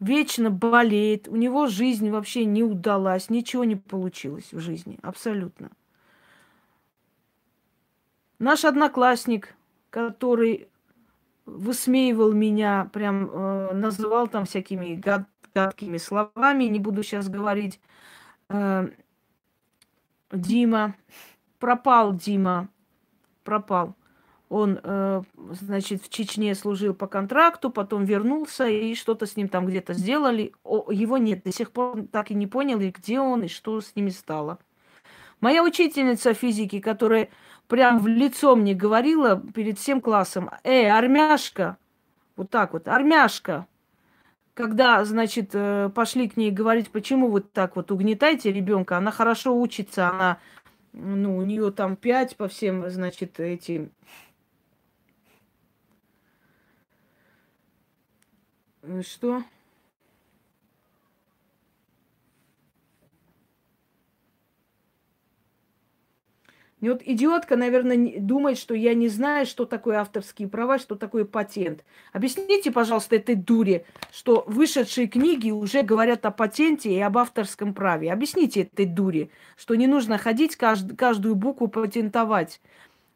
вечно 0.00 0.50
болеет, 0.50 1.28
у 1.28 1.36
него 1.36 1.66
жизнь 1.66 2.10
вообще 2.10 2.44
не 2.44 2.62
удалась, 2.62 3.28
ничего 3.28 3.64
не 3.64 3.76
получилось 3.76 4.52
в 4.52 4.60
жизни, 4.60 4.98
абсолютно. 5.02 5.70
Наш 8.38 8.64
одноклассник, 8.64 9.56
который 9.90 10.68
высмеивал 11.48 12.32
меня, 12.32 12.90
прям 12.92 13.30
э, 13.30 13.72
называл 13.72 14.28
там 14.28 14.44
всякими 14.44 14.94
гад, 14.94 15.26
гадкими 15.54 15.96
словами, 15.96 16.64
не 16.64 16.78
буду 16.78 17.02
сейчас 17.02 17.28
говорить. 17.28 17.80
Э, 18.48 18.88
Дима, 20.30 20.94
пропал 21.58 22.14
Дима, 22.14 22.68
пропал. 23.44 23.94
Он, 24.50 24.80
э, 24.82 25.22
значит, 25.50 26.02
в 26.02 26.08
Чечне 26.08 26.54
служил 26.54 26.94
по 26.94 27.06
контракту, 27.06 27.70
потом 27.70 28.04
вернулся, 28.04 28.66
и 28.66 28.94
что-то 28.94 29.26
с 29.26 29.36
ним 29.36 29.48
там 29.48 29.66
где-то 29.66 29.94
сделали. 29.94 30.52
О, 30.64 30.90
его 30.90 31.18
нет, 31.18 31.42
до 31.44 31.52
сих 31.52 31.70
пор 31.70 32.06
так 32.10 32.30
и 32.30 32.34
не 32.34 32.46
поняли, 32.46 32.90
где 32.90 33.20
он 33.20 33.42
и 33.42 33.48
что 33.48 33.80
с 33.80 33.94
ними 33.94 34.10
стало. 34.10 34.58
Моя 35.40 35.62
учительница 35.62 36.34
физики, 36.34 36.80
которая 36.80 37.28
прям 37.68 38.00
в 38.00 38.08
лицо 38.08 38.56
мне 38.56 38.74
говорила 38.74 39.40
перед 39.54 39.78
всем 39.78 40.00
классом, 40.00 40.50
эй, 40.64 40.90
армяшка, 40.90 41.76
вот 42.36 42.50
так 42.50 42.72
вот, 42.72 42.88
армяшка. 42.88 43.66
Когда, 44.54 45.04
значит, 45.04 45.50
э, 45.52 45.88
пошли 45.94 46.28
к 46.28 46.36
ней 46.36 46.50
говорить, 46.50 46.90
почему 46.90 47.28
вы 47.28 47.42
так 47.42 47.76
вот 47.76 47.92
угнетаете 47.92 48.50
ребенка, 48.52 48.96
она 48.96 49.12
хорошо 49.12 49.56
учится, 49.56 50.08
она, 50.08 50.38
ну, 50.92 51.36
у 51.36 51.42
нее 51.42 51.70
там 51.70 51.94
пять 51.94 52.36
по 52.36 52.48
всем, 52.48 52.90
значит, 52.90 53.38
эти 53.38 53.88
Что? 59.02 59.42
И 66.80 66.88
вот 66.88 67.02
идиотка, 67.04 67.56
наверное, 67.56 68.20
думает, 68.20 68.56
что 68.56 68.72
я 68.72 68.94
не 68.94 69.08
знаю, 69.08 69.46
что 69.46 69.64
такое 69.64 69.98
авторские 69.98 70.48
права, 70.48 70.78
что 70.78 70.94
такое 70.94 71.24
патент. 71.24 71.84
Объясните, 72.12 72.70
пожалуйста, 72.70 73.16
этой 73.16 73.34
дуре, 73.34 73.84
что 74.12 74.44
вышедшие 74.46 75.08
книги 75.08 75.50
уже 75.50 75.82
говорят 75.82 76.24
о 76.24 76.30
патенте 76.30 76.92
и 76.94 77.00
об 77.00 77.18
авторском 77.18 77.74
праве. 77.74 78.12
Объясните 78.12 78.62
этой 78.62 78.86
дуре, 78.86 79.30
что 79.56 79.74
не 79.74 79.88
нужно 79.88 80.18
ходить 80.18 80.56
кажд- 80.56 80.94
каждую 80.94 81.34
букву 81.34 81.66
патентовать. 81.66 82.60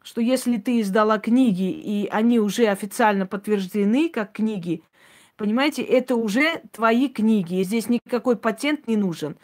Что 0.03 0.19
если 0.19 0.57
ты 0.57 0.81
издала 0.81 1.17
книги, 1.17 1.71
и 1.71 2.09
они 2.11 2.39
уже 2.39 2.65
официально 2.65 3.25
подтверждены 3.25 4.09
как 4.09 4.33
книги, 4.33 4.83
понимаете, 5.37 5.83
это 5.83 6.17
уже 6.17 6.61
твои 6.73 7.07
книги, 7.07 7.61
и 7.61 7.63
здесь 7.63 7.87
никакой 7.87 8.35
патент 8.35 8.87
не 8.87 8.97
нужен. 8.97 9.37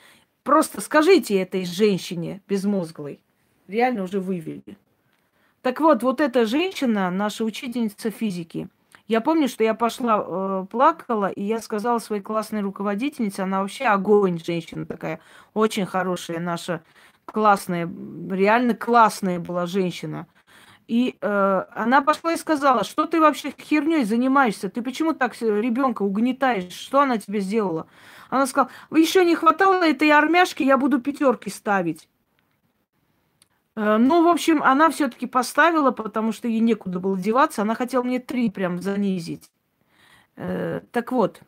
Просто 0.44 0.82
скажите 0.82 1.40
этой 1.40 1.64
женщине 1.64 2.42
безмозглой 2.50 3.22
реально 3.70 4.04
уже 4.04 4.20
вывели. 4.20 4.78
Так 5.62 5.80
вот, 5.80 6.04
вот 6.04 6.22
эта 6.22 6.46
женщина, 6.46 7.12
наша 7.12 7.44
учительница 7.44 8.12
физики, 8.12 8.70
я 9.08 9.22
помню, 9.22 9.48
что 9.48 9.64
я 9.64 9.74
пошла, 9.74 10.24
э, 10.26 10.66
плакала, 10.70 11.28
и 11.28 11.44
я 11.44 11.60
сказала 11.60 12.00
своей 12.00 12.22
классной 12.22 12.62
руководительнице, 12.62 13.42
она 13.42 13.62
вообще 13.62 13.86
огонь 13.86 14.40
женщина 14.44 14.86
такая, 14.86 15.20
очень 15.54 15.86
хорошая 15.86 16.40
наша, 16.40 16.82
классная, 17.26 17.90
реально 18.30 18.76
классная 18.76 19.40
была 19.40 19.66
женщина. 19.66 20.28
И 20.88 21.18
э, 21.22 21.66
она 21.76 22.02
пошла 22.02 22.34
и 22.34 22.38
сказала, 22.38 22.84
что 22.84 23.06
ты 23.06 23.20
вообще 23.20 23.54
херней 23.60 24.04
занимаешься? 24.06 24.70
Ты 24.70 24.82
почему 24.82 25.14
так 25.14 25.40
ребенка 25.40 26.02
угнетаешь? 26.02 26.74
Что 26.74 27.02
она 27.02 27.20
тебе 27.20 27.42
сделала? 27.42 27.86
Она 28.32 28.48
сказала, 28.48 28.72
еще 28.96 29.24
не 29.24 29.36
хватало 29.36 29.84
этой 29.84 30.10
армяшки, 30.10 30.64
я 30.64 30.78
буду 30.78 31.00
пятерки 31.00 31.52
ставить. 31.52 32.08
Э, 33.80 33.98
ну, 33.98 34.24
в 34.24 34.28
общем, 34.28 34.62
она 34.62 34.90
все-таки 34.90 35.26
поставила, 35.26 35.92
потому 35.92 36.34
что 36.34 36.50
ей 36.50 36.60
некуда 36.60 37.00
было 37.00 37.18
деваться. 37.18 37.62
Она 37.62 37.76
хотела 37.76 38.04
мне 38.04 38.20
три 38.20 38.50
прям 38.50 38.82
занизить. 38.82 39.50
Э, 40.36 40.82
так 40.92 41.14
вот, 41.14 41.42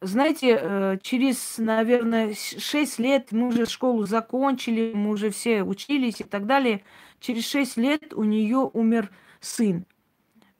знаете, 0.00 0.58
э, 0.58 0.98
через, 1.02 1.58
наверное, 1.58 2.34
шесть 2.34 2.98
лет 2.98 3.30
мы 3.32 3.48
уже 3.48 3.66
школу 3.66 4.06
закончили, 4.06 4.92
мы 4.94 5.10
уже 5.10 5.30
все 5.30 5.62
учились 5.62 6.20
и 6.22 6.24
так 6.24 6.46
далее. 6.46 6.82
Через 7.20 7.46
шесть 7.46 7.76
лет 7.76 8.14
у 8.14 8.24
нее 8.24 8.70
умер 8.72 9.10
сын. 9.40 9.84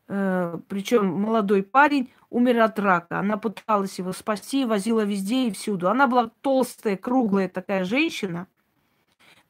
Причем 0.06 1.08
молодой 1.08 1.64
парень 1.64 2.12
умер 2.30 2.60
от 2.60 2.78
рака. 2.78 3.18
Она 3.18 3.36
пыталась 3.36 3.98
его 3.98 4.12
спасти, 4.12 4.64
возила 4.64 5.00
везде 5.00 5.48
и 5.48 5.50
всюду. 5.50 5.88
Она 5.88 6.06
была 6.06 6.30
толстая, 6.42 6.96
круглая 6.96 7.48
такая 7.48 7.84
женщина– 7.84 8.46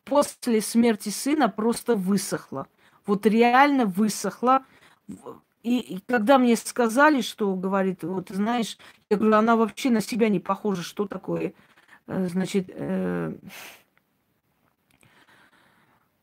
после 0.07 0.63
смерти 0.63 1.11
сына 1.11 1.49
просто 1.51 1.97
высохла. 1.97 2.69
Вот 3.05 3.27
реально 3.27 3.85
высохла. 3.85 4.65
И, 5.63 5.79
и 5.79 6.01
когда 6.07 6.39
мне 6.39 6.57
сказали, 6.57 7.21
что, 7.21 7.55
говорит, 7.55 8.05
вот 8.05 8.31
знаешь, 8.31 8.79
я 9.11 9.17
говорю, 9.17 9.35
она 9.35 9.57
вообще 9.57 9.91
на 9.91 10.01
себя 10.01 10.29
не 10.29 10.39
похожа, 10.41 10.83
что 10.83 11.07
такое, 11.07 11.55
э, 12.07 12.29
значит, 12.29 12.67
э, 12.69 13.35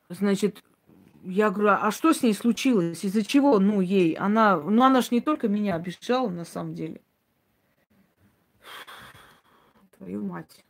значит, 0.07 0.63
я 1.23 1.49
говорю, 1.49 1.77
а 1.81 1.91
что 1.91 2.13
с 2.13 2.23
ней 2.23 2.33
случилось? 2.33 3.03
Из-за 3.03 3.23
чего, 3.23 3.59
ну, 3.59 3.81
ей? 3.81 4.13
Она, 4.13 4.57
ну, 4.57 4.81
она 4.83 5.01
же 5.01 5.09
не 5.11 5.21
только 5.21 5.49
меня 5.49 5.75
обижала, 5.75 6.29
на 6.29 6.45
самом 6.45 6.73
деле. 6.73 7.01
Твою 9.97 10.23
мать. 10.25 10.63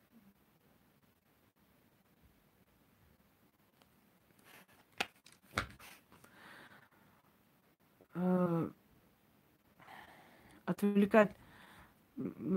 Отвлекать. 10.66 11.32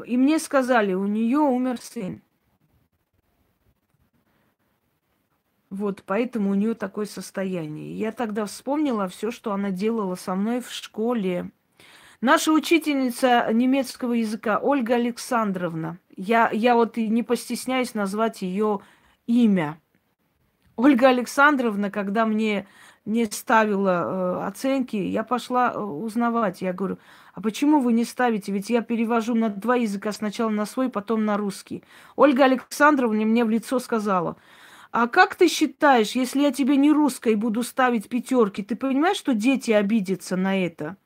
И 0.06 0.16
мне 0.16 0.38
сказали, 0.38 0.94
у 0.94 1.06
нее 1.06 1.38
умер 1.38 1.80
сын. 1.80 2.22
Вот, 5.70 6.02
поэтому 6.06 6.50
у 6.50 6.54
нее 6.54 6.74
такое 6.74 7.06
состояние. 7.06 7.98
Я 7.98 8.12
тогда 8.12 8.46
вспомнила 8.46 9.08
все, 9.08 9.30
что 9.30 9.52
она 9.52 9.70
делала 9.70 10.14
со 10.14 10.34
мной 10.34 10.60
в 10.60 10.70
школе. 10.70 11.50
Наша 12.20 12.52
учительница 12.52 13.52
немецкого 13.52 14.12
языка 14.14 14.58
Ольга 14.58 14.94
Александровна. 14.94 15.98
Я, 16.16 16.50
я 16.50 16.74
вот 16.74 16.96
и 16.96 17.08
не 17.08 17.22
постесняюсь 17.22 17.94
назвать 17.94 18.42
ее 18.42 18.80
имя. 19.26 19.78
Ольга 20.76 21.08
Александровна, 21.08 21.90
когда 21.90 22.26
мне 22.26 22.66
не 23.06 23.24
ставила 23.26 24.42
э, 24.42 24.46
оценки, 24.46 24.96
я 24.96 25.22
пошла 25.22 25.72
э, 25.72 25.78
узнавать. 25.78 26.60
Я 26.60 26.72
говорю, 26.72 26.98
а 27.34 27.40
почему 27.40 27.80
вы 27.80 27.92
не 27.92 28.04
ставите? 28.04 28.52
Ведь 28.52 28.68
я 28.68 28.82
перевожу 28.82 29.34
на 29.34 29.48
два 29.48 29.76
языка, 29.76 30.12
сначала 30.12 30.50
на 30.50 30.66
свой, 30.66 30.90
потом 30.90 31.24
на 31.24 31.36
русский. 31.36 31.84
Ольга 32.16 32.44
Александровна 32.44 33.24
мне 33.24 33.44
в 33.44 33.50
лицо 33.50 33.78
сказала, 33.78 34.36
а 34.90 35.06
как 35.06 35.36
ты 35.36 35.48
считаешь, 35.48 36.12
если 36.12 36.40
я 36.40 36.52
тебе 36.52 36.76
не 36.76 36.90
русской 36.90 37.36
буду 37.36 37.62
ставить 37.62 38.08
пятерки, 38.08 38.62
ты 38.62 38.74
понимаешь, 38.74 39.16
что 39.16 39.34
дети 39.34 39.70
обидятся 39.70 40.36
на 40.36 40.64
это? 40.64 40.96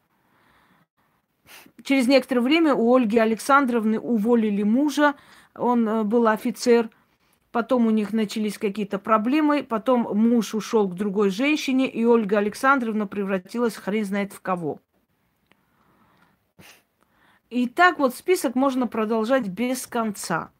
Через 1.84 2.06
некоторое 2.06 2.40
время 2.40 2.74
у 2.74 2.94
Ольги 2.94 3.18
Александровны 3.18 3.98
уволили 3.98 4.62
мужа, 4.62 5.14
он 5.54 5.86
э, 5.86 6.02
был 6.04 6.26
офицер– 6.26 6.88
Потом 7.52 7.86
у 7.86 7.90
них 7.90 8.12
начались 8.12 8.58
какие-то 8.58 8.98
проблемы. 8.98 9.62
Потом 9.62 10.02
муж 10.16 10.54
ушел 10.54 10.88
к 10.88 10.94
другой 10.94 11.30
женщине, 11.30 11.88
и 11.88 12.04
Ольга 12.04 12.38
Александровна 12.38 13.06
превратилась 13.06 13.76
хрен 13.76 14.04
знает 14.04 14.32
в 14.32 14.40
кого. 14.40 14.80
И 17.48 17.68
так 17.68 17.98
вот 17.98 18.14
список 18.14 18.54
можно 18.54 18.86
продолжать 18.86 19.48
без 19.48 19.86
конца. 19.86 20.52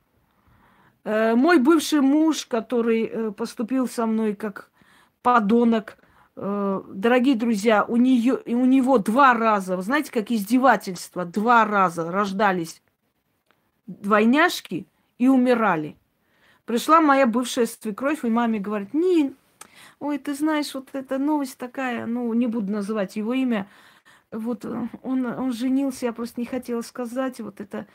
Э, 1.05 1.34
мой 1.36 1.59
бывший 1.59 2.01
муж, 2.01 2.47
который 2.47 3.05
э, 3.05 3.30
поступил 3.30 3.86
со 3.86 4.07
мной 4.07 4.34
как 4.34 4.70
подонок, 5.22 5.97
э, 6.34 6.82
дорогие 6.93 7.36
друзья, 7.36 7.84
у, 7.84 7.97
нее, 7.97 8.41
у 8.45 8.64
него 8.64 8.99
два 8.99 9.34
раза, 9.34 9.80
знаете, 9.80 10.11
как 10.11 10.32
издевательство, 10.32 11.24
два 11.24 11.64
раза 11.64 12.11
рождались 12.11 12.82
двойняшки 13.86 14.86
и 15.18 15.28
умирали. 15.28 15.97
Пришла 16.64 17.00
моя 17.00 17.26
бывшая 17.26 17.66
свекровь, 17.66 18.24
и 18.24 18.28
маме 18.28 18.58
говорит, 18.61 18.94
Нин, 18.94 19.36
ой, 19.98 20.18
ты 20.18 20.34
знаешь, 20.34 20.74
вот 20.74 20.88
эта 20.92 21.18
новость 21.18 21.58
такая, 21.58 22.06
ну, 22.06 22.32
не 22.34 22.46
буду 22.46 22.72
называть 22.72 23.16
его 23.16 23.34
имя, 23.34 23.68
вот 24.30 24.64
э, 24.64 24.88
он, 25.02 25.26
он 25.26 25.52
женился, 25.52 26.06
я 26.06 26.12
просто 26.12 26.40
не 26.40 26.46
хотела 26.46 26.82
сказать, 26.82 27.40
вот 27.40 27.61
это, 27.61 27.86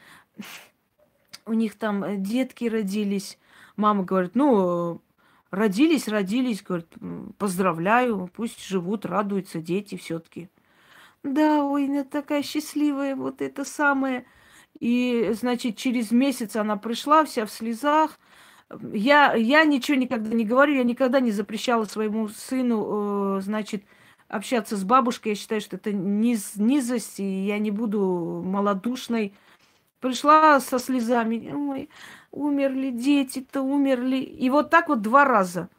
у 1.45 1.53
них 1.53 1.75
там 1.75 2.03
э, 2.03 2.17
детки 2.17 2.65
родились. 2.65 3.39
Мама 3.77 4.03
говорит, 4.03 4.35
ну, 4.35 5.01
родились, 5.51 6.07
родились, 6.07 6.61
говорит, 6.61 6.87
поздравляю, 7.37 8.29
пусть 8.33 8.65
живут, 8.65 9.05
радуются 9.05 9.61
дети 9.61 9.95
все-таки. 9.95 10.49
Да, 11.23 11.63
ой, 11.63 11.87
она 11.87 12.03
такая 12.03 12.43
счастливая, 12.43 13.15
вот 13.15 13.41
это 13.41 13.65
самое. 13.65 14.25
И, 14.79 15.31
значит, 15.33 15.77
через 15.77 16.11
месяц 16.11 16.55
она 16.55 16.77
пришла 16.77 17.25
вся 17.25 17.45
в 17.45 17.51
слезах, 17.51 18.19
я, 18.93 19.33
я 19.35 19.63
ничего 19.65 19.97
никогда 19.97 20.35
не 20.35 20.45
говорю, 20.45 20.75
я 20.75 20.83
никогда 20.83 21.19
не 21.19 21.31
запрещала 21.31 21.85
своему 21.85 22.27
сыну, 22.29 23.37
э, 23.37 23.41
значит, 23.41 23.83
общаться 24.27 24.75
с 24.75 24.83
бабушкой. 24.83 25.33
Я 25.33 25.35
считаю, 25.35 25.61
что 25.61 25.75
это 25.75 25.91
низ, 25.91 26.53
низость, 26.55 27.19
и 27.19 27.45
я 27.45 27.59
не 27.59 27.71
буду 27.71 28.41
малодушной. 28.43 29.33
Пришла 29.99 30.59
со 30.59 30.79
слезами, 30.79 31.51
ой, 31.53 31.89
умерли 32.31 32.91
дети-то, 32.91 33.61
умерли. 33.61 34.17
И 34.17 34.49
вот 34.49 34.69
так 34.69 34.89
вот 34.89 35.01
два 35.01 35.25
раза. 35.25 35.69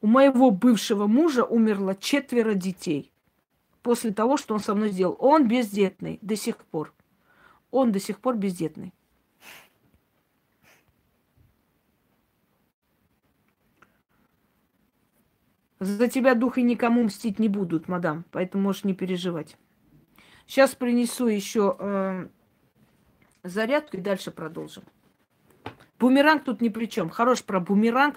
У 0.00 0.06
моего 0.06 0.50
бывшего 0.50 1.06
мужа 1.06 1.44
умерло 1.44 1.94
четверо 1.94 2.54
детей 2.54 3.10
после 3.82 4.12
того, 4.12 4.36
что 4.36 4.54
он 4.54 4.60
со 4.60 4.74
мной 4.74 4.90
сделал. 4.90 5.16
Он 5.18 5.48
бездетный 5.48 6.18
до 6.20 6.36
сих 6.36 6.56
пор. 6.58 6.92
Он 7.70 7.90
до 7.90 8.00
сих 8.00 8.20
пор 8.20 8.36
бездетный. 8.36 8.92
За 15.84 16.08
тебя 16.08 16.34
духи 16.34 16.60
никому 16.60 17.02
мстить 17.02 17.38
не 17.38 17.48
будут, 17.48 17.88
мадам, 17.88 18.24
поэтому 18.30 18.64
можешь 18.64 18.84
не 18.84 18.94
переживать. 18.94 19.56
Сейчас 20.46 20.74
принесу 20.74 21.26
еще 21.26 21.76
э, 21.78 22.26
зарядку 23.42 23.98
и 23.98 24.00
дальше 24.00 24.30
продолжим. 24.30 24.84
Бумеранг 25.98 26.44
тут 26.44 26.62
ни 26.62 26.70
при 26.70 26.86
чем. 26.86 27.10
Хорош 27.10 27.42
про 27.44 27.60
бумеранг. 27.60 28.16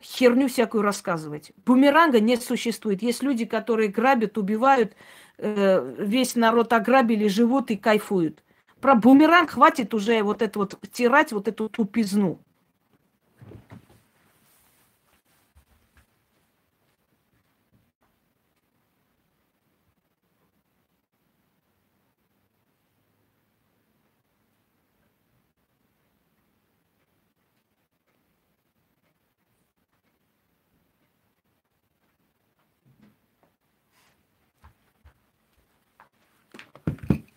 Херню 0.00 0.48
всякую 0.48 0.82
рассказывать. 0.82 1.52
Бумеранга 1.66 2.20
не 2.20 2.36
существует. 2.36 3.02
Есть 3.02 3.22
люди, 3.22 3.44
которые 3.44 3.88
грабят, 3.88 4.38
убивают, 4.38 4.94
э, 5.38 5.94
весь 5.98 6.36
народ 6.36 6.72
ограбили, 6.72 7.26
живут 7.26 7.70
и 7.72 7.76
кайфуют. 7.76 8.44
Про 8.80 8.94
бумеранг 8.94 9.50
хватит 9.50 9.92
уже 9.92 10.22
вот 10.22 10.40
это 10.40 10.58
вот 10.60 10.78
тирать, 10.92 11.32
вот 11.32 11.48
эту 11.48 11.68
тупизну. 11.68 12.40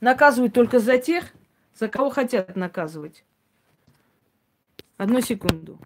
Наказывают 0.04 0.54
только 0.54 0.80
за 0.80 0.98
тех, 0.98 1.32
за 1.80 1.88
кого 1.88 2.10
хотят 2.10 2.58
наказывать. 2.58 3.24
Одну 4.98 5.22
секунду. 5.22 5.80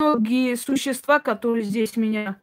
Многие 0.00 0.56
существа, 0.56 1.20
которые 1.20 1.62
здесь 1.62 1.96
меня 1.96 2.40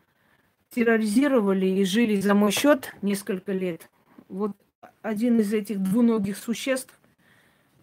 терроризировали 0.70 1.66
и 1.66 1.84
жили 1.84 2.22
за 2.22 2.34
мой 2.34 2.52
счет 2.52 2.96
несколько 3.02 3.52
лет, 3.52 3.90
вот 4.30 4.56
один 5.02 5.42
из 5.42 5.52
этих 5.52 5.84
двуногих 5.84 6.38
существ 6.38 6.98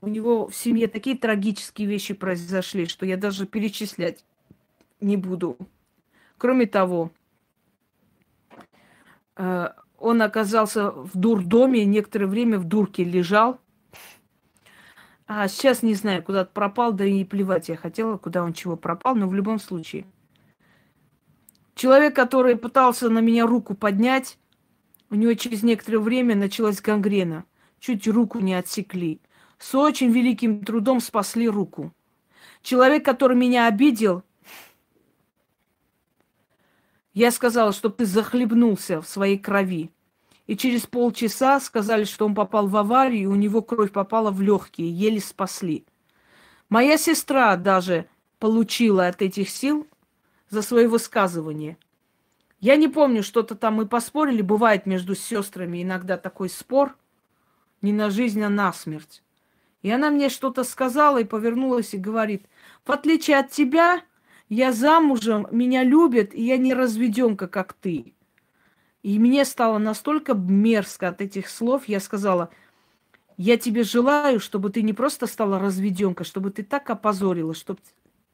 у 0.01 0.09
него 0.09 0.49
в 0.49 0.57
семье 0.57 0.89
такие 0.89 1.19
трагические 1.19 1.87
вещи 1.87 2.15
произошли, 2.15 2.87
что 2.87 3.05
я 3.05 3.19
даже 3.19 3.47
перечислять 3.47 4.25
не 5.03 5.19
буду. 5.19 5.59
Кроме 6.39 6.67
того, 6.67 7.11
э, 9.37 9.69
он 9.99 10.23
оказался 10.23 10.91
в 10.91 11.11
дурдоме, 11.15 11.85
некоторое 11.85 12.27
время 12.27 12.59
в 12.59 12.65
дурке 12.65 13.05
лежал. 13.05 13.61
А 15.27 15.49
сейчас 15.49 15.83
не 15.83 15.95
знаю, 15.95 16.23
куда-то 16.23 16.53
пропал, 16.53 16.93
да 16.93 17.05
и 17.05 17.25
плевать 17.25 17.69
я 17.69 17.77
хотела, 17.77 18.17
куда 18.17 18.45
он 18.45 18.53
чего 18.53 18.77
пропал, 18.77 19.17
но 19.17 19.29
в 19.29 19.35
любом 19.35 19.59
случае. 19.59 20.07
Человек, 21.75 22.15
который 22.15 22.57
пытался 22.57 23.11
на 23.11 23.19
меня 23.19 23.47
руку 23.47 23.75
поднять, 23.75 24.39
у 25.11 25.15
него 25.15 25.35
через 25.35 25.63
некоторое 25.63 25.99
время 25.99 26.35
началась 26.35 26.81
гангрена. 26.81 27.45
Чуть 27.81 28.07
руку 28.09 28.39
не 28.41 28.55
отсекли. 28.55 29.21
С 29.59 29.75
очень 29.75 30.11
великим 30.11 30.65
трудом 30.65 31.01
спасли 31.01 31.49
руку. 31.49 31.93
Человек, 32.63 33.05
который 33.05 33.37
меня 33.37 33.67
обидел, 33.67 34.23
я 37.17 37.31
сказала, 37.31 37.73
чтобы 37.73 37.95
ты 37.95 38.05
захлебнулся 38.05 39.01
в 39.01 39.09
своей 39.09 39.39
крови. 39.39 39.91
И 40.47 40.55
через 40.55 40.87
полчаса 40.87 41.59
сказали, 41.61 42.05
что 42.05 42.27
он 42.27 42.35
попал 42.35 42.69
в 42.69 42.77
аварию, 42.77 43.23
и 43.23 43.27
у 43.27 43.35
него 43.35 43.63
кровь 43.63 43.91
попала 43.91 44.31
в 44.31 44.43
легкие, 44.43 44.91
еле 44.91 45.19
спасли. 45.19 45.87
Моя 46.69 46.99
сестра 46.99 47.57
даже 47.57 48.07
получила 48.39 49.07
от 49.07 49.23
этих 49.23 49.49
сил 49.49 49.87
за 50.51 50.61
свои 50.61 50.87
высказывания. 50.87 51.79
Я 52.61 52.77
не 52.77 52.87
помню, 52.87 53.23
что-то 53.23 53.55
там 53.55 53.77
мы 53.77 53.87
поспорили. 53.87 54.43
Бывает 54.43 54.85
между 54.85 55.15
сестрами 55.15 55.83
иногда 55.83 56.19
такой 56.19 56.51
спор. 56.51 56.99
Не 57.81 57.95
на 57.95 58.11
жизнь, 58.11 58.43
а 58.43 58.51
на 58.51 58.75
смерть. 58.75 59.23
И 59.81 59.91
она 59.91 60.11
мне 60.11 60.29
что-то 60.29 60.65
сказала 60.65 61.23
и 61.23 61.25
повернулась 61.25 61.95
и 61.95 61.99
говорит, 61.99 62.45
в 62.85 62.93
отличие 62.93 63.39
от 63.39 63.51
тебя, 63.51 64.03
я 64.49 64.73
замужем, 64.73 65.47
меня 65.51 65.83
любят, 65.83 66.35
и 66.35 66.43
я 66.43 66.57
не 66.57 66.75
разведенка, 66.75 67.49
как 67.49 67.73
ты. 67.73 68.15
И 69.03 69.19
мне 69.19 69.45
стало 69.45 69.79
настолько 69.79 70.35
мерзко 70.35 71.09
от 71.09 71.21
этих 71.21 71.49
слов, 71.49 71.85
я 71.87 72.01
сказала, 72.01 72.51
я 73.37 73.57
тебе 73.57 73.83
желаю, 73.83 74.41
чтобы 74.41 74.71
ты 74.71 74.83
не 74.83 74.93
просто 74.93 75.27
стала 75.27 75.59
разведенкой, 75.59 76.27
чтобы 76.27 76.51
ты 76.51 76.63
так 76.63 76.89
опозорила, 76.91 77.55
чтобы 77.55 77.81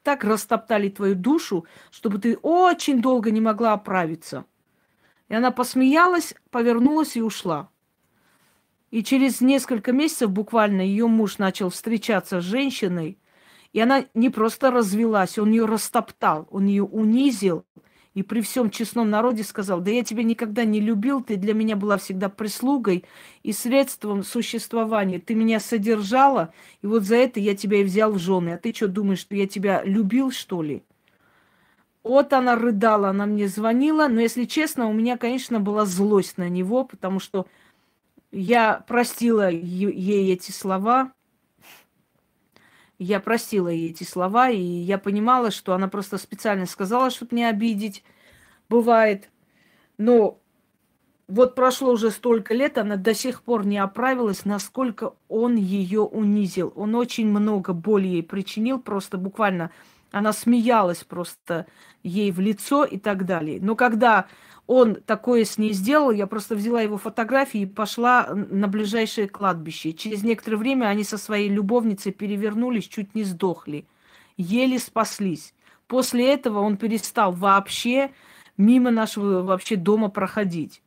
так 0.02 0.24
растоптали 0.24 0.88
твою 0.88 1.14
душу, 1.14 1.66
чтобы 1.90 2.18
ты 2.18 2.36
очень 2.36 3.00
долго 3.00 3.30
не 3.30 3.40
могла 3.40 3.72
оправиться. 3.72 4.44
И 5.28 5.34
она 5.34 5.50
посмеялась, 5.50 6.34
повернулась 6.50 7.16
и 7.16 7.22
ушла. 7.22 7.68
И 8.90 9.02
через 9.02 9.40
несколько 9.40 9.92
месяцев 9.92 10.30
буквально 10.30 10.82
ее 10.82 11.06
муж 11.06 11.38
начал 11.38 11.70
встречаться 11.70 12.40
с 12.40 12.44
женщиной, 12.44 13.18
и 13.73 13.81
она 13.81 14.05
не 14.14 14.31
просто 14.31 14.70
развелась, 14.70 15.39
он 15.39 15.51
ее 15.51 15.64
растоптал, 15.64 16.47
он 16.51 16.66
ее 16.66 16.85
унизил. 16.85 17.64
И 18.14 18.23
при 18.23 18.43
всем 18.43 18.68
честном 18.68 19.09
народе 19.09 19.43
сказал, 19.43 19.81
да 19.81 19.91
я 19.91 20.05
тебя 20.05 20.23
никогда 20.23 20.64
не 20.64 20.81
любил, 20.81 21.23
ты 21.23 21.37
для 21.37 21.55
меня 21.55 21.77
была 21.77 21.97
всегда 21.97 22.29
прислугой 22.29 23.05
и 23.43 23.53
средством 23.53 24.23
существования. 24.23 25.18
Ты 25.18 25.35
меня 25.35 25.61
содержала, 25.61 26.53
и 26.83 26.87
вот 26.87 27.05
за 27.05 27.16
это 27.16 27.41
я 27.41 27.57
тебя 27.57 27.79
и 27.79 27.85
взял 27.85 28.12
в 28.12 28.18
жены. 28.18 28.51
А 28.51 28.59
ты 28.59 28.75
что, 28.75 28.89
думаешь, 28.89 29.20
что 29.20 29.35
я 29.35 29.47
тебя 29.47 29.83
любил, 29.83 30.31
что 30.31 30.61
ли? 30.61 30.83
Вот 32.03 32.35
она 32.35 32.55
рыдала, 32.55 33.11
она 33.11 33.25
мне 33.25 33.49
звонила, 33.49 34.09
но, 34.09 34.20
если 34.20 34.45
честно, 34.45 34.89
у 34.89 34.93
меня, 34.93 35.16
конечно, 35.16 35.61
была 35.61 35.87
злость 35.87 36.37
на 36.37 36.51
него, 36.51 36.85
потому 36.85 37.18
что 37.18 37.47
я 38.31 38.85
простила 38.87 39.49
ей 39.51 40.33
эти 40.33 40.51
слова, 40.51 41.12
я 43.03 43.20
простила 43.20 43.68
ей 43.68 43.90
эти 43.90 44.05
слова, 44.05 44.50
и 44.50 44.61
я 44.61 44.98
понимала, 44.98 45.50
что 45.50 45.74
она 45.74 45.88
просто 45.88 46.18
специально 46.18 46.66
сказала, 46.66 47.11
чтобы 47.11 47.36
не 47.36 47.44
обидеть. 47.44 48.05
Бывает. 48.68 49.30
Но 49.98 50.40
вот 51.28 51.55
прошло 51.55 51.92
уже 51.92 52.11
столько 52.11 52.55
лет, 52.55 52.78
она 52.78 52.96
до 52.96 53.14
сих 53.14 53.42
пор 53.42 53.66
не 53.66 53.78
оправилась, 53.78 54.44
насколько 54.44 55.14
он 55.28 55.57
ее 55.57 56.03
унизил. 56.03 56.72
Он 56.76 56.94
очень 56.94 57.28
много 57.28 57.72
боли 57.72 58.07
ей 58.07 58.22
причинил, 58.22 58.80
просто 58.80 59.18
буквально 59.18 59.70
она 60.11 60.32
смеялась 60.32 61.05
просто 61.05 61.66
ей 62.03 62.30
в 62.32 62.40
лицо 62.40 62.84
и 62.84 62.98
так 62.98 63.24
далее. 63.24 63.59
Но 63.62 63.76
когда 63.76 64.26
он 64.66 64.96
такое 64.96 65.44
с 65.44 65.58
ней 65.58 65.72
сделал, 65.72 66.10
я 66.12 66.26
просто 66.26 66.54
взяла 66.54 66.80
его 66.80 66.96
фотографии 66.96 67.62
и 67.62 67.66
пошла 67.66 68.28
на 68.32 68.68
ближайшее 68.68 69.28
кладбище. 69.28 69.92
Через 69.92 70.22
некоторое 70.22 70.56
время 70.56 70.86
они 70.86 71.04
со 71.04 71.18
своей 71.18 71.48
любовницей 71.48 72.12
перевернулись, 72.12 72.88
чуть 72.88 73.14
не 73.14 73.24
сдохли. 73.24 73.86
Еле 74.36 74.78
спаслись. 74.78 75.54
После 75.88 76.32
этого 76.32 76.60
он 76.60 76.76
перестал 76.76 77.32
вообще 77.32 78.12
мимо 78.56 78.90
нашего 78.90 79.42
вообще 79.42 79.76
дома 79.76 80.08
проходить. 80.08 80.82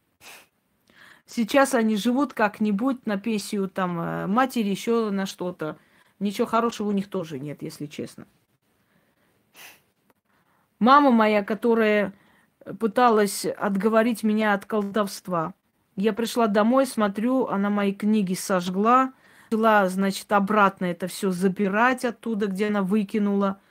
Сейчас 1.27 1.73
они 1.73 1.95
живут 1.95 2.33
как-нибудь 2.33 3.05
на 3.05 3.17
пенсию 3.17 3.67
там 3.67 3.99
э, 3.99 4.27
матери, 4.27 4.69
еще 4.69 5.09
на 5.09 5.25
что-то. 5.25 5.77
Ничего 6.19 6.45
хорошего 6.47 6.89
у 6.89 6.91
них 6.91 7.09
тоже 7.09 7.39
нет, 7.39 7.61
если 7.61 7.87
честно. 7.87 8.27
Мама 10.79 11.09
моя, 11.11 11.43
которая 11.43 12.13
пыталась 12.79 13.45
отговорить 13.45 14.23
меня 14.23 14.53
от 14.53 14.65
колдовства. 14.65 15.53
Я 15.95 16.13
пришла 16.13 16.47
домой, 16.47 16.85
смотрю, 16.85 17.47
она 17.47 17.69
мои 17.69 17.93
книги 17.93 18.33
сожгла, 18.33 19.13
начала, 19.49 19.87
значит, 19.87 20.31
обратно 20.31 20.85
это 20.85 21.07
все 21.07 21.31
забирать 21.31 22.03
оттуда, 22.03 22.47
где 22.47 22.67
она 22.67 22.81
выкинула. 22.81 23.61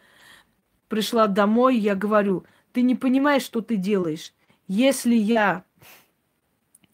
Пришла 0.88 1.26
домой, 1.26 1.76
я 1.76 1.94
говорю, 1.94 2.44
ты 2.72 2.82
не 2.82 2.94
понимаешь, 2.94 3.42
что 3.42 3.60
ты 3.60 3.76
делаешь. 3.76 4.32
Если 4.68 5.14
я 5.14 5.64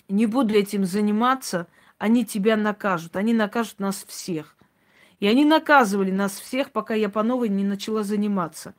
не 0.09 0.27
буду 0.27 0.55
этим 0.55 0.85
заниматься, 0.85 1.69
они 1.99 2.25
тебя 2.25 2.57
накажут. 2.57 3.17
Они 3.17 3.33
накажут 3.33 3.79
нас 3.79 4.05
всех. 4.09 4.57
И 5.21 5.27
они 5.27 5.45
наказывали 5.45 6.11
нас 6.11 6.33
всех, 6.33 6.73
пока 6.73 6.95
я 6.95 7.09
по 7.09 7.23
новой 7.23 7.49
не 7.49 7.65
начала 7.65 8.03
заниматься. 8.03 8.75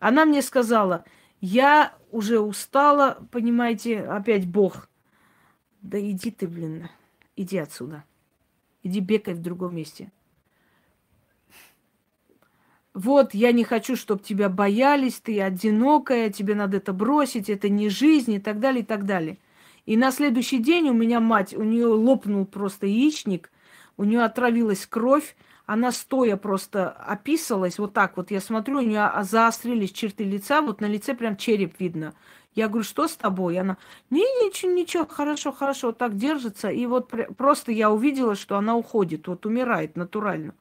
Она 0.00 0.24
мне 0.24 0.42
сказала, 0.42 1.04
я 1.40 1.94
уже 2.14 2.38
устала, 2.38 3.26
понимаете, 3.32 4.00
опять 4.00 4.46
Бог. 4.46 4.88
Да 5.82 6.00
иди 6.00 6.30
ты, 6.30 6.46
блин, 6.46 6.88
иди 7.34 7.58
отсюда. 7.58 8.04
Иди 8.84 9.00
бегай 9.00 9.34
в 9.34 9.42
другом 9.42 9.74
месте. 9.74 10.12
Вот, 12.94 13.34
я 13.34 13.50
не 13.50 13.64
хочу, 13.64 13.96
чтобы 13.96 14.22
тебя 14.22 14.48
боялись, 14.48 15.18
ты 15.18 15.42
одинокая, 15.42 16.30
тебе 16.30 16.54
надо 16.54 16.76
это 16.76 16.92
бросить, 16.92 17.50
это 17.50 17.68
не 17.68 17.88
жизнь 17.88 18.34
и 18.34 18.38
так 18.38 18.60
далее, 18.60 18.82
и 18.82 18.86
так 18.86 19.04
далее. 19.06 19.38
И 19.84 19.96
на 19.96 20.12
следующий 20.12 20.58
день 20.58 20.88
у 20.90 20.92
меня 20.94 21.18
мать, 21.18 21.52
у 21.52 21.64
нее 21.64 21.86
лопнул 21.86 22.46
просто 22.46 22.86
яичник, 22.86 23.50
у 23.96 24.04
нее 24.04 24.22
отравилась 24.22 24.86
кровь, 24.86 25.34
она 25.66 25.92
стоя 25.92 26.36
просто 26.36 26.90
описывалась, 26.90 27.78
вот 27.78 27.94
так 27.94 28.16
вот, 28.16 28.30
я 28.30 28.40
смотрю, 28.40 28.78
у 28.78 28.82
нее 28.82 29.10
заострились 29.22 29.92
черты 29.92 30.24
лица, 30.24 30.60
вот 30.60 30.80
на 30.80 30.86
лице 30.86 31.14
прям 31.14 31.36
череп 31.36 31.78
видно. 31.78 32.14
Я 32.54 32.68
говорю, 32.68 32.84
что 32.84 33.08
с 33.08 33.16
тобой? 33.16 33.58
Она, 33.58 33.78
не, 34.10 34.20
ничего, 34.20 34.72
ничего, 34.72 35.06
хорошо, 35.06 35.52
хорошо, 35.52 35.88
вот 35.88 35.98
так 35.98 36.16
держится. 36.16 36.68
И 36.68 36.86
вот 36.86 37.12
просто 37.36 37.72
я 37.72 37.90
увидела, 37.90 38.36
что 38.36 38.56
она 38.56 38.76
уходит, 38.76 39.26
вот 39.26 39.44
умирает 39.46 39.96
натурально. 39.96 40.54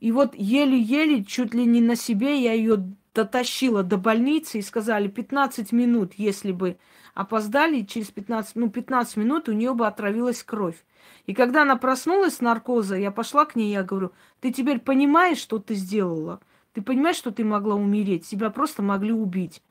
И 0.00 0.10
вот 0.10 0.34
еле-еле, 0.34 1.24
чуть 1.24 1.54
ли 1.54 1.64
не 1.64 1.80
на 1.80 1.94
себе, 1.94 2.40
я 2.42 2.54
ее 2.54 2.82
дотащила 3.14 3.82
до 3.82 3.98
больницы 3.98 4.58
и 4.58 4.62
сказали, 4.62 5.06
15 5.06 5.70
минут, 5.70 6.14
если 6.16 6.50
бы 6.50 6.76
опоздали, 7.14 7.82
через 7.82 8.10
15, 8.10 8.56
ну, 8.56 8.70
15 8.70 9.16
минут 9.16 9.48
у 9.48 9.52
нее 9.52 9.74
бы 9.74 9.86
отравилась 9.86 10.42
кровь. 10.42 10.82
И 11.26 11.34
когда 11.34 11.62
она 11.62 11.76
проснулась 11.76 12.36
с 12.36 12.40
наркоза, 12.40 12.96
я 12.96 13.10
пошла 13.10 13.44
к 13.44 13.56
ней, 13.56 13.72
я 13.72 13.82
говорю, 13.82 14.12
ты 14.40 14.52
теперь 14.52 14.80
понимаешь, 14.80 15.38
что 15.38 15.58
ты 15.58 15.74
сделала? 15.74 16.40
Ты 16.72 16.82
понимаешь, 16.82 17.16
что 17.16 17.30
ты 17.30 17.44
могла 17.44 17.74
умереть? 17.74 18.26
Тебя 18.26 18.50
просто 18.50 18.82
могли 18.82 19.12
убить. 19.12 19.62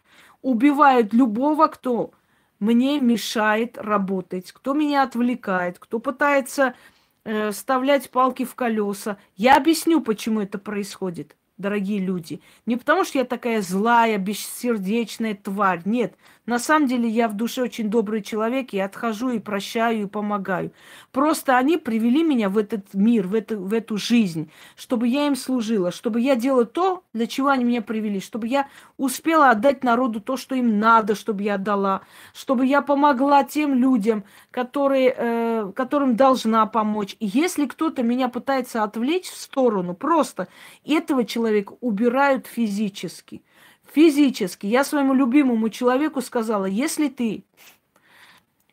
Убивают 0.42 1.14
любого, 1.14 1.68
кто 1.68 2.12
мне 2.60 3.00
мешает 3.00 3.78
работать, 3.78 4.52
кто 4.52 4.74
меня 4.74 5.04
отвлекает, 5.04 5.80
кто 5.80 6.00
пытается 6.00 6.76
э, 7.24 7.52
вставлять 7.52 8.10
палки 8.12 8.46
в 8.46 8.56
колеса. 8.56 9.18
Я 9.36 9.58
объясню, 9.58 10.00
почему 10.00 10.42
это 10.42 10.60
происходит, 10.60 11.36
дорогие 11.58 12.00
люди. 12.00 12.40
Не 12.68 12.78
потому, 12.78 13.04
что 13.04 13.18
я 13.18 13.26
такая 13.26 13.62
злая, 13.62 14.18
бессердечная 14.20 15.34
тварь. 15.36 15.82
Нет, 15.86 16.16
На 16.48 16.58
самом 16.58 16.88
деле 16.88 17.08
я 17.08 17.28
в 17.28 17.36
душе 17.36 17.62
очень 17.62 17.90
добрый 17.90 18.24
человек, 18.24 18.74
и 18.74 18.80
отхожу, 18.80 19.30
и 19.30 19.40
прощаю, 19.40 20.02
и 20.02 20.06
помогаю. 20.08 20.74
Просто 21.12 21.56
они 21.56 21.78
привели 21.78 22.24
меня 22.24 22.50
в 22.50 22.58
этот 22.58 22.96
мир, 22.96 23.28
в 23.28 23.36
эту, 23.36 23.60
в 23.60 23.72
эту 23.74 23.98
жизнь, 23.98 24.52
чтобы 24.76 25.08
я 25.08 25.28
им 25.28 25.36
служила, 25.36 25.92
чтобы 25.92 26.20
я 26.20 26.36
делала 26.36 26.66
то, 26.66 27.04
для 27.14 27.28
чего 27.28 27.50
они 27.50 27.64
меня 27.64 27.84
привели, 27.84 28.20
чтобы 28.20 28.48
я 28.48 28.68
успела 28.98 29.52
отдать 29.52 29.84
народу 29.84 30.20
то, 30.20 30.36
что 30.36 30.56
им 30.56 30.80
надо, 30.80 31.14
чтобы 31.14 31.44
я 31.44 31.56
отдала, 31.56 32.02
чтобы 32.34 32.66
я 32.66 32.82
помогла 32.82 33.44
тем 33.44 33.76
людям, 33.76 34.24
которые, 34.50 35.14
э, 35.16 35.72
которым 35.76 36.16
должна 36.16 36.66
помочь. 36.66 37.16
И 37.20 37.28
если 37.28 37.68
кто-то 37.68 38.02
меня 38.02 38.30
пытается 38.30 38.82
отвлечь 38.82 39.30
в 39.30 39.38
сторону, 39.38 39.94
просто 39.94 40.48
этого 40.84 41.24
человека 41.24 41.76
убирают 41.82 42.48
физически– 42.48 43.44
физически. 43.94 44.66
Я 44.66 44.84
своему 44.84 45.14
любимому 45.14 45.70
человеку 45.70 46.22
сказала, 46.22 46.66
если 46.66 47.08
ты 47.08 47.44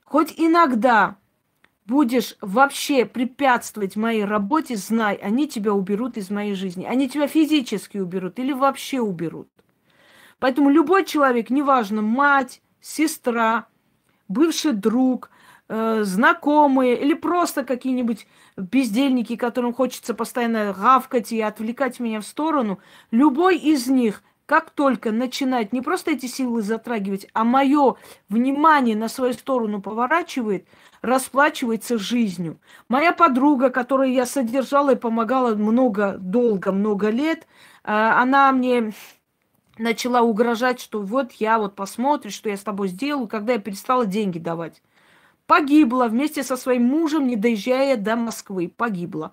хоть 0.04 0.34
иногда 0.36 1.16
будешь 1.86 2.36
вообще 2.40 3.06
препятствовать 3.06 3.96
моей 3.96 4.24
работе, 4.24 4.76
знай, 4.76 5.16
они 5.16 5.48
тебя 5.48 5.72
уберут 5.72 6.16
из 6.16 6.30
моей 6.30 6.54
жизни. 6.54 6.84
Они 6.84 7.08
тебя 7.08 7.26
физически 7.26 7.98
уберут 7.98 8.38
или 8.38 8.52
вообще 8.52 9.00
уберут. 9.00 9.48
Поэтому 10.38 10.70
любой 10.70 11.04
человек, 11.04 11.50
неважно, 11.50 12.02
мать, 12.02 12.62
сестра, 12.80 13.66
бывший 14.28 14.72
друг, 14.72 15.30
э, 15.68 16.02
знакомые 16.04 17.00
или 17.00 17.14
просто 17.14 17.64
какие-нибудь 17.64 18.26
бездельники, 18.56 19.36
которым 19.36 19.72
хочется 19.72 20.14
постоянно 20.14 20.74
гавкать 20.78 21.32
и 21.32 21.40
отвлекать 21.40 22.00
меня 22.00 22.20
в 22.20 22.26
сторону, 22.26 22.78
любой 23.10 23.56
из 23.56 23.86
них 23.88 24.22
как 24.48 24.70
только 24.70 25.12
начинает 25.12 25.74
не 25.74 25.82
просто 25.82 26.12
эти 26.12 26.24
силы 26.24 26.62
затрагивать, 26.62 27.26
а 27.34 27.44
мое 27.44 27.96
внимание 28.30 28.96
на 28.96 29.08
свою 29.08 29.34
сторону 29.34 29.82
поворачивает, 29.82 30.66
расплачивается 31.02 31.98
жизнью. 31.98 32.58
Моя 32.88 33.12
подруга, 33.12 33.68
которую 33.68 34.10
я 34.10 34.24
содержала 34.24 34.94
и 34.94 34.96
помогала 34.96 35.54
много, 35.54 36.16
долго, 36.18 36.72
много 36.72 37.10
лет, 37.10 37.46
а, 37.84 38.22
она 38.22 38.50
мне 38.52 38.94
начала 39.76 40.22
угрожать, 40.22 40.80
что 40.80 41.02
вот 41.02 41.32
я 41.32 41.58
вот 41.58 41.74
посмотришь, 41.74 42.32
что 42.32 42.48
я 42.48 42.56
с 42.56 42.62
тобой 42.62 42.88
сделаю, 42.88 43.28
когда 43.28 43.52
я 43.52 43.58
перестала 43.58 44.06
деньги 44.06 44.38
давать. 44.38 44.80
Погибла 45.46 46.08
вместе 46.08 46.42
со 46.42 46.56
своим 46.56 46.84
мужем, 46.84 47.26
не 47.26 47.36
доезжая 47.36 47.98
до 47.98 48.16
Москвы. 48.16 48.72
Погибла. 48.74 49.32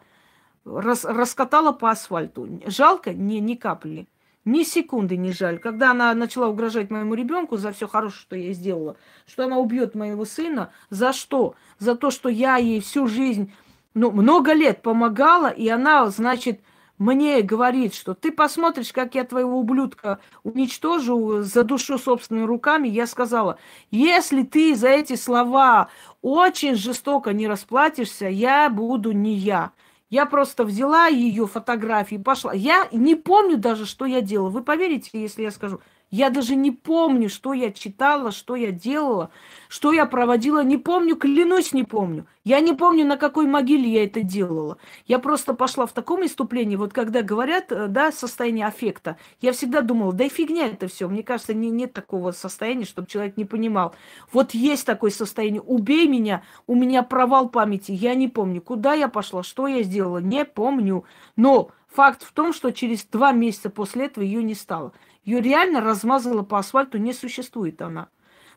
Рас, 0.66 1.06
раскатала 1.06 1.72
по 1.72 1.90
асфальту. 1.90 2.50
Жалко? 2.68 3.14
Не, 3.14 3.40
ни 3.40 3.56
капли. 3.56 4.08
Ни 4.46 4.64
секунды 4.64 5.18
не 5.18 5.32
жаль. 5.32 5.58
Когда 5.58 5.92
она 5.92 6.14
начала 6.14 6.48
угрожать 6.48 6.92
моему 6.92 7.16
ребенку 7.16 7.58
за 7.58 7.72
все 7.72 7.88
хорошее, 7.88 8.22
что 8.22 8.36
я 8.36 8.54
сделала, 8.54 8.96
что 9.26 9.46
она 9.46 9.58
убьет 9.58 9.96
моего 9.96 10.24
сына, 10.24 10.72
за 10.92 11.14
что? 11.14 11.56
За 11.80 11.96
то, 11.96 12.12
что 12.12 12.30
я 12.30 12.58
ей 12.58 12.80
всю 12.80 13.08
жизнь, 13.08 13.52
ну, 13.96 14.12
много 14.12 14.54
лет 14.54 14.84
помогала, 14.84 15.48
и 15.48 15.68
она, 15.68 16.08
значит, 16.10 16.62
мне 17.00 17.42
говорит, 17.42 17.96
что 17.96 18.14
ты 18.14 18.32
посмотришь, 18.32 18.94
как 18.94 19.16
я 19.16 19.24
твоего 19.24 19.60
ублюдка 19.60 20.20
уничтожу, 20.44 21.42
за 21.42 21.64
душу 21.64 21.98
собственными 21.98 22.46
руками, 22.46 22.88
я 22.88 23.08
сказала, 23.08 23.58
если 23.90 24.44
ты 24.44 24.76
за 24.76 24.90
эти 24.90 25.16
слова 25.16 25.90
очень 26.22 26.76
жестоко 26.76 27.34
не 27.34 27.48
расплатишься, 27.48 28.28
я 28.28 28.70
буду 28.70 29.12
не 29.12 29.34
я. 29.34 29.72
Я 30.16 30.26
просто 30.26 30.64
взяла 30.64 31.08
ее 31.08 31.46
фотографии, 31.46 32.16
пошла. 32.16 32.54
Я 32.54 32.88
не 32.94 33.16
помню 33.16 33.58
даже, 33.58 33.86
что 33.86 34.06
я 34.06 34.22
делала. 34.22 34.50
Вы 34.50 34.64
поверите, 34.64 35.10
если 35.12 35.44
я 35.44 35.52
скажу, 35.52 35.82
я 36.12 36.30
даже 36.30 36.56
не 36.56 36.72
помню, 36.72 37.30
что 37.30 37.54
я 37.54 37.72
читала, 37.72 38.32
что 38.32 38.56
я 38.56 38.72
делала, 38.72 39.32
что 39.68 39.92
я 39.92 40.06
проводила. 40.06 40.64
Не 40.64 40.78
помню, 40.78 41.16
клянусь, 41.16 41.74
не 41.74 41.84
помню. 41.84 42.28
Я 42.44 42.60
не 42.60 42.74
помню, 42.74 43.06
на 43.06 43.18
какой 43.18 43.48
могиле 43.48 43.90
я 43.92 44.06
это 44.06 44.22
делала. 44.22 44.78
Я 45.08 45.18
просто 45.18 45.56
пошла 45.56 45.88
в 45.88 45.94
таком 45.94 46.24
иступлении. 46.26 46.76
Вот 46.76 46.94
когда 46.94 47.24
говорят, 47.24 47.72
э, 47.72 47.88
да, 47.88 48.12
состояние 48.12 48.68
аффекта, 48.68 49.18
я 49.42 49.52
всегда 49.52 49.82
думала, 49.82 50.14
да 50.14 50.26
и 50.26 50.30
фигня 50.30 50.68
это 50.68 50.88
все. 50.88 51.10
Мне 51.10 51.24
кажется, 51.24 51.54
не, 51.56 51.72
нет 51.72 51.94
такого 51.94 52.32
состояния, 52.32 52.86
чтобы 52.86 53.08
человек 53.08 53.36
не 53.36 53.46
понимал. 53.46 53.96
Вот 54.32 54.54
есть 54.54 54.86
такое 54.86 55.10
состояние. 55.10 55.62
Убей 55.62 56.08
меня, 56.08 56.44
у 56.68 56.76
меня 56.76 57.02
провал 57.02 57.50
памяти. 57.50 57.92
Я 57.92 58.14
не 58.14 58.28
помню, 58.28 58.62
куда 58.62 58.94
я 58.94 59.08
пошла, 59.08 59.42
что 59.42 59.68
я 59.68 59.82
сделала, 59.82 60.20
не 60.20 60.46
помню. 60.46 61.04
Но 61.36 61.72
факт 61.88 62.24
в 62.24 62.32
том, 62.32 62.54
что 62.54 62.72
через 62.72 63.06
два 63.06 63.32
месяца 63.32 63.70
после 63.70 64.06
этого 64.06 64.24
ее 64.24 64.44
не 64.44 64.54
стало. 64.54 64.94
Ее 65.26 65.42
реально 65.42 65.82
размазало 65.82 66.44
по 66.44 66.60
асфальту, 66.60 67.00
не 67.00 67.12
существует 67.12 67.82
она. 67.82 68.10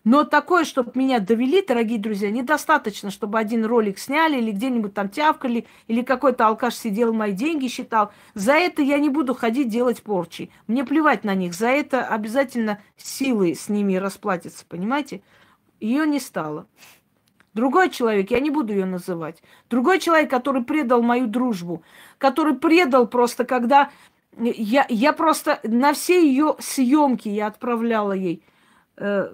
Но 0.04 0.24
такое, 0.24 0.64
чтобы 0.64 0.92
меня 0.94 1.18
довели, 1.18 1.62
дорогие 1.62 1.98
друзья, 1.98 2.30
недостаточно, 2.30 3.10
чтобы 3.10 3.38
один 3.38 3.64
ролик 3.64 3.98
сняли 3.98 4.38
или 4.38 4.52
где-нибудь 4.52 4.94
там 4.94 5.08
тявкали, 5.08 5.66
или 5.86 6.02
какой-то 6.02 6.46
алкаш 6.46 6.74
сидел, 6.74 7.12
мои 7.12 7.32
деньги 7.32 7.66
считал. 7.66 8.12
За 8.34 8.52
это 8.52 8.80
я 8.80 8.98
не 8.98 9.08
буду 9.08 9.34
ходить 9.34 9.68
делать 9.68 10.02
порчи. 10.02 10.50
Мне 10.66 10.84
плевать 10.84 11.24
на 11.24 11.34
них. 11.34 11.52
За 11.54 11.68
это 11.68 12.06
обязательно 12.06 12.80
силы 12.96 13.54
с 13.54 13.68
ними 13.68 13.96
расплатятся, 13.96 14.64
понимаете? 14.68 15.22
Ее 15.80 16.06
не 16.06 16.20
стало. 16.20 16.66
Другой 17.54 17.90
человек, 17.90 18.30
я 18.30 18.40
не 18.40 18.50
буду 18.50 18.72
ее 18.72 18.84
называть. 18.84 19.42
Другой 19.68 19.98
человек, 19.98 20.30
который 20.30 20.62
предал 20.62 21.02
мою 21.02 21.26
дружбу, 21.26 21.82
который 22.18 22.54
предал 22.54 23.08
просто, 23.08 23.44
когда 23.44 23.90
я, 24.38 24.86
я 24.88 25.12
просто 25.12 25.60
на 25.62 25.92
все 25.92 26.26
ее 26.26 26.56
съемки 26.58 27.28
я 27.28 27.48
отправляла 27.48 28.12
ей 28.12 28.42
э, 28.96 29.28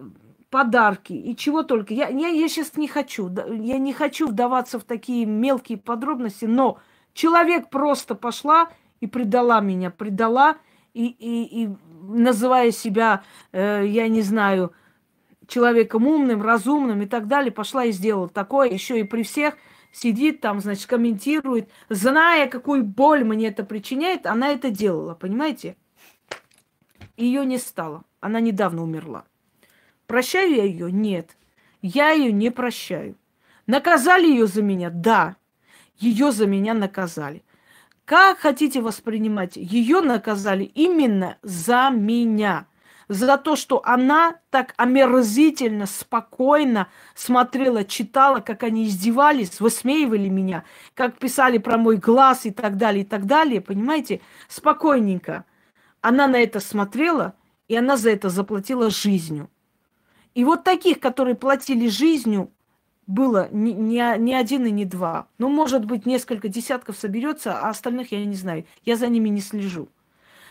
подарки 0.50 1.12
и 1.12 1.36
чего 1.36 1.62
только. 1.62 1.94
Я, 1.94 2.08
я, 2.08 2.28
я 2.28 2.48
сейчас 2.48 2.76
не 2.76 2.88
хочу, 2.88 3.28
я 3.28 3.78
не 3.78 3.92
хочу 3.92 4.28
вдаваться 4.28 4.78
в 4.78 4.84
такие 4.84 5.26
мелкие 5.26 5.78
подробности, 5.78 6.44
но 6.46 6.78
человек 7.12 7.70
просто 7.70 8.14
пошла 8.14 8.70
и 9.00 9.06
предала 9.06 9.60
меня, 9.60 9.90
предала 9.90 10.56
и, 10.94 11.06
и, 11.06 11.64
и 11.64 11.68
называя 12.02 12.70
себя, 12.70 13.22
э, 13.52 13.84
я 13.86 14.08
не 14.08 14.22
знаю, 14.22 14.72
человеком 15.46 16.06
умным, 16.06 16.42
разумным 16.42 17.02
и 17.02 17.06
так 17.06 17.26
далее, 17.26 17.52
пошла 17.52 17.84
и 17.84 17.92
сделала 17.92 18.28
такое, 18.28 18.70
еще 18.70 18.98
и 19.00 19.04
при 19.04 19.22
всех– 19.22 19.56
сидит 19.94 20.40
там, 20.40 20.60
значит, 20.60 20.86
комментирует, 20.86 21.70
зная, 21.88 22.48
какую 22.48 22.84
боль 22.84 23.24
мне 23.24 23.48
это 23.48 23.64
причиняет, 23.64 24.26
она 24.26 24.48
это 24.48 24.70
делала, 24.70 25.14
понимаете? 25.14 25.76
Ее 27.16 27.46
не 27.46 27.58
стало. 27.58 28.02
Она 28.20 28.40
недавно 28.40 28.82
умерла. 28.82 29.24
Прощаю 30.06 30.54
я 30.54 30.64
ее? 30.64 30.90
Нет. 30.90 31.36
Я 31.80 32.10
ее 32.10 32.32
не 32.32 32.50
прощаю. 32.50 33.16
Наказали 33.66 34.26
ее 34.26 34.46
за 34.46 34.62
меня? 34.62 34.90
Да. 34.90 35.36
Ее 35.96 36.32
за 36.32 36.46
меня 36.46 36.74
наказали. 36.74 37.44
Как 38.04 38.38
хотите 38.38 38.80
воспринимать? 38.80 39.56
Ее 39.56 40.00
наказали 40.00 40.64
именно 40.64 41.38
за 41.42 41.90
меня 41.90 42.66
за 43.08 43.36
то, 43.38 43.56
что 43.56 43.82
она 43.84 44.36
так 44.50 44.74
омерзительно, 44.76 45.86
спокойно 45.86 46.88
смотрела, 47.14 47.84
читала, 47.84 48.40
как 48.40 48.62
они 48.62 48.86
издевались, 48.86 49.60
высмеивали 49.60 50.28
меня, 50.28 50.64
как 50.94 51.18
писали 51.18 51.58
про 51.58 51.76
мой 51.76 51.96
глаз 51.96 52.46
и 52.46 52.50
так 52.50 52.76
далее, 52.76 53.02
и 53.02 53.06
так 53.06 53.26
далее, 53.26 53.60
понимаете, 53.60 54.20
спокойненько. 54.48 55.44
Она 56.00 56.26
на 56.26 56.36
это 56.36 56.60
смотрела, 56.60 57.34
и 57.68 57.76
она 57.76 57.96
за 57.96 58.10
это 58.10 58.28
заплатила 58.28 58.90
жизнью. 58.90 59.50
И 60.34 60.44
вот 60.44 60.64
таких, 60.64 61.00
которые 61.00 61.36
платили 61.36 61.88
жизнью, 61.88 62.50
было 63.06 63.48
не, 63.52 63.72
не, 63.72 64.18
не 64.18 64.34
один 64.34 64.66
и 64.66 64.70
не 64.70 64.84
два. 64.84 65.28
Ну, 65.38 65.48
может 65.48 65.84
быть, 65.84 66.06
несколько 66.06 66.48
десятков 66.48 66.96
соберется, 66.96 67.58
а 67.58 67.68
остальных 67.68 68.12
я 68.12 68.24
не 68.24 68.34
знаю. 68.34 68.64
Я 68.84 68.96
за 68.96 69.08
ними 69.08 69.28
не 69.28 69.40
слежу. 69.40 69.88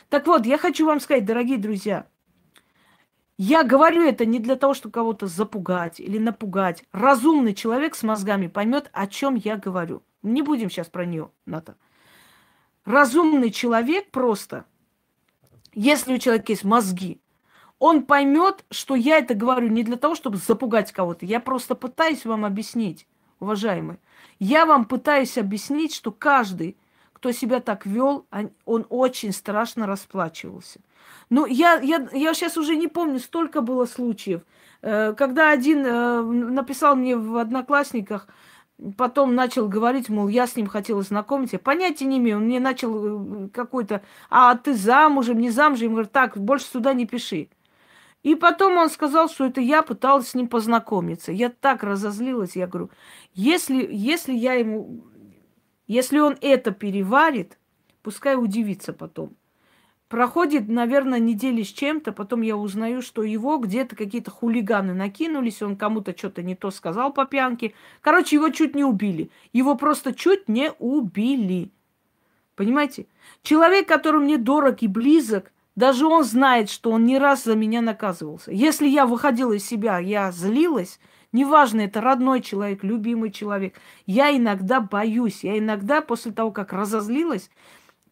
Так 0.10 0.28
вот, 0.28 0.46
я 0.46 0.58
хочу 0.58 0.86
вам 0.86 1.00
сказать, 1.00 1.26
дорогие 1.26 1.58
друзья, 1.58 2.06
я 3.38 3.64
говорю 3.64 4.04
это 4.04 4.26
не 4.26 4.40
для 4.40 4.56
того, 4.56 4.74
чтобы 4.74 4.94
кого-то 4.94 5.28
запугать 5.28 6.00
или 6.00 6.18
напугать. 6.20 6.84
Разумный 6.92 7.54
человек 7.54 7.96
с 7.96 8.04
мозгами 8.04 8.48
поймет, 8.48 8.90
о 8.94 9.08
чем 9.08 9.36
я 9.36 9.58
говорю. 9.58 10.04
Не 10.22 10.42
будем 10.42 10.70
сейчас 10.70 10.88
про 10.88 11.06
нее, 11.06 11.32
Ната. 11.46 11.76
Разумный 12.86 13.50
человек 13.50 14.12
просто, 14.12 14.66
если 15.74 16.14
у 16.14 16.18
человека 16.18 16.52
есть 16.52 16.64
мозги, 16.64 17.22
он 17.80 18.04
поймет, 18.04 18.66
что 18.70 18.96
я 18.96 19.18
это 19.18 19.34
говорю 19.34 19.68
не 19.68 19.84
для 19.84 19.98
того, 19.98 20.16
чтобы 20.16 20.38
запугать 20.38 20.92
кого-то. 20.92 21.26
Я 21.26 21.40
просто 21.40 21.76
пытаюсь 21.76 22.26
вам 22.26 22.46
объяснить, 22.46 23.08
уважаемые. 23.40 24.00
Я 24.40 24.66
вам 24.66 24.86
пытаюсь 24.86 25.38
объяснить, 25.38 25.94
что 25.94 26.12
каждый, 26.12 26.78
кто 27.14 27.32
себя 27.32 27.60
так 27.60 27.86
вел, 27.86 28.26
он 28.66 28.86
очень 28.90 29.34
страшно 29.34 29.88
расплачивался. 29.88 30.80
Ну, 31.34 31.48
я, 31.48 31.80
я, 31.80 32.08
я 32.14 32.36
сейчас 32.36 32.58
уже 32.58 32.76
не 32.76 32.88
помню, 32.88 33.18
столько 33.18 33.62
было 33.62 33.88
случаев. 33.88 34.44
Э, 34.84 35.14
когда 35.14 35.50
один 35.50 35.84
э, 35.84 36.22
написал 36.22 36.96
мне 36.96 37.18
в 37.18 37.38
Одноклассниках, 37.38 38.28
потом 38.98 39.34
начал 39.34 39.68
говорить, 39.68 40.10
мол, 40.10 40.28
я 40.28 40.46
с 40.46 40.56
ним 40.56 40.68
хотела 40.68 41.02
знакомиться. 41.02 41.58
Понятия 41.58 42.06
не 42.06 42.20
имею. 42.20 42.38
Он 42.38 42.44
мне 42.44 42.60
начал 42.60 43.46
э, 43.46 43.50
какой-то, 43.50 44.04
а 44.30 44.54
ты 44.56 44.76
замужем, 44.76 45.40
не 45.40 45.50
замужем. 45.50 45.88
Я 45.88 45.94
говорю, 45.94 46.10
так, 46.14 46.38
больше 46.38 46.68
сюда 46.68 46.94
не 46.94 47.08
пиши. 47.08 47.50
И 48.22 48.36
потом 48.36 48.78
он 48.78 48.92
сказал, 48.92 49.28
что 49.28 49.46
это 49.46 49.60
я 49.60 49.82
пыталась 49.82 50.28
с 50.28 50.36
ним 50.36 50.48
познакомиться. 50.48 51.32
Я 51.32 51.50
так 51.50 51.82
разозлилась, 51.82 52.56
я 52.56 52.68
говорю, 52.68 52.92
если, 53.34 53.88
если 53.92 54.34
я 54.34 54.54
ему, 54.54 55.04
если 55.88 56.20
он 56.20 56.38
это 56.42 56.70
переварит, 56.70 57.58
пускай 58.04 58.36
удивится 58.36 58.94
потом. 58.94 59.36
Проходит, 60.14 60.70
наверное, 60.70 61.18
недели 61.18 61.64
с 61.64 61.70
чем-то, 61.70 62.12
потом 62.12 62.44
я 62.44 62.56
узнаю, 62.56 63.02
что 63.02 63.24
его 63.24 63.58
где-то 63.58 63.96
какие-то 63.96 64.30
хулиганы 64.30 64.94
накинулись, 64.94 65.64
он 65.64 65.76
кому-то 65.76 66.16
что-то 66.16 66.44
не 66.44 66.54
то 66.54 66.70
сказал 66.70 67.12
по 67.12 67.26
пьянке. 67.26 67.74
Короче, 68.00 68.36
его 68.36 68.50
чуть 68.50 68.76
не 68.76 68.84
убили. 68.84 69.32
Его 69.54 69.74
просто 69.74 70.14
чуть 70.14 70.48
не 70.48 70.72
убили. 70.78 71.72
Понимаете? 72.56 73.08
Человек, 73.42 73.88
который 73.88 74.22
мне 74.22 74.38
дорог 74.38 74.84
и 74.84 74.88
близок, 74.88 75.52
даже 75.76 76.06
он 76.06 76.24
знает, 76.24 76.70
что 76.70 76.92
он 76.92 77.06
не 77.06 77.18
раз 77.18 77.46
за 77.46 77.56
меня 77.56 77.82
наказывался. 77.82 78.52
Если 78.52 78.88
я 78.88 79.08
выходила 79.08 79.54
из 79.54 79.66
себя, 79.66 79.98
я 79.98 80.32
злилась, 80.32 81.00
неважно, 81.32 81.82
это 81.82 82.02
родной 82.02 82.42
человек, 82.42 82.84
любимый 82.84 83.32
человек, 83.32 83.74
я 84.06 84.30
иногда 84.38 84.80
боюсь, 84.80 85.44
я 85.44 85.58
иногда 85.58 86.02
после 86.02 86.32
того, 86.34 86.52
как 86.52 86.72
разозлилась, 86.72 87.50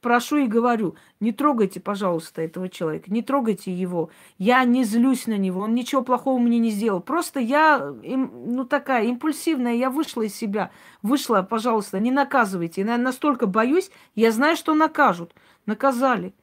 прошу 0.02 0.38
и 0.38 0.47
говорю, 0.47 0.95
не 1.20 1.32
трогайте, 1.32 1.80
пожалуйста, 1.80 2.41
этого 2.41 2.68
человека, 2.70 3.12
не 3.12 3.22
трогайте 3.22 3.72
его. 3.72 4.10
Я 4.38 4.64
не 4.64 4.84
злюсь 4.84 5.28
на 5.28 5.38
него, 5.38 5.62
он 5.62 5.76
ничего 5.76 6.02
плохого 6.02 6.39
мне 6.39 6.60
не 6.60 6.72
сделал. 6.72 6.99
Просто 6.99 7.39
я, 7.39 7.80
ну, 7.80 8.66
такая 8.66 9.06
импульсивная, 9.06 9.76
я 9.76 9.89
вышла 9.89 10.24
из 10.24 10.36
себя. 10.36 10.72
Вышла, 11.02 11.43
пожалуйста, 11.43 11.99
не 11.99 12.12
наказывайте. 12.12 12.82
Я 12.82 12.97
настолько 12.97 13.45
боюсь, 13.45 13.91
я 14.16 14.32
знаю, 14.32 14.58
что 14.58 14.74
накажут. 14.74 15.34
Наказали. 15.66 16.34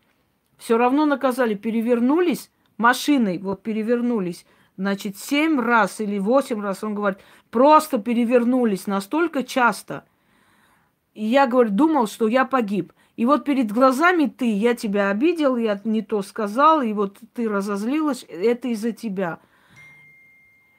Все 0.57 0.79
равно 0.79 1.05
наказали, 1.05 1.55
перевернулись 1.55 2.51
машиной, 2.79 3.39
вот 3.39 3.63
перевернулись, 3.63 4.47
значит, 4.77 5.19
семь 5.19 5.61
раз 5.61 6.01
или 6.01 6.19
восемь 6.19 6.63
раз, 6.63 6.83
он 6.83 6.95
говорит, 6.95 7.19
просто 7.51 7.99
перевернулись 7.99 8.87
настолько 8.87 9.43
часто. 9.43 10.05
И 11.15 11.25
я, 11.25 11.47
говорю, 11.47 11.71
думал, 11.71 12.07
что 12.07 12.29
я 12.29 12.45
погиб. 12.45 12.93
И 13.19 13.27
вот 13.27 13.45
перед 13.45 13.73
глазами 13.73 14.27
ты, 14.27 14.49
я 14.49 14.77
тебя 14.77 15.11
обидел, 15.11 15.57
я 15.57 15.81
не 15.83 16.03
то 16.03 16.23
сказал, 16.23 16.83
и 16.83 16.93
вот 16.93 17.19
ты 17.35 17.49
разозлилась, 17.49 18.25
это 18.29 18.69
из-за 18.69 18.93
тебя. 18.93 19.41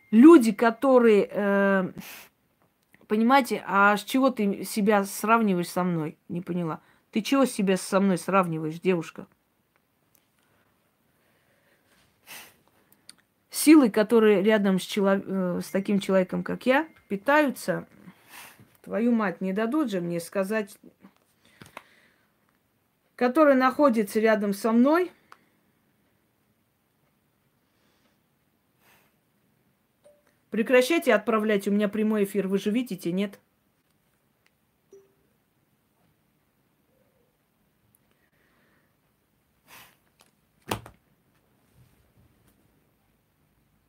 Люди, 0.10 0.54
которые, 0.54 1.28
э, 1.30 1.92
понимаете, 3.08 3.62
а 3.68 3.98
с 3.98 4.06
чего 4.06 4.30
ты 4.30 4.64
себя 4.64 5.04
сравниваешь 5.04 5.68
со 5.68 5.84
мной? 5.84 6.18
Не 6.30 6.40
поняла. 6.40 6.80
Ты 7.12 7.24
чего 7.24 7.44
себя 7.44 7.76
со 7.76 8.00
мной 8.00 8.18
сравниваешь, 8.18 8.80
девушка? 8.80 9.28
Силы, 13.50 13.90
которые 13.90 14.42
рядом 14.44 14.80
с, 14.80 14.84
чело... 14.84 15.20
Э, 15.22 15.60
с 15.62 15.70
таким 15.72 16.00
человеком, 16.00 16.44
как 16.44 16.66
я, 16.66 16.88
питаются, 17.10 17.86
твою 18.82 19.12
мать, 19.12 19.42
не 19.42 19.52
дадут 19.52 19.92
же 19.92 20.00
мне 20.00 20.22
сказать 20.22 20.78
который 23.20 23.54
находится 23.56 24.22
рядом 24.22 24.54
со 24.54 24.72
мной, 24.72 25.12
Прекращайте 30.52 31.14
отправлять. 31.14 31.68
У 31.68 31.72
меня 31.72 31.90
прямой 31.90 32.24
эфир. 32.24 32.48
Вы 32.48 32.58
же 32.58 32.72
видите, 32.72 33.12
нет? 33.12 33.40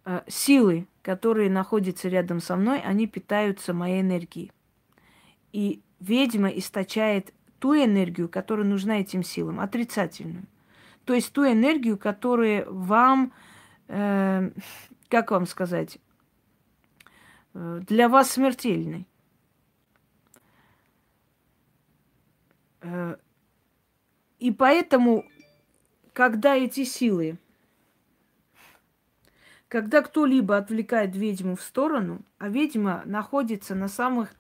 А, 0.05 0.23
силы, 0.29 0.87
которые 1.03 1.49
находятся 1.49 2.09
рядом 2.09 2.41
со 2.41 2.57
мной, 2.57 2.81
они 2.81 3.07
питаются 3.07 3.73
моей 3.73 4.03
энергией. 4.03 4.53
И 5.53 5.83
ведьма 5.99 6.49
источает 6.49 7.33
ту 7.61 7.75
энергию, 7.75 8.29
которая 8.29 8.67
нужна 8.67 9.01
этим 9.01 9.23
силам, 9.23 9.61
отрицательную. 9.61 10.47
То 11.05 11.15
есть 11.15 11.33
ту 11.33 11.45
энергию, 11.45 11.99
которая 11.99 12.65
вам, 12.67 13.33
э, 13.89 14.51
как 15.09 15.31
вам 15.31 15.47
сказать, 15.47 15.99
э, 17.55 17.81
для 17.87 18.09
вас 18.09 18.31
смертельной. 18.31 19.07
Э, 22.81 23.17
и 24.39 24.51
поэтому, 24.51 25.27
когда 26.15 26.57
эти 26.57 26.85
силы, 26.85 27.39
когда 29.69 30.01
кто-либо 30.01 30.57
отвлекает 30.57 31.15
ведьму 31.15 31.57
в 31.57 31.63
сторону, 31.63 32.23
а 32.39 32.49
ведьма 32.49 33.03
находится 33.05 33.75
на 33.75 33.89
самых 33.89 34.35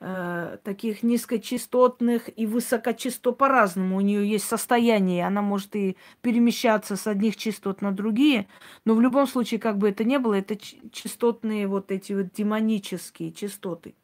э, 0.00 0.58
таких 0.62 1.02
низкочастотных 1.02 2.28
и 2.38 2.46
высокочастот 2.46 3.38
по-разному. 3.38 3.96
У 3.96 4.00
нее 4.00 4.28
есть 4.28 4.44
состояние, 4.44 5.26
она 5.26 5.42
может 5.42 5.74
и 5.76 5.96
перемещаться 6.22 6.96
с 6.96 7.06
одних 7.06 7.36
частот 7.36 7.82
на 7.82 7.92
другие, 7.92 8.46
но 8.84 8.94
в 8.94 9.00
любом 9.00 9.26
случае, 9.26 9.60
как 9.60 9.78
бы 9.78 9.88
это 9.88 10.04
ни 10.04 10.16
было, 10.16 10.34
это 10.34 10.56
частотные 10.56 11.66
вот 11.66 11.90
эти 11.90 12.12
вот 12.12 12.32
демонические 12.32 13.32
частоты. 13.32 13.94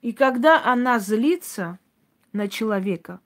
И 0.00 0.12
когда 0.12 0.64
она 0.64 0.98
злится 0.98 1.78
на 2.32 2.48
человека, 2.48 3.20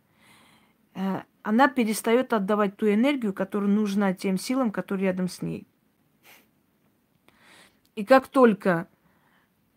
э, 0.94 1.22
она 1.42 1.68
перестает 1.68 2.32
отдавать 2.32 2.76
ту 2.76 2.90
энергию, 2.90 3.34
которая 3.34 3.70
нужна 3.70 4.14
тем 4.14 4.38
силам, 4.38 4.70
которые 4.70 5.08
рядом 5.08 5.28
с 5.28 5.42
ней. 5.42 5.66
И 7.94 8.04
как 8.04 8.26
только 8.26 8.88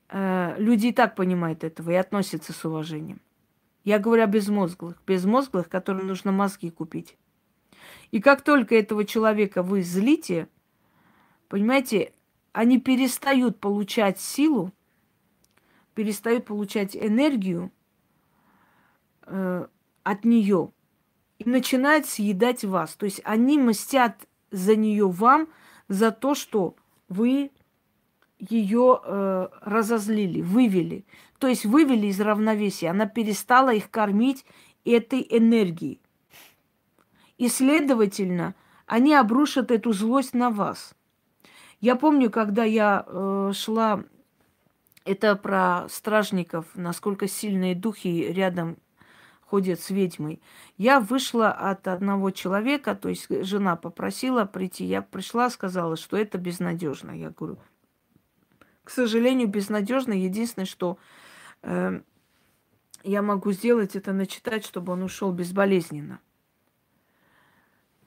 люди 0.09 0.87
и 0.87 0.93
так 0.93 1.15
понимают 1.15 1.63
этого 1.63 1.91
и 1.91 1.95
относятся 1.95 2.53
с 2.53 2.65
уважением. 2.65 3.21
Я 3.83 3.99
говорю 3.99 4.23
о 4.23 4.27
безмозглых. 4.27 5.01
Безмозглых, 5.07 5.69
которым 5.69 6.07
нужно 6.07 6.31
мозги 6.31 6.69
купить. 6.69 7.17
И 8.11 8.19
как 8.19 8.41
только 8.41 8.75
этого 8.75 9.05
человека 9.05 9.63
вы 9.63 9.81
злите, 9.81 10.47
понимаете, 11.47 12.13
они 12.51 12.79
перестают 12.79 13.59
получать 13.59 14.19
силу, 14.19 14.73
перестают 15.93 16.45
получать 16.45 16.95
энергию 16.95 17.71
э, 19.25 19.67
от 20.03 20.25
нее 20.25 20.71
и 21.39 21.49
начинают 21.49 22.07
съедать 22.07 22.63
вас. 22.63 22.95
То 22.95 23.05
есть 23.05 23.21
они 23.23 23.57
мстят 23.57 24.27
за 24.51 24.75
нее 24.75 25.07
вам 25.09 25.47
за 25.87 26.11
то, 26.11 26.35
что 26.35 26.75
вы 27.09 27.51
ее 28.39 28.99
э, 29.03 29.47
разозлили, 29.61 30.41
вывели. 30.41 31.05
То 31.39 31.47
есть 31.47 31.65
вывели 31.65 32.07
из 32.07 32.19
равновесия. 32.19 32.89
Она 32.89 33.05
перестала 33.05 33.73
их 33.73 33.89
кормить 33.89 34.45
этой 34.85 35.25
энергией. 35.29 35.99
И, 37.37 37.49
следовательно, 37.49 38.55
они 38.85 39.13
обрушат 39.13 39.71
эту 39.71 39.93
злость 39.93 40.33
на 40.33 40.49
вас. 40.49 40.95
Я 41.79 41.95
помню, 41.95 42.31
когда 42.31 42.63
я 42.63 43.05
э, 43.05 43.51
шла, 43.53 44.03
это 45.05 45.35
про 45.35 45.87
стражников, 45.89 46.65
насколько 46.73 47.27
сильные 47.27 47.75
духи 47.75 48.31
рядом 48.31 48.77
ходят 49.41 49.79
с 49.79 49.89
ведьмой. 49.89 50.41
Я 50.77 50.99
вышла 50.99 51.51
от 51.51 51.87
одного 51.87 52.31
человека, 52.31 52.95
то 52.95 53.09
есть 53.09 53.27
жена 53.45 53.75
попросила 53.75 54.45
прийти. 54.45 54.85
Я 54.85 55.01
пришла, 55.01 55.49
сказала, 55.49 55.95
что 55.95 56.17
это 56.17 56.37
безнадежно. 56.37 57.11
Я 57.11 57.29
говорю, 57.29 57.57
к 58.87 58.89
сожалению, 58.89 59.49
безнадежно. 59.49 60.13
Единственное, 60.13 60.65
что 60.65 60.97
э, 61.61 61.99
я 63.03 63.21
могу 63.21 63.51
сделать, 63.51 63.97
это 63.97 64.13
начитать, 64.13 64.63
чтобы 64.63 64.93
он 64.93 65.03
ушел 65.03 65.33
безболезненно. 65.33 66.21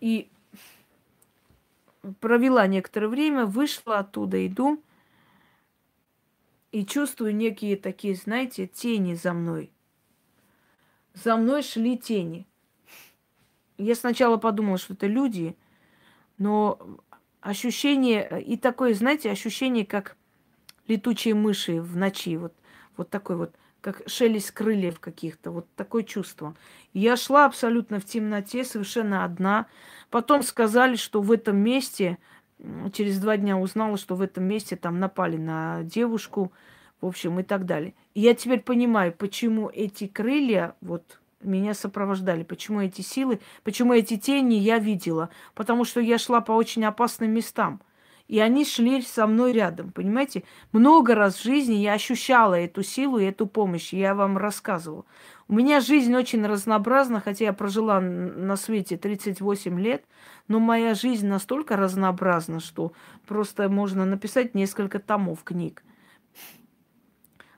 И 0.01 0.31
провела 2.21 2.67
некоторое 2.67 3.09
время, 3.09 3.45
вышла 3.45 3.99
оттуда, 3.99 4.47
иду 4.47 4.83
и 6.73 6.87
чувствую 6.87 7.37
некие 7.37 7.77
такие, 7.77 8.15
знаете, 8.15 8.67
тени 8.67 9.13
за 9.13 9.35
мной. 9.35 9.71
За 11.13 11.37
мной 11.37 11.63
шли 11.63 11.99
тени. 11.99 12.47
Я 13.77 13.95
сначала 13.95 14.39
подумала, 14.39 14.79
что 14.79 14.95
это 14.95 15.09
люди, 15.09 15.55
но 16.39 16.79
ощущение, 17.43 18.43
и 18.43 18.57
такое, 18.57 18.95
знаете, 18.95 19.31
ощущение, 19.31 19.85
как 19.85 20.17
летучие 20.91 21.35
мыши 21.35 21.81
в 21.81 21.97
ночи, 21.97 22.37
вот, 22.37 22.53
вот 22.97 23.09
такой 23.09 23.37
вот, 23.37 23.55
как 23.81 24.03
шелест 24.07 24.51
крыльев 24.51 25.01
каких-то, 25.01 25.51
вот 25.51 25.67
такое 25.77 26.03
чувство. 26.03 26.55
Я 26.93 27.17
шла 27.17 27.47
абсолютно 27.47 28.01
в 28.01 28.05
темноте, 28.05 28.65
совершенно 28.65 29.25
одна. 29.25 29.67
Потом 30.11 30.43
сказали, 30.43 30.97
что 30.97 31.23
в 31.23 31.33
этом 31.33 31.57
месте, 31.57 32.19
через 32.93 33.19
два 33.19 33.37
дня 33.37 33.57
узнала, 33.57 33.97
что 33.97 34.17
в 34.17 34.21
этом 34.21 34.45
месте 34.45 34.77
там 34.77 34.99
напали 34.99 35.37
на 35.37 35.83
девушку, 35.85 36.53
в 37.01 37.07
общем, 37.07 37.41
и 37.41 37.43
так 37.43 37.65
далее. 37.65 37.95
И 38.13 38.21
я 38.21 38.35
теперь 38.35 38.61
понимаю, 38.61 39.13
почему 39.13 39.71
эти 39.73 40.07
крылья, 40.07 40.75
вот 40.83 41.21
меня 41.43 41.73
сопровождали. 41.73 42.43
Почему 42.43 42.83
эти 42.83 43.01
силы, 43.01 43.41
почему 43.63 43.95
эти 43.95 44.19
тени 44.19 44.55
я 44.57 44.79
видела? 44.79 45.31
Потому 45.55 45.85
что 45.85 46.01
я 46.01 46.19
шла 46.19 46.41
по 46.43 46.53
очень 46.53 46.85
опасным 46.85 47.31
местам. 47.33 47.81
И 48.31 48.39
они 48.39 48.65
шли 48.65 49.03
со 49.03 49.27
мной 49.27 49.51
рядом, 49.51 49.91
понимаете? 49.91 50.45
Много 50.71 51.17
раз 51.17 51.35
в 51.35 51.43
жизни 51.43 51.75
я 51.75 51.95
ощущала 51.95 52.55
эту 52.55 52.85
силу 52.85 53.19
и 53.19 53.25
эту 53.25 53.49
помощь. 53.49 53.93
Я 53.93 54.15
вам 54.15 54.39
рассказывала. 54.39 55.05
У 55.49 55.55
меня 55.55 55.81
жизнь 55.81 56.15
очень 56.15 56.47
разнообразна, 56.47 57.19
хотя 57.19 57.47
я 57.47 57.53
прожила 57.53 58.01
на 58.01 58.55
свете 58.55 58.97
38 58.97 59.81
лет, 59.81 60.05
но 60.47 60.61
моя 60.61 60.95
жизнь 60.95 61.27
настолько 61.27 61.77
разнообразна, 61.77 62.61
что 62.61 62.93
просто 63.27 63.69
можно 63.69 64.05
написать 64.05 64.55
несколько 64.55 65.01
томов 65.01 65.43
книг. 65.43 65.83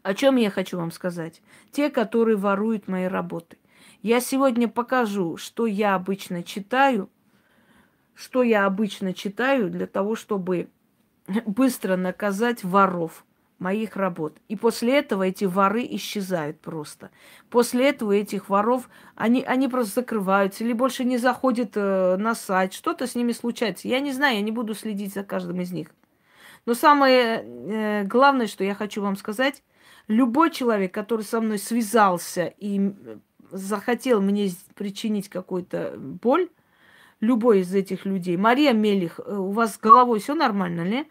О 0.02 0.14
чем 0.14 0.36
я 0.36 0.48
хочу 0.48 0.78
вам 0.78 0.90
сказать? 0.90 1.42
Те, 1.70 1.90
которые 1.90 2.38
воруют 2.38 2.88
мои 2.88 3.04
работы. 3.04 3.58
Я 4.00 4.20
сегодня 4.20 4.68
покажу, 4.68 5.36
что 5.36 5.66
я 5.66 5.96
обычно 5.96 6.42
читаю, 6.42 7.10
что 8.14 8.42
я 8.42 8.66
обычно 8.66 9.12
читаю 9.14 9.70
для 9.70 9.86
того, 9.86 10.16
чтобы 10.16 10.68
быстро 11.46 11.96
наказать 11.96 12.64
воров 12.64 13.24
моих 13.58 13.96
работ. 13.96 14.36
И 14.48 14.56
после 14.56 14.98
этого 14.98 15.22
эти 15.22 15.44
воры 15.44 15.86
исчезают 15.90 16.60
просто. 16.60 17.10
После 17.48 17.88
этого 17.88 18.12
этих 18.12 18.48
воров, 18.48 18.90
они, 19.14 19.42
они 19.42 19.68
просто 19.68 20.00
закрываются 20.00 20.64
или 20.64 20.72
больше 20.72 21.04
не 21.04 21.16
заходят 21.16 21.72
э, 21.76 22.16
на 22.16 22.34
сайт. 22.34 22.74
Что-то 22.74 23.06
с 23.06 23.14
ними 23.14 23.32
случается. 23.32 23.88
Я 23.88 24.00
не 24.00 24.12
знаю, 24.12 24.36
я 24.36 24.42
не 24.42 24.50
буду 24.50 24.74
следить 24.74 25.14
за 25.14 25.22
каждым 25.22 25.60
из 25.60 25.70
них. 25.70 25.88
Но 26.66 26.74
самое 26.74 27.44
э, 27.44 28.04
главное, 28.04 28.48
что 28.48 28.64
я 28.64 28.74
хочу 28.74 29.00
вам 29.00 29.16
сказать, 29.16 29.62
любой 30.08 30.50
человек, 30.50 30.92
который 30.92 31.22
со 31.22 31.40
мной 31.40 31.58
связался 31.58 32.52
и 32.58 32.92
захотел 33.50 34.20
мне 34.20 34.50
причинить 34.74 35.28
какую-то 35.28 35.94
боль, 35.96 36.48
любой 37.22 37.60
из 37.60 37.72
этих 37.72 38.04
людей. 38.04 38.36
Мария 38.36 38.74
Мелих, 38.74 39.18
э, 39.24 39.34
у 39.34 39.52
вас 39.52 39.76
с 39.76 39.78
головой 39.78 40.18
все 40.18 40.34
нормально, 40.34 40.82
не? 40.82 41.08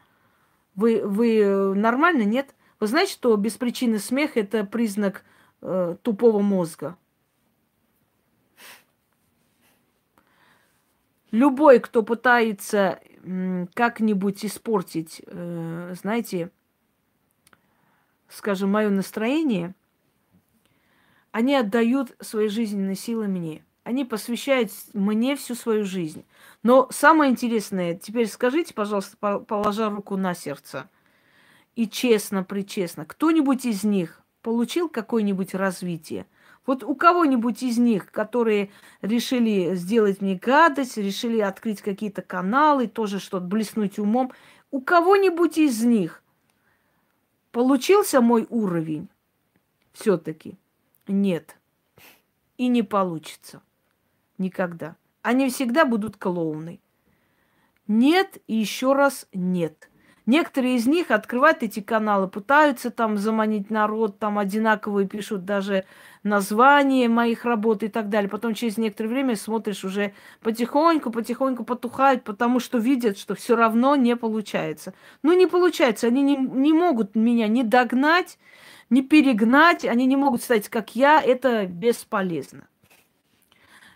Вы, 0.75 1.01
вы 1.03 1.39
э, 1.39 1.73
нормально, 1.73 2.23
нет? 2.23 2.53
Вы 2.79 2.87
знаете, 2.87 3.13
что 3.13 3.35
без 3.37 3.53
причины 3.57 3.97
смех 3.97 4.37
это 4.37 4.65
признак 4.65 5.23
э, 5.61 5.95
тупого 6.03 6.41
мозга? 6.41 6.97
Любой, 11.31 11.79
кто 11.79 12.03
пытается 12.03 12.99
как-нибудь 13.73 14.43
испортить, 14.43 15.21
э, 15.25 15.93
знаете, 15.97 16.51
скажем, 18.27 18.71
мое 18.71 18.89
настроение, 18.89 19.75
они 21.31 21.55
отдают 21.55 22.15
свои 22.19 22.49
жизненные 22.49 22.95
силы 22.95 23.27
мне. 23.27 23.63
Они 23.83 24.05
посвящают 24.05 24.71
мне 24.93 25.35
всю 25.35 25.55
свою 25.55 25.85
жизнь. 25.85 26.23
Но 26.61 26.87
самое 26.91 27.31
интересное, 27.31 27.95
теперь 27.95 28.27
скажите, 28.27 28.73
пожалуйста, 28.73 29.17
положа 29.17 29.89
руку 29.89 30.17
на 30.17 30.35
сердце, 30.35 30.89
и 31.75 31.87
честно, 31.87 32.43
причестно, 32.43 33.05
кто-нибудь 33.05 33.65
из 33.65 33.83
них 33.83 34.21
получил 34.41 34.87
какое-нибудь 34.87 35.55
развитие? 35.55 36.27
Вот 36.67 36.83
у 36.83 36.93
кого-нибудь 36.93 37.63
из 37.63 37.79
них, 37.79 38.11
которые 38.11 38.69
решили 39.01 39.73
сделать 39.73 40.21
мне 40.21 40.35
гадость, 40.35 40.97
решили 40.97 41.39
открыть 41.39 41.81
какие-то 41.81 42.21
каналы, 42.21 42.87
тоже 42.87 43.19
что-то 43.19 43.45
блеснуть 43.45 43.97
умом, 43.97 44.31
у 44.69 44.79
кого-нибудь 44.79 45.57
из 45.57 45.83
них 45.83 46.21
получился 47.51 48.21
мой 48.21 48.45
уровень? 48.49 49.09
Все-таки 49.93 50.55
нет. 51.07 51.57
И 52.57 52.67
не 52.67 52.83
получится. 52.83 53.63
Никогда. 54.41 54.95
Они 55.21 55.49
всегда 55.51 55.85
будут 55.85 56.17
клоуны. 56.17 56.79
Нет 57.87 58.39
и 58.47 58.55
еще 58.55 58.93
раз 58.93 59.27
нет. 59.33 59.91
Некоторые 60.25 60.77
из 60.77 60.87
них 60.87 61.11
открывают 61.11 61.61
эти 61.61 61.79
каналы, 61.79 62.27
пытаются 62.27 62.89
там 62.89 63.17
заманить 63.17 63.69
народ, 63.69 64.17
там 64.17 64.39
одинаковые 64.39 65.07
пишут 65.07 65.45
даже 65.45 65.85
названия 66.23 67.07
моих 67.07 67.45
работ 67.45 67.83
и 67.83 67.87
так 67.87 68.09
далее. 68.09 68.29
Потом 68.29 68.55
через 68.55 68.79
некоторое 68.79 69.09
время 69.09 69.35
смотришь, 69.35 69.83
уже 69.83 70.13
потихоньку, 70.41 71.11
потихоньку 71.11 71.63
потухают, 71.63 72.23
потому 72.23 72.59
что 72.59 72.79
видят, 72.79 73.19
что 73.19 73.35
все 73.35 73.55
равно 73.55 73.95
не 73.95 74.15
получается. 74.15 74.95
Ну, 75.21 75.33
не 75.33 75.45
получается, 75.45 76.07
они 76.07 76.23
не, 76.23 76.35
не 76.35 76.73
могут 76.73 77.13
меня 77.13 77.47
не 77.47 77.63
догнать, 77.63 78.39
не 78.89 79.03
перегнать, 79.03 79.85
они 79.85 80.07
не 80.07 80.15
могут 80.15 80.41
стать 80.41 80.67
как 80.67 80.95
я, 80.95 81.21
это 81.21 81.67
бесполезно. 81.67 82.67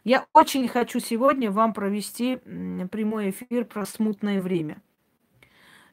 Я 0.06 0.28
очень 0.34 0.68
хочу 0.68 1.00
сегодня 1.00 1.50
вам 1.50 1.74
провести 1.74 2.38
прямой 2.38 3.32
эфир 3.32 3.66
про 3.66 3.88
смутное 3.88 4.40
время. 4.40 4.80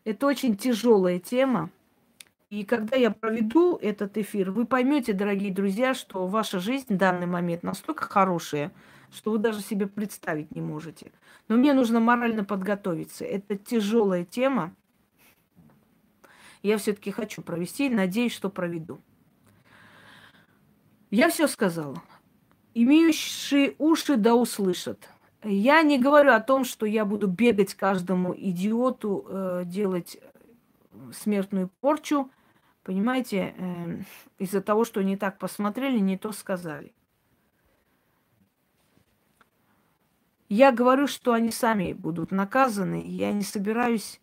Это 0.05 0.27
очень 0.27 0.55
тяжелая 0.55 1.19
тема. 1.19 1.71
И 2.51 2.65
когда 2.65 2.99
я 2.99 3.11
проведу 3.11 3.79
этот 3.79 4.19
эфир, 4.19 4.51
вы 4.51 4.67
поймете, 4.67 5.15
дорогие 5.15 5.51
друзья, 5.51 5.95
что 5.95 6.27
ваша 6.27 6.61
жизнь 6.61 6.95
в 6.95 6.99
данный 6.99 7.27
момент 7.27 7.63
настолько 7.63 8.05
хорошая, 8.05 8.71
что 9.11 9.31
вы 9.31 9.39
даже 9.39 9.63
себе 9.63 9.87
представить 9.87 10.55
не 10.55 10.61
можете. 10.61 11.11
Но 11.49 11.57
мне 11.57 11.73
нужно 11.73 11.99
морально 11.99 12.45
подготовиться. 12.45 13.25
Это 13.25 13.57
тяжелая 13.57 14.27
тема. 14.27 14.75
Я 16.63 16.77
все-таки 16.77 17.11
хочу 17.11 17.41
провести, 17.41 17.89
надеюсь, 17.89 18.35
что 18.35 18.51
проведу. 18.51 19.01
Я 21.11 21.31
все 21.31 21.49
сказала 21.49 22.03
имеющие 22.75 23.75
уши 23.79 24.17
да 24.17 24.35
услышат. 24.35 25.09
Я 25.45 25.83
не 25.83 25.99
говорю 25.99 26.33
о 26.33 26.41
том, 26.41 26.65
что 26.65 26.87
я 26.87 27.05
буду 27.05 27.27
бегать 27.27 27.75
каждому 27.75 28.35
идиоту, 28.37 29.27
э, 29.29 29.63
делать 29.67 30.19
смертную 31.13 31.69
порчу, 31.81 32.31
понимаете, 32.85 33.55
э, 33.57 34.03
из-за 34.39 34.61
того, 34.61 34.85
что 34.85 35.03
не 35.03 35.17
так 35.17 35.39
посмотрели, 35.39 35.99
не 35.99 36.17
то 36.17 36.33
сказали. 36.33 36.93
Я 40.49 40.71
говорю, 40.71 41.07
что 41.07 41.33
они 41.33 41.51
сами 41.51 41.93
будут 41.93 42.31
наказаны, 42.31 43.01
и 43.01 43.11
я 43.11 43.33
не 43.33 43.43
собираюсь 43.43 44.21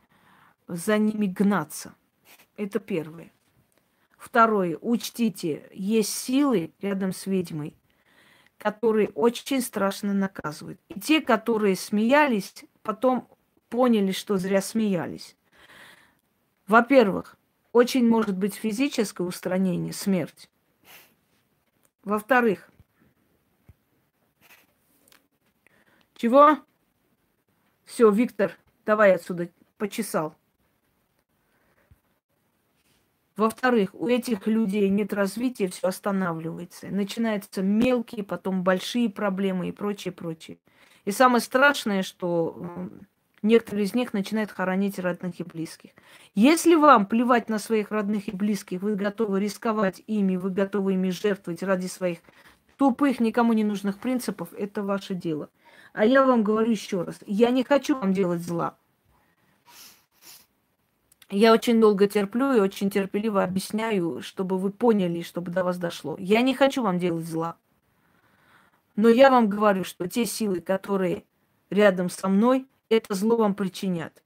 за 0.68 0.98
ними 0.98 1.26
гнаться. 1.26 1.96
Это 2.56 2.80
первое. 2.80 3.32
Второе. 4.18 4.78
Учтите, 4.80 5.68
есть 5.74 6.14
силы 6.14 6.72
рядом 6.82 7.14
с 7.14 7.26
ведьмой, 7.26 7.76
которые 8.60 9.10
очень 9.16 9.62
страшно 9.62 10.14
наказывают. 10.14 10.80
И 10.90 11.00
те, 11.00 11.22
которые 11.22 11.76
смеялись, 11.76 12.66
потом 12.84 13.28
поняли, 13.70 14.12
что 14.12 14.38
зря 14.38 14.62
смеялись. 14.62 15.36
Во-первых, 16.68 17.38
очень 17.72 18.08
может 18.08 18.38
быть 18.38 18.54
физическое 18.54 19.24
устранение, 19.24 19.94
смерть. 19.94 20.50
Во-вторых, 22.04 22.70
чего? 26.16 26.60
Все, 27.86 28.12
Виктор, 28.12 28.58
давай 28.86 29.16
отсюда, 29.16 29.50
почесал. 29.78 30.36
Во-вторых, 33.40 33.92
у 33.94 34.10
этих 34.10 34.48
людей 34.48 34.90
нет 34.90 35.14
развития, 35.14 35.70
все 35.70 35.88
останавливается. 35.88 36.88
Начинаются 36.88 37.62
мелкие, 37.62 38.26
потом 38.26 38.64
большие 38.64 39.10
проблемы 39.10 39.70
и 39.70 39.72
прочее, 39.72 40.12
прочее. 40.12 40.58
И 41.06 41.12
самое 41.12 41.40
страшное, 41.40 42.04
что 42.04 42.90
некоторые 43.42 43.86
из 43.86 43.94
них 43.94 44.12
начинают 44.12 44.52
хоронить 44.52 45.00
родных 45.00 45.40
и 45.40 45.44
близких. 45.44 45.92
Если 46.36 46.76
вам 46.76 47.06
плевать 47.06 47.48
на 47.48 47.60
своих 47.60 47.92
родных 47.92 48.28
и 48.28 48.32
близких, 48.32 48.82
вы 48.82 48.96
готовы 48.96 49.40
рисковать 49.40 50.04
ими, 50.06 50.36
вы 50.36 50.50
готовы 50.50 50.96
ими 50.96 51.10
жертвовать 51.10 51.64
ради 51.64 51.88
своих 51.88 52.20
тупых, 52.76 53.22
никому 53.22 53.54
не 53.54 53.64
нужных 53.64 54.00
принципов, 54.00 54.50
это 54.52 54.84
ваше 54.84 55.16
дело. 55.16 55.50
А 55.94 56.04
я 56.04 56.26
вам 56.26 56.44
говорю 56.44 56.72
еще 56.72 57.04
раз, 57.04 57.20
я 57.26 57.52
не 57.52 57.64
хочу 57.64 57.96
вам 57.98 58.12
делать 58.12 58.42
зла. 58.42 58.78
Я 61.32 61.54
очень 61.54 61.80
долго 61.80 62.08
терплю 62.08 62.54
и 62.54 62.60
очень 62.60 62.90
терпеливо 62.90 63.44
объясняю, 63.44 64.22
чтобы 64.22 64.58
вы 64.58 64.72
поняли, 64.72 65.22
чтобы 65.22 65.52
до 65.52 65.64
вас 65.64 65.78
дошло. 65.78 66.16
Я 66.20 66.42
не 66.42 66.56
хочу 66.56 66.82
вам 66.82 66.98
делать 66.98 67.26
зла. 67.26 67.56
Но 68.96 69.10
я 69.10 69.30
вам 69.30 69.48
говорю, 69.48 69.84
что 69.84 70.08
те 70.08 70.26
силы, 70.26 70.60
которые 70.60 71.24
рядом 71.70 72.10
со 72.10 72.28
мной, 72.28 72.68
это 72.90 73.14
зло 73.14 73.38
вам 73.38 73.54
причинят. 73.54 74.24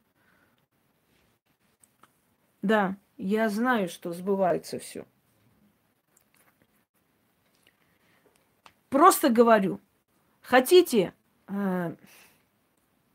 Да, 2.61 2.95
я 3.17 3.49
знаю, 3.49 3.89
что 3.89 4.13
сбывается 4.13 4.79
все. 4.79 5.05
Просто 8.89 9.29
говорю, 9.29 9.81
хотите, 10.41 11.13
э, 11.47 11.95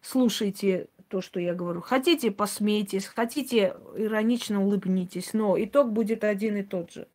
слушайте 0.02 0.88
то, 1.08 1.20
что 1.20 1.40
я 1.40 1.54
говорю. 1.54 1.80
Хотите, 1.80 2.30
посмейтесь, 2.30 3.06
хотите, 3.06 3.74
иронично 3.96 4.62
улыбнитесь, 4.62 5.32
но 5.32 5.62
итог 5.62 5.92
будет 5.92 6.24
один 6.24 6.56
и 6.56 6.62
тот 6.62 6.92
же. 6.92 7.08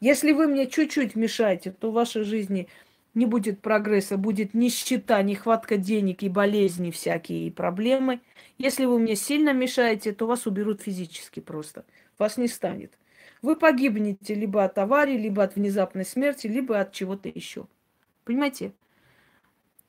Если 0.00 0.32
вы 0.32 0.48
мне 0.48 0.66
чуть-чуть 0.66 1.14
мешаете, 1.14 1.70
то 1.70 1.90
в 1.90 1.94
вашей 1.94 2.24
жизни 2.24 2.68
не 3.14 3.26
будет 3.26 3.60
прогресса, 3.60 4.16
будет 4.16 4.54
нищета, 4.54 5.22
нехватка 5.22 5.76
денег 5.76 6.22
и 6.22 6.28
болезни 6.28 6.90
всякие, 6.90 7.46
и 7.46 7.50
проблемы. 7.50 8.20
Если 8.58 8.84
вы 8.84 8.98
мне 8.98 9.16
сильно 9.16 9.52
мешаете, 9.52 10.12
то 10.12 10.26
вас 10.26 10.46
уберут 10.46 10.80
физически 10.80 11.40
просто. 11.40 11.84
Вас 12.18 12.36
не 12.36 12.48
станет. 12.48 12.98
Вы 13.42 13.56
погибнете 13.56 14.34
либо 14.34 14.64
от 14.64 14.78
аварии, 14.78 15.16
либо 15.16 15.42
от 15.42 15.56
внезапной 15.56 16.04
смерти, 16.04 16.46
либо 16.46 16.80
от 16.80 16.92
чего-то 16.92 17.28
еще. 17.28 17.66
Понимаете? 18.24 18.72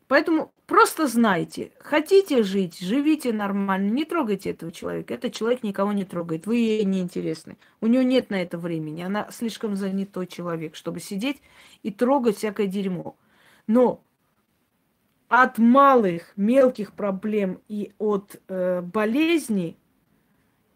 Поэтому 0.07 0.51
просто 0.73 1.05
знайте, 1.05 1.71
хотите 1.77 2.41
жить, 2.41 2.79
живите 2.79 3.31
нормально, 3.31 3.91
не 3.91 4.05
трогайте 4.05 4.49
этого 4.49 4.71
человека. 4.71 5.13
Этот 5.13 5.31
человек 5.31 5.61
никого 5.61 5.93
не 5.93 6.03
трогает, 6.03 6.47
вы 6.47 6.55
ей 6.55 6.83
не 6.83 6.99
интересны. 6.99 7.57
У 7.79 7.85
нее 7.85 8.03
нет 8.03 8.31
на 8.31 8.41
это 8.41 8.57
времени, 8.57 9.03
она 9.03 9.29
слишком 9.29 9.75
занятой 9.75 10.25
человек, 10.25 10.75
чтобы 10.75 10.99
сидеть 10.99 11.43
и 11.83 11.91
трогать 11.91 12.37
всякое 12.37 12.65
дерьмо. 12.65 13.15
Но 13.67 14.03
от 15.27 15.59
малых, 15.59 16.33
мелких 16.37 16.93
проблем 16.93 17.61
и 17.67 17.91
от 17.99 18.41
э, 18.47 18.81
болезней 18.81 19.77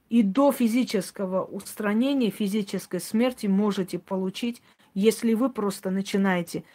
и 0.10 0.22
до 0.22 0.52
физического 0.52 1.44
устранения, 1.44 2.30
физической 2.30 2.99
смерти 2.99 3.48
можете 3.48 3.98
получить, 3.98 4.61
если 4.94 5.34
вы 5.34 5.49
просто 5.49 5.90
начинаете 5.90 6.65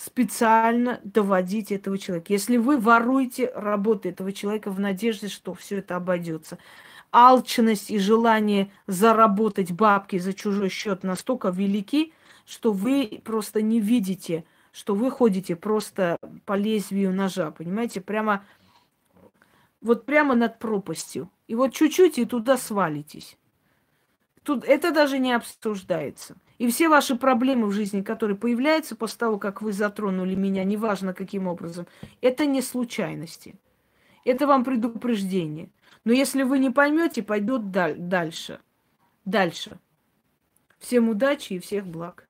специально 0.00 0.98
доводить 1.04 1.70
этого 1.70 1.98
человека. 1.98 2.32
Если 2.32 2.56
вы 2.56 2.78
воруете 2.78 3.52
работу 3.54 4.08
этого 4.08 4.32
человека 4.32 4.70
в 4.70 4.80
надежде, 4.80 5.28
что 5.28 5.52
все 5.52 5.78
это 5.78 5.96
обойдется. 5.96 6.56
Алчность 7.12 7.90
и 7.90 7.98
желание 7.98 8.72
заработать 8.86 9.72
бабки 9.72 10.18
за 10.18 10.32
чужой 10.32 10.70
счет 10.70 11.02
настолько 11.02 11.50
велики, 11.50 12.14
что 12.46 12.72
вы 12.72 13.20
просто 13.24 13.60
не 13.60 13.78
видите, 13.78 14.44
что 14.72 14.94
вы 14.94 15.10
ходите 15.10 15.54
просто 15.54 16.16
по 16.46 16.56
лезвию 16.56 17.12
ножа, 17.12 17.50
понимаете, 17.50 18.00
прямо 18.00 18.44
вот 19.82 20.06
прямо 20.06 20.34
над 20.34 20.58
пропастью. 20.58 21.30
И 21.46 21.54
вот 21.54 21.74
чуть-чуть 21.74 22.18
и 22.18 22.24
туда 22.24 22.56
свалитесь. 22.56 23.36
Тут 24.44 24.64
это 24.64 24.92
даже 24.92 25.18
не 25.18 25.32
обсуждается. 25.32 26.36
И 26.60 26.68
все 26.68 26.90
ваши 26.90 27.16
проблемы 27.16 27.68
в 27.68 27.72
жизни, 27.72 28.02
которые 28.02 28.36
появляются 28.36 28.94
после 28.94 29.16
того, 29.16 29.38
как 29.38 29.62
вы 29.62 29.72
затронули 29.72 30.34
меня, 30.34 30.62
неважно 30.62 31.14
каким 31.14 31.46
образом, 31.46 31.86
это 32.20 32.44
не 32.44 32.60
случайности. 32.60 33.54
Это 34.26 34.46
вам 34.46 34.62
предупреждение. 34.62 35.70
Но 36.04 36.12
если 36.12 36.42
вы 36.42 36.58
не 36.58 36.68
поймете, 36.68 37.22
пойдет 37.22 37.70
даль- 37.70 37.96
дальше. 37.96 38.60
Дальше. 39.24 39.78
Всем 40.78 41.08
удачи 41.08 41.54
и 41.54 41.58
всех 41.60 41.86
благ. 41.86 42.28